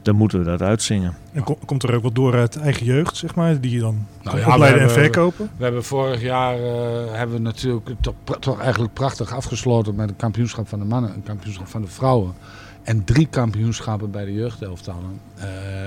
dan 0.06 0.16
moeten 0.16 0.38
we 0.38 0.44
dat 0.44 0.62
uitzingen. 0.62 1.14
En 1.32 1.42
kom, 1.42 1.56
komt 1.64 1.82
er 1.82 1.94
ook 1.94 2.02
wat 2.02 2.14
door 2.14 2.34
uit 2.34 2.56
eigen 2.56 2.86
jeugd, 2.86 3.16
zeg 3.16 3.34
maar, 3.34 3.60
die 3.60 3.70
je 3.70 3.78
dan 3.80 4.06
nou 4.22 4.38
ja, 4.38 4.52
opleiden 4.52 4.82
en 4.82 4.90
verkopen? 4.90 5.44
We, 5.44 5.50
we 5.56 5.64
hebben 5.64 5.84
vorig 5.84 6.20
jaar 6.22 6.58
uh, 6.60 6.66
hebben 7.12 7.36
we 7.36 7.42
natuurlijk 7.42 7.90
toch, 8.00 8.14
toch, 8.40 8.60
eigenlijk 8.60 8.92
prachtig 8.92 9.34
afgesloten 9.34 9.94
met 9.94 10.08
een 10.08 10.16
kampioenschap 10.16 10.68
van 10.68 10.78
de 10.78 10.84
mannen, 10.84 11.14
een 11.14 11.22
kampioenschap 11.22 11.66
van 11.68 11.82
de 11.82 11.88
vrouwen. 11.88 12.34
En 12.82 13.04
drie 13.04 13.26
kampioenschappen 13.26 14.10
bij 14.10 14.24
de 14.24 14.32
jeugdelftallen. 14.32 15.20
Eh 15.34 15.44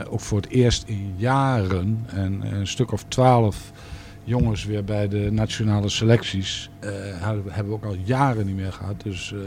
ook 0.09 0.19
voor 0.19 0.37
het 0.41 0.49
eerst 0.49 0.83
in 0.87 1.13
jaren. 1.15 2.05
En 2.07 2.41
een 2.53 2.67
stuk 2.67 2.91
of 2.91 3.03
twaalf 3.07 3.71
jongens 4.23 4.65
weer 4.65 4.83
bij 4.83 5.07
de 5.07 5.29
nationale 5.31 5.89
selecties. 5.89 6.69
eh, 6.79 6.89
hebben 7.19 7.67
we- 7.67 7.71
ook 7.73 7.85
al 7.85 7.95
jaren 8.03 8.45
niet 8.45 8.55
meer 8.55 8.73
gehad. 8.73 8.95
Dus 9.03 9.33
eh, 9.33 9.39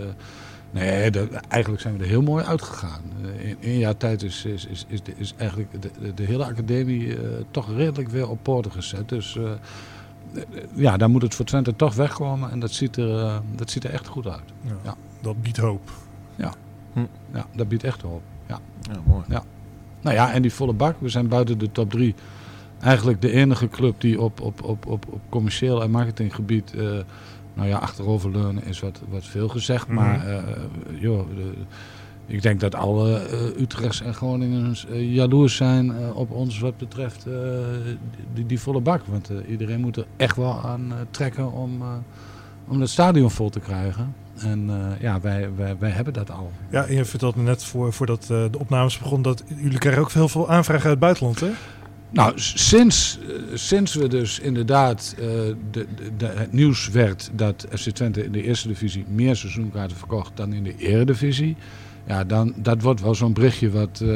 nee, 0.70 1.10
dat- 1.10 1.28
eigenlijk 1.48 1.82
zijn 1.82 1.96
we 1.96 2.02
er 2.02 2.08
heel 2.08 2.22
mooi 2.22 2.44
uitgegaan. 2.44 3.00
Eh, 3.24 3.48
in 3.48 3.56
één 3.60 3.78
jaar 3.78 3.96
tijd 3.96 4.22
is, 4.22 4.44
is, 4.44 4.66
is, 4.66 4.86
is, 5.16 5.34
eigenlijk 5.36 5.82
de, 5.82 6.14
de, 6.14 6.22
hele 6.22 6.44
academie 6.44 7.16
eh, 7.16 7.22
toch 7.50 7.74
redelijk 7.76 8.08
weer 8.08 8.28
op 8.28 8.38
poten 8.42 8.72
gezet. 8.72 9.08
Dus 9.08 9.36
eh, 9.36 9.50
ja, 10.74 10.96
daar 10.96 11.10
moet 11.10 11.22
het 11.22 11.34
voor 11.34 11.44
Twente 11.44 11.76
toch 11.76 11.94
wegkomen. 11.94 12.50
En 12.50 12.60
dat 12.60 12.70
ziet 12.70 12.96
er, 12.96 13.40
dat 13.54 13.70
ziet 13.70 13.84
er 13.84 13.90
echt 13.90 14.06
goed 14.06 14.26
uit. 14.26 14.42
Ja, 14.60 14.72
Ja. 14.84 14.94
Dat 15.20 15.42
biedt 15.42 15.56
hoop. 15.56 15.90
Ja, 17.32 17.46
dat 17.54 17.68
biedt 17.68 17.84
echt 17.84 18.02
hoop. 18.02 18.22
Ja. 18.46 18.58
Ja, 18.80 19.00
mooi. 19.06 19.24
Nou 20.00 20.16
ja, 20.16 20.32
en 20.32 20.42
die 20.42 20.52
volle 20.52 20.72
bak. 20.72 20.96
We 20.98 21.08
zijn 21.08 21.28
buiten 21.28 21.58
de 21.58 21.72
top 21.72 21.90
3 21.90 22.14
eigenlijk 22.80 23.20
de 23.20 23.30
enige 23.32 23.68
club 23.68 24.00
die 24.00 24.20
op, 24.20 24.40
op, 24.40 24.62
op, 24.62 24.86
op, 24.86 25.06
op 25.10 25.20
commercieel 25.28 25.82
en 25.82 25.90
marketinggebied. 25.90 26.74
eh 26.74 26.98
nou 27.54 27.68
ja, 27.68 27.78
achteroverleunen 27.78 28.64
is 28.64 28.80
wat, 28.80 29.00
wat 29.08 29.24
veel 29.24 29.48
gezegd. 29.48 29.86
Mhm. 29.86 29.94
Maar 29.96 30.26
eh, 30.26 30.42
joh, 31.00 31.28
de- 31.36 31.54
ik 32.32 32.42
denk 32.42 32.60
dat 32.60 32.74
alle 32.74 33.18
eh 33.18 33.60
Utrechts 33.60 34.02
en 34.02 34.14
Groningens 34.14 34.86
eh, 34.86 35.14
jaloers 35.14 35.56
zijn 35.56 35.90
eh, 35.96 36.16
op 36.16 36.30
ons 36.30 36.58
wat 36.58 36.76
betreft 36.76 37.26
die, 38.34 38.46
die 38.46 38.60
volle 38.60 38.80
bak. 38.80 39.02
Want 39.06 39.30
iedereen 39.48 39.80
moet 39.80 39.96
er 39.96 40.06
echt 40.16 40.36
wel 40.36 40.60
aan 40.64 40.92
trekken 41.10 41.52
om, 41.52 41.82
om 42.68 42.80
het 42.80 42.90
stadion 42.90 43.30
vol 43.30 43.50
te 43.50 43.60
krijgen. 43.60 44.14
En 44.36 44.70
ja, 45.00 45.20
wij, 45.20 45.48
wij, 45.56 45.76
wij 45.78 45.90
hebben 45.90 46.12
dat 46.12 46.30
al. 46.30 46.52
Ja, 46.70 46.86
je 46.88 47.04
vertelde 47.04 47.38
me 47.38 47.44
net 47.44 47.64
voor, 47.64 47.92
voordat 47.92 48.24
de 48.26 48.50
opnames 48.58 48.98
begonnen 48.98 49.22
dat 49.22 49.44
jullie 49.56 49.78
krijgen 49.78 50.02
ook 50.02 50.12
heel 50.12 50.28
veel 50.28 50.50
aanvragen 50.50 50.82
uit 50.84 50.90
het 50.90 51.00
buitenland, 51.00 51.40
hè? 51.40 51.50
Nou, 52.10 52.32
sinds, 52.36 53.18
sinds 53.54 53.94
we 53.94 54.08
dus 54.08 54.38
inderdaad 54.38 55.14
de, 55.16 55.56
de, 55.70 55.86
de- 56.16 56.26
het 56.26 56.52
nieuws 56.52 56.88
werd 56.88 57.30
dat 57.34 57.66
FC 57.70 57.90
Twente 57.90 58.24
in 58.24 58.32
de 58.32 58.42
eerste 58.42 58.68
divisie 58.68 59.04
meer 59.08 59.36
seizoenkaarten 59.36 59.96
verkocht 59.96 60.36
dan 60.36 60.52
in 60.52 60.62
de 60.64 60.76
eredivisie. 60.76 61.56
Ja, 62.06 62.24
dan, 62.24 62.52
dat 62.56 62.82
wordt 62.82 63.00
wel 63.00 63.14
zo'n 63.14 63.32
berichtje 63.32 63.70
wat 63.70 64.00
eh, 64.00 64.08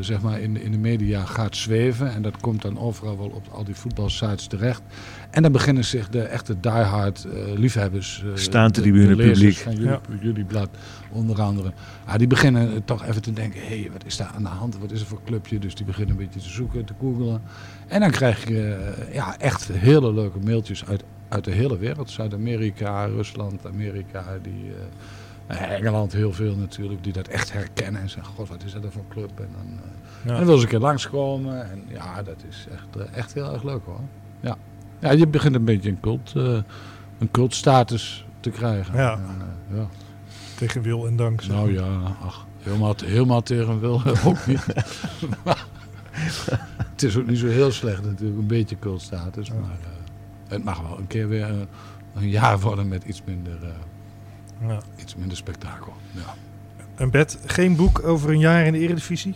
zeg 0.00 0.20
maar 0.20 0.40
in, 0.40 0.54
de- 0.54 0.62
in 0.62 0.72
de 0.72 0.78
media 0.78 1.24
gaat 1.24 1.56
zweven. 1.56 2.12
En 2.14 2.22
dat 2.22 2.36
komt 2.40 2.62
dan 2.62 2.78
overal 2.78 3.18
wel 3.18 3.28
op 3.28 3.46
al 3.50 3.64
die 3.64 3.74
voetbalsites 3.74 4.46
terecht. 4.46 4.82
En 5.30 5.42
dan 5.42 5.52
beginnen 5.52 5.84
zich 5.84 6.08
de 6.08 6.22
echte 6.22 6.60
diehard 6.60 7.24
eh 7.24 7.58
liefhebbers... 7.58 8.22
eh, 8.26 8.36
de- 8.84 8.90
de 9.08 9.16
lezers 9.16 9.38
publiek. 9.38 9.56
van 9.56 9.74
jullie, 9.74 10.24
jullie 10.26 10.44
blad 10.44 10.68
onder 11.12 11.40
andere. 11.42 11.72
Ah, 12.04 12.14
die 12.16 12.26
beginnen 12.26 12.84
toch 12.84 13.06
even 13.06 13.22
te 13.22 13.32
denken, 13.32 13.60
hé, 13.60 13.66
hey, 13.80 13.88
wat 13.92 14.04
is 14.06 14.16
daar 14.16 14.32
aan 14.34 14.42
de 14.42 14.48
hand? 14.48 14.78
Wat 14.78 14.90
is 14.92 15.00
er 15.00 15.06
voor 15.06 15.20
clubje? 15.24 15.58
Dus 15.58 15.74
die 15.74 15.86
beginnen 15.86 16.10
een 16.18 16.24
beetje 16.26 16.40
te 16.40 16.48
zoeken, 16.48 16.84
te 16.84 16.94
googelen. 17.00 17.42
En 17.88 18.00
dan 18.00 18.10
krijg 18.10 18.48
je 18.48 18.92
ja, 19.12 19.38
echt 19.38 19.68
hele 19.72 20.12
leuke 20.12 20.38
mailtjes 20.44 20.86
uit, 20.86 21.04
uit 21.28 21.44
de 21.44 21.50
hele 21.52 21.78
wereld. 21.78 22.10
Zuid-Amerika, 22.10 23.04
Rusland, 23.04 23.66
Amerika, 23.66 24.24
die, 24.42 24.64
eh, 24.68 24.84
Engeland 25.58 26.12
heel 26.12 26.32
veel 26.32 26.54
natuurlijk, 26.56 27.04
die 27.04 27.12
dat 27.12 27.28
echt 27.28 27.52
herkennen. 27.52 28.00
En 28.00 28.10
zeggen, 28.10 28.34
god, 28.34 28.48
wat 28.48 28.64
is 28.64 28.72
dat 28.72 28.82
voor 28.88 29.04
club? 29.08 29.30
En 29.40 29.48
dan, 29.56 29.66
eh, 29.66 29.90
Ja. 30.24 30.30
en 30.30 30.36
dan 30.36 30.46
wil 30.46 30.56
ze 30.56 30.62
een 30.62 30.68
keer 30.68 30.78
langskomen. 30.78 31.70
En 31.70 31.82
ja, 31.88 32.22
dat 32.22 32.44
is 32.48 32.66
echt, 32.72 33.08
eh, 33.08 33.16
echt 33.18 33.34
heel 33.34 33.52
erg 33.52 33.62
leuk 33.62 33.80
hoor. 33.84 34.00
Ja. 34.40 34.56
ja, 34.98 35.10
je 35.10 35.26
begint 35.26 35.54
een 35.54 35.64
beetje 35.64 35.88
een 35.90 36.00
cult, 36.00 36.32
eh, 36.36 36.58
een 37.18 37.30
cultstatus 37.30 38.26
te 38.40 38.50
krijgen. 38.50 38.96
Ja. 38.96 39.12
En, 39.12 39.76
ja. 39.76 39.86
Tegen 40.56 40.82
wil 40.82 41.06
en 41.06 41.16
dank. 41.16 41.40
zeg 41.42 41.54
Nou 41.54 41.72
ja, 41.72 41.88
ach, 42.22 42.46
helemaal, 42.62 42.94
helemaal 43.04 43.42
tegen 43.42 43.80
wil 43.80 44.02
ook 44.26 44.46
niet. 44.46 44.66
Maar 45.44 45.66
het 46.92 47.02
is 47.02 47.16
ook 47.16 47.26
niet 47.26 47.38
zo 47.38 47.46
heel 47.46 47.70
slecht 47.70 48.04
natuurlijk, 48.04 48.38
een 48.40 48.46
beetje 48.46 48.78
cultstatus. 48.78 49.50
Maar 49.50 49.76
het 50.48 50.64
mag 50.64 50.80
wel 50.80 50.98
een 50.98 51.06
keer 51.06 51.28
weer 51.28 51.48
een, 51.48 51.66
een 52.14 52.28
jaar 52.28 52.60
worden 52.60 52.88
met 52.88 53.04
iets 53.04 53.22
minder, 53.24 53.58
Ja. 54.68 54.78
iets 54.96 55.16
minder 55.16 55.36
spektakel. 55.36 55.92
Ja. 56.10 56.34
En 56.94 57.10
Bert, 57.10 57.38
geen 57.46 57.76
boek 57.76 58.02
over 58.04 58.30
een 58.30 58.38
jaar 58.38 58.66
in 58.66 58.72
de 58.72 58.78
Eredivisie? 58.78 59.34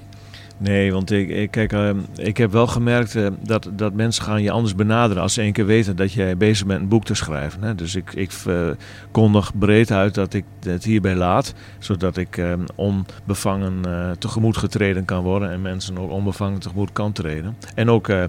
Nee, 0.57 0.93
want 0.93 1.11
ik, 1.11 1.29
ik, 1.29 1.51
kijk, 1.51 1.73
ehm, 1.73 1.99
ik 2.17 2.37
heb 2.37 2.53
wel 2.53 2.67
gemerkt 2.67 3.17
eh, 3.17 3.27
dat, 3.43 3.69
dat 3.73 3.93
mensen 3.93 4.25
gaan 4.25 4.43
je 4.43 4.51
anders 4.51 4.75
benaderen 4.75 5.23
als 5.23 5.35
ze 5.35 5.41
één 5.41 5.53
keer 5.53 5.67
weten 5.67 5.97
dat 5.97 6.13
jij 6.13 6.37
bezig 6.37 6.67
bent 6.67 6.81
een 6.81 6.89
boek 6.89 7.05
te 7.05 7.15
schrijven. 7.15 7.63
Hè. 7.63 7.75
Dus 7.75 7.95
ik, 7.95 8.13
ik 8.13 8.33
eh, 8.47 8.69
kondig 9.11 9.59
breed 9.59 9.91
uit 9.91 10.15
dat 10.15 10.35
ik 10.35 10.45
het 10.63 10.85
hierbij 10.85 11.15
laat, 11.15 11.55
zodat 11.79 12.17
ik 12.17 12.37
ehm, 12.37 12.65
onbevangen 12.75 13.85
eh, 13.85 14.11
tegemoet 14.11 14.57
getreden 14.57 15.05
kan 15.05 15.23
worden 15.23 15.51
en 15.51 15.63
mensen 15.63 15.99
ook 15.99 16.11
onbevangen 16.11 16.61
tegemoet 16.61 16.93
kan 16.93 17.13
treden. 17.13 17.57
En 17.75 17.91
ook, 17.91 18.09
eh, 18.09 18.25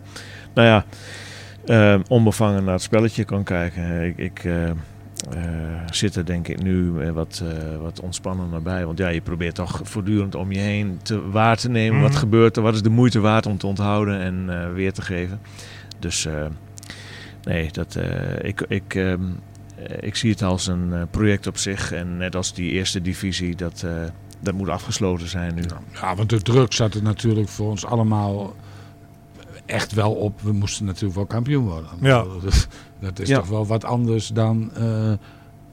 nou 0.53 0.67
ja, 0.67 0.85
onbevangen 2.07 2.63
naar 2.63 2.73
het 2.73 2.81
spelletje 2.81 3.23
kan 3.23 3.43
kijken. 3.43 4.01
Ik, 4.05 4.17
ik 4.17 4.43
eh, 5.30 5.43
eh, 5.43 5.82
zit 5.91 6.16
er 6.16 6.26
denk 6.26 6.47
ik 6.47 6.63
nu 6.63 6.99
eh, 7.01 7.11
wat, 7.11 7.43
eh, 7.43 7.78
wat 7.82 7.99
ontspannender 7.99 8.61
bij. 8.61 8.86
Want 8.86 8.97
ja, 8.97 9.07
je 9.07 9.22
probeert 9.22 9.55
toch 9.55 9.80
voortdurend 9.84 10.36
om 10.36 10.51
je 10.51 10.59
heen 10.59 10.99
te, 11.03 11.30
waar 11.30 11.57
te 11.57 11.70
nemen. 11.70 12.01
Wat 12.01 12.09
Mhm. 12.09 12.20
gebeurt 12.20 12.57
er? 12.57 12.63
Wat 12.63 12.74
is 12.74 12.82
de 12.82 12.89
moeite 12.89 13.20
waard 13.20 13.45
om 13.45 13.57
te 13.57 13.68
onthouden 13.68 14.20
en 14.20 14.45
eh, 14.61 14.74
weer 14.74 14.93
te 14.93 15.01
geven? 15.01 15.39
Dus 15.99 16.26
eh, 16.26 16.45
nee, 17.43 17.72
dat, 17.72 17.95
eh, 17.95 18.47
ik, 18.47 18.61
ik, 18.68 18.95
ehm, 18.95 19.22
eh, 19.76 19.97
ik 19.99 20.16
zie 20.16 20.32
het 20.32 20.41
als 20.43 20.68
een 20.68 20.93
eh, 20.93 21.01
project 21.11 21.47
op 21.47 21.57
zich. 21.57 21.91
En 21.91 22.18
net 22.18 22.36
als 22.36 22.53
die 22.53 22.72
eerste 22.72 23.01
divisie, 23.01 23.55
dat, 23.55 23.84
eh, 23.86 23.91
dat 24.39 24.53
moet 24.53 24.70
afgesloten 24.70 25.28
zijn 25.28 25.55
nu. 25.55 25.61
ja, 25.93 26.16
want 26.16 26.30
de 26.30 26.41
druk 26.41 26.74
zat 26.74 26.93
er 26.93 27.03
natuurlijk 27.03 27.49
voor 27.49 27.70
ons 27.70 27.86
allemaal 27.86 28.55
echt 29.66 29.93
wel 29.93 30.11
op. 30.11 30.41
We 30.41 30.51
moesten 30.51 30.86
natuurlijk 30.86 31.16
wel 31.16 31.26
kampioen 31.26 31.63
worden. 31.66 31.89
Ja. 32.01 32.26
Dat, 33.05 33.19
is 33.19 33.27
Ja. 33.29 33.37
toch 33.39 33.47
wel 33.47 33.65
wat 33.65 33.83
anders 33.85 34.27
dan 34.27 34.71
eh, 34.73 35.11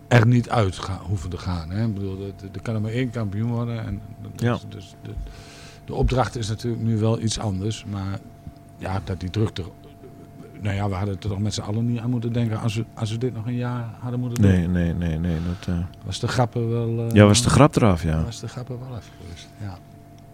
er 0.08 0.26
niet 0.26 0.50
uit 0.50 0.78
gaan, 0.78 0.98
hoeven 1.02 1.30
te 1.30 1.38
gaan. 1.38 1.70
Hè? 1.70 1.84
Ik 1.86 1.94
bedoel, 1.94 2.18
er- 2.20 2.48
er 2.52 2.62
kan 2.62 2.74
er 2.74 2.80
maar 2.80 2.90
één 2.90 3.10
kampioen 3.10 3.50
worden. 3.50 3.84
En 3.86 4.00
dat 4.22 4.30
Ja. 4.40 4.54
is- 4.54 4.64
dus 4.68 4.94
de, 5.02 5.10
de 5.84 5.94
opdracht 5.94 6.36
is 6.36 6.48
natuurlijk 6.48 6.82
nu 6.82 6.98
wel 6.98 7.20
iets 7.20 7.38
anders. 7.38 7.84
Maar 7.90 8.18
ja, 8.78 9.00
dat 9.04 9.20
die 9.20 9.30
druk 9.30 9.58
er... 9.58 9.64
Nou 10.60 10.74
ja, 10.76 10.88
we 10.88 10.94
hadden 10.94 11.14
er 11.14 11.20
toch 11.20 11.38
met 11.38 11.54
z'n 11.54 11.60
allen 11.60 11.86
niet 11.86 11.98
aan 12.00 12.10
moeten 12.10 12.32
denken 12.32 12.60
als 12.60 12.74
we, 12.74 12.84
als 12.94 13.10
we 13.10 13.18
dit 13.18 13.34
nog 13.34 13.46
een 13.46 13.54
jaar 13.56 13.88
hadden 13.98 14.20
moeten 14.20 14.42
doen. 14.42 14.50
Nee, 14.52 14.68
nee, 14.68 14.92
nee, 14.94 15.18
nee. 15.18 15.36
Dat, 15.46 15.74
eh, 15.74 15.80
Was 16.04 16.20
de 16.20 16.28
grappen 16.28 16.70
wel... 16.70 17.06
eh, 17.08 17.14
ja, 17.14 17.26
was 17.26 17.42
de 17.42 17.50
grap 17.50 17.76
eraf, 17.76 18.02
ja. 18.02 18.22
Was 18.24 18.40
de 18.40 18.48
grappen 18.48 18.78
wel 18.78 18.88
even 18.98 19.10
geweest, 19.20 19.48
ja. 19.60 19.78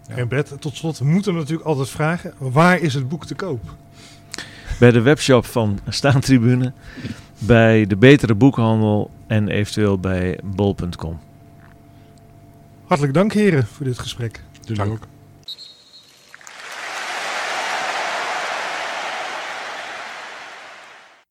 Ja. 0.07 0.15
En 0.15 0.27
Bert, 0.27 0.61
tot 0.61 0.75
slot, 0.75 0.97
we 0.99 1.05
moeten 1.05 1.33
natuurlijk 1.33 1.67
altijd 1.67 1.89
vragen, 1.89 2.33
waar 2.37 2.79
is 2.79 2.93
het 2.93 3.07
boek 3.09 3.25
te 3.25 3.35
koop? 3.35 3.75
Bij 4.79 4.91
de 4.91 5.01
webshop 5.01 5.45
van 5.45 5.79
Staantribune, 5.87 6.73
bij 7.39 7.85
de 7.85 7.95
betere 7.95 8.35
boekhandel 8.35 9.11
en 9.27 9.47
eventueel 9.47 9.99
bij 9.99 10.39
bol.com. 10.43 11.19
Hartelijk 12.85 13.13
dank 13.13 13.33
heren 13.33 13.67
voor 13.67 13.85
dit 13.85 13.99
gesprek. 13.99 14.43
Jullie 14.61 14.91
ook. 14.91 15.07